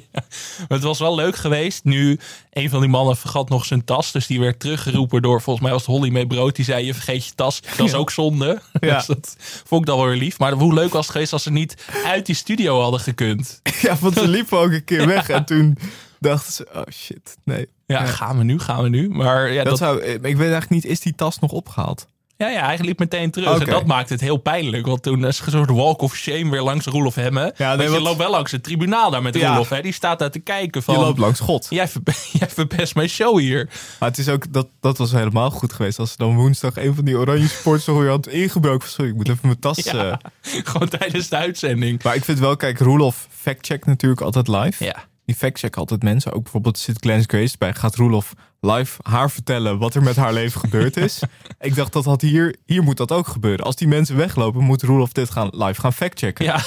Maar 0.58 0.78
het 0.78 0.82
was 0.82 0.98
wel 0.98 1.14
leuk 1.14 1.36
geweest. 1.36 1.84
Nu, 1.84 2.18
een 2.50 2.70
van 2.70 2.80
die 2.80 2.88
mannen 2.88 3.16
vergat 3.16 3.48
nog 3.48 3.64
zijn 3.64 3.84
tas. 3.84 4.12
Dus 4.12 4.26
die 4.26 4.40
werd 4.40 4.60
teruggeroepen 4.60 5.22
door, 5.22 5.42
volgens 5.42 5.64
mij 5.64 5.74
was 5.74 5.86
het 5.86 5.96
Holly 5.96 6.10
mee 6.10 6.26
brood. 6.26 6.56
Die 6.56 6.64
zei, 6.64 6.86
je 6.86 6.94
vergeet 6.94 7.26
je 7.26 7.34
tas. 7.34 7.60
Dat 7.76 7.86
is 7.86 7.94
ook 7.94 8.10
zonde. 8.10 8.60
Ja. 8.80 8.96
Dus 8.96 9.06
dat 9.06 9.36
vond 9.64 9.80
ik 9.80 9.86
dan 9.86 9.98
wel 9.98 10.06
weer 10.06 10.16
lief. 10.16 10.38
Maar 10.38 10.52
hoe 10.52 10.74
leuk 10.74 10.92
was 10.92 11.02
het 11.02 11.12
geweest 11.12 11.32
als 11.32 11.42
ze 11.42 11.50
niet 11.50 11.84
uit 12.04 12.26
die 12.26 12.34
studio 12.34 12.80
hadden 12.80 13.00
gekund. 13.00 13.60
Ja, 13.80 13.96
want 14.00 14.14
ze 14.14 14.28
liepen 14.28 14.58
ook 14.58 14.72
een 14.72 14.84
keer 14.84 15.06
weg 15.06 15.28
en 15.28 15.44
toen 15.44 15.78
dachten 16.18 16.52
ze, 16.52 16.66
oh 16.74 16.82
shit, 16.92 17.36
nee. 17.44 17.68
Ja, 17.86 18.04
gaan 18.06 18.38
we 18.38 18.44
nu, 18.44 18.58
gaan 18.58 18.82
we 18.82 18.88
nu. 18.88 19.08
Maar 19.08 19.52
ja, 19.52 19.62
Dat 19.64 19.78
dat, 19.78 19.78
zou, 19.78 20.02
ik 20.02 20.20
weet 20.20 20.38
eigenlijk 20.38 20.70
niet, 20.70 20.84
is 20.84 21.00
die 21.00 21.14
tas 21.14 21.38
nog 21.38 21.50
opgehaald? 21.50 22.06
Ja, 22.38 22.48
ja, 22.48 22.64
hij 22.64 22.78
liep 22.80 22.98
meteen 22.98 23.30
terug. 23.30 23.58
En 23.60 23.66
dat 23.66 23.86
maakte 23.86 24.12
het 24.12 24.22
heel 24.22 24.36
pijnlijk. 24.36 24.86
Want 24.86 25.02
toen 25.02 25.26
is 25.26 25.40
een 25.44 25.50
soort 25.50 25.70
walk 25.70 26.02
of 26.02 26.14
shame 26.16 26.50
weer 26.50 26.62
langs 26.62 26.86
Roelof 26.86 27.14
Hemme. 27.14 27.54
Ja, 27.56 27.74
nee, 27.74 27.90
je 27.90 28.00
loopt 28.00 28.18
wel 28.18 28.30
langs 28.30 28.52
het 28.52 28.62
tribunaal 28.62 29.10
daar 29.10 29.22
met 29.22 29.34
Ja. 29.34 29.48
Roelof. 29.48 29.68
Hè? 29.68 29.80
Die 29.80 29.92
staat 29.92 30.18
daar 30.18 30.30
te 30.30 30.38
kijken 30.38 30.82
van... 30.82 30.94
Je 30.94 31.00
loopt 31.00 31.18
langs 31.18 31.40
God. 31.40 31.66
Jij, 31.70 31.88
jij 32.38 32.48
verpest 32.48 32.94
mijn 32.94 33.08
show 33.08 33.38
hier. 33.38 33.68
Maar 33.98 34.08
het 34.08 34.18
is 34.18 34.28
ook, 34.28 34.52
dat, 34.52 34.68
dat 34.80 34.98
was 34.98 35.12
helemaal 35.12 35.50
goed 35.50 35.72
geweest. 35.72 35.98
Als 35.98 36.10
ze 36.10 36.16
dan 36.16 36.36
woensdag 36.36 36.76
een 36.76 36.94
van 36.94 37.04
die 37.04 37.16
oranje 37.16 37.48
sports 37.48 37.86
nog 37.86 37.98
weer 37.98 38.08
had 38.10 38.26
ingebroken. 38.28 38.88
Sorry, 38.88 39.10
ik 39.10 39.16
moet 39.16 39.28
even 39.28 39.40
mijn 39.42 39.58
tas... 39.58 39.78
Ja. 39.78 40.20
eh. 40.42 40.60
Gewoon 40.70 40.88
tijdens 40.88 41.28
de 41.28 41.36
uitzending. 41.36 42.02
Maar 42.02 42.14
ik 42.14 42.24
vind 42.24 42.38
wel, 42.38 42.56
kijk, 42.56 42.78
Roelof 42.78 43.26
fact-check 43.30 43.86
natuurlijk 43.86 44.20
altijd 44.20 44.48
live. 44.48 44.84
Ja. 44.84 45.04
Die 45.28 45.36
fact-check 45.36 45.76
altijd 45.76 46.02
mensen. 46.02 46.32
Ook 46.32 46.42
bijvoorbeeld 46.42 46.78
zit 46.78 46.96
Glenn 47.00 47.24
Grace 47.26 47.54
bij. 47.58 47.74
Gaat 47.74 47.94
Roelof 47.96 48.32
live 48.60 49.00
haar 49.02 49.30
vertellen 49.30 49.78
wat 49.78 49.94
er 49.94 50.02
met 50.02 50.16
haar 50.16 50.32
leven 50.32 50.60
gebeurd 50.60 50.96
is. 50.96 51.20
ik 51.60 51.74
dacht, 51.74 51.92
dat 51.92 52.04
had 52.04 52.20
hier, 52.20 52.56
hier 52.66 52.82
moet 52.82 52.96
dat 52.96 53.12
ook 53.12 53.26
gebeuren. 53.26 53.64
Als 53.64 53.76
die 53.76 53.88
mensen 53.88 54.16
weglopen, 54.16 54.64
moet 54.64 54.82
Roelof 54.82 55.12
dit 55.12 55.30
gaan, 55.30 55.48
live 55.52 55.80
gaan 55.80 55.92
fact-checken. 55.92 56.44
Ja. 56.44 56.60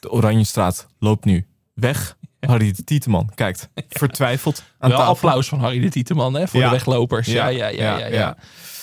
De 0.00 0.10
Oranjestraat 0.10 0.86
loopt 0.98 1.24
nu 1.24 1.46
weg. 1.74 2.16
Harry 2.40 2.72
de 2.72 2.84
Tieteman 2.84 3.30
kijkt 3.34 3.68
vertwijfeld 3.88 4.62
aan 4.78 4.88
Wel 4.90 4.98
tafel. 4.98 5.14
applaus 5.14 5.48
van 5.48 5.58
Harry 5.60 5.80
de 5.80 5.88
Tieteman 5.88 6.34
hè, 6.34 6.48
voor 6.48 6.60
Ja. 6.60 6.66
de 6.66 6.72
weglopers. 6.72 7.26
Ja, 7.26 7.46
ja, 7.46 7.66
ja, 7.68 7.68
ja. 7.68 7.98
Ja, 7.98 8.06
ja, 8.06 8.14
ja. 8.14 8.36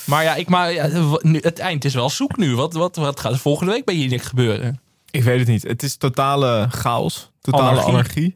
Maar 0.05 0.23
ja, 0.23 0.35
ik, 0.35 0.49
maar 0.49 0.73
ja, 0.73 0.89
nu, 1.21 1.39
het 1.41 1.59
eind 1.59 1.85
is 1.85 1.93
wel 1.93 2.09
zoek 2.09 2.37
nu. 2.37 2.55
Wat, 2.55 2.73
wat, 2.73 2.95
wat 2.95 3.19
gaat 3.19 3.31
er 3.31 3.37
volgende 3.39 3.71
week 3.71 3.85
bij 3.85 3.95
Jinek 3.95 4.21
gebeuren? 4.21 4.79
Ik 5.11 5.23
weet 5.23 5.39
het 5.39 5.47
niet. 5.47 5.63
Het 5.63 5.83
is 5.83 5.95
totale 5.95 6.67
chaos. 6.69 7.31
Totale 7.41 7.63
Anarchie. 7.69 7.91
anarchie. 7.93 8.35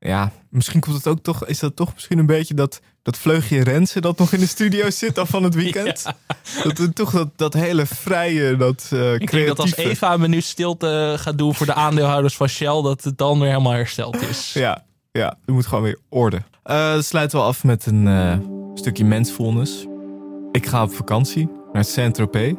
Ja, 0.00 0.32
misschien 0.50 0.80
komt 0.80 0.96
het 0.96 1.06
ook 1.06 1.22
toch... 1.22 1.46
Is 1.46 1.58
dat 1.58 1.76
toch 1.76 1.94
misschien 1.94 2.18
een 2.18 2.26
beetje 2.26 2.54
dat, 2.54 2.80
dat 3.02 3.16
vleugje 3.16 3.62
Rensen 3.64 4.02
dat 4.02 4.18
nog 4.18 4.32
in 4.32 4.40
de 4.40 4.46
studio 4.46 4.90
zit 5.00 5.14
dan 5.14 5.26
van 5.26 5.42
het 5.42 5.54
weekend? 5.54 6.04
Dat 6.64 6.78
het 6.78 6.94
toch 6.94 7.10
dat, 7.10 7.28
dat 7.36 7.54
hele 7.54 7.86
vrije, 7.86 8.56
dat 8.56 8.88
eh 8.92 9.14
Ik 9.14 9.30
denk 9.30 9.46
dat 9.46 9.58
als 9.58 9.70
creatieve- 9.70 10.04
Eva 10.06 10.14
een 10.14 10.20
minuut 10.20 10.44
stilte 10.44 11.14
gaat 11.18 11.38
doen 11.38 11.54
voor 11.54 11.66
de 11.66 11.74
aandeelhouders 11.74 12.36
van 12.36 12.48
Shell, 12.48 12.82
dat 12.82 13.04
het 13.04 13.18
dan 13.18 13.38
weer 13.38 13.48
helemaal 13.48 13.72
hersteld 13.72 14.22
is. 14.22 14.52
Ja, 14.64 14.84
ja, 15.12 15.38
er 15.46 15.52
moet 15.52 15.66
gewoon 15.66 15.84
weer 15.84 15.98
orde. 16.08 16.42
Eh 16.62 16.92
dat 16.92 17.04
sluiten 17.04 17.38
we 17.38 17.44
af 17.44 17.64
met 17.64 17.86
een 17.86 18.06
eh, 18.08 18.38
stukje 18.74 19.04
mensfulness. 19.04 19.86
Ik 20.52 20.66
ga 20.66 20.82
op 20.82 20.92
vakantie 20.92 21.48
naar 21.72 21.84
Saint-Tropez, 21.84 22.52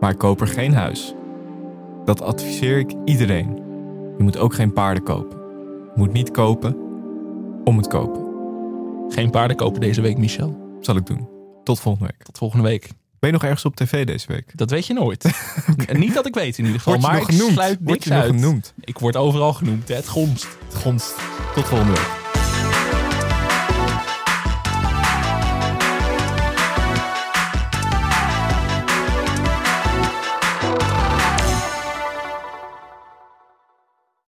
maar 0.00 0.10
ik 0.10 0.18
koop 0.18 0.40
er 0.40 0.46
geen 0.48 0.74
huis. 0.74 1.14
Dat 2.04 2.22
adviseer 2.22 2.78
ik 2.78 2.92
iedereen. 3.04 3.54
Je 4.18 4.22
moet 4.24 4.36
ook 4.36 4.54
geen 4.54 4.72
paarden 4.72 5.02
kopen. 5.02 5.38
Je 5.98 6.04
moet 6.04 6.12
niet 6.12 6.30
kopen 6.30 6.76
om 7.64 7.76
het 7.76 7.86
kopen. 7.86 8.26
Geen 9.14 9.30
paarden 9.30 9.56
kopen 9.56 9.80
deze 9.80 10.00
week, 10.00 10.18
Michel. 10.18 10.56
Zal 10.80 10.96
ik 10.96 11.06
doen. 11.06 11.28
Tot 11.64 11.80
volgende 11.80 12.08
week. 12.12 12.22
Tot 12.24 12.38
volgende 12.38 12.64
week. 12.64 12.82
Ben 13.18 13.30
je 13.30 13.32
nog 13.32 13.42
ergens 13.44 13.64
op 13.64 13.76
tv 13.76 14.06
deze 14.06 14.26
week? 14.26 14.50
Dat 14.54 14.70
weet 14.70 14.86
je 14.86 14.92
nooit. 14.94 15.24
Niet 15.92 16.14
dat 16.14 16.26
ik 16.26 16.34
weet 16.34 16.58
in 16.58 16.64
ieder 16.64 16.80
geval. 16.80 16.92
Word 16.92 17.04
je 17.04 17.10
maar 17.10 17.20
nog 17.20 17.28
ik 17.28 17.34
genoemd? 17.34 17.52
sluit 17.52 17.78
Word 17.78 17.90
niks 17.90 18.04
je 18.04 18.10
nog 18.10 18.22
uit. 18.22 18.30
genoemd? 18.30 18.74
Ik 18.80 18.98
word 18.98 19.16
overal 19.16 19.52
genoemd. 19.52 19.88
hè. 19.88 19.94
Het 19.94 20.08
gonst. 20.08 20.48
Het 20.64 20.74
gonst. 20.74 21.14
Tot 21.54 21.64
volgende 21.64 21.92
week. 21.92 22.17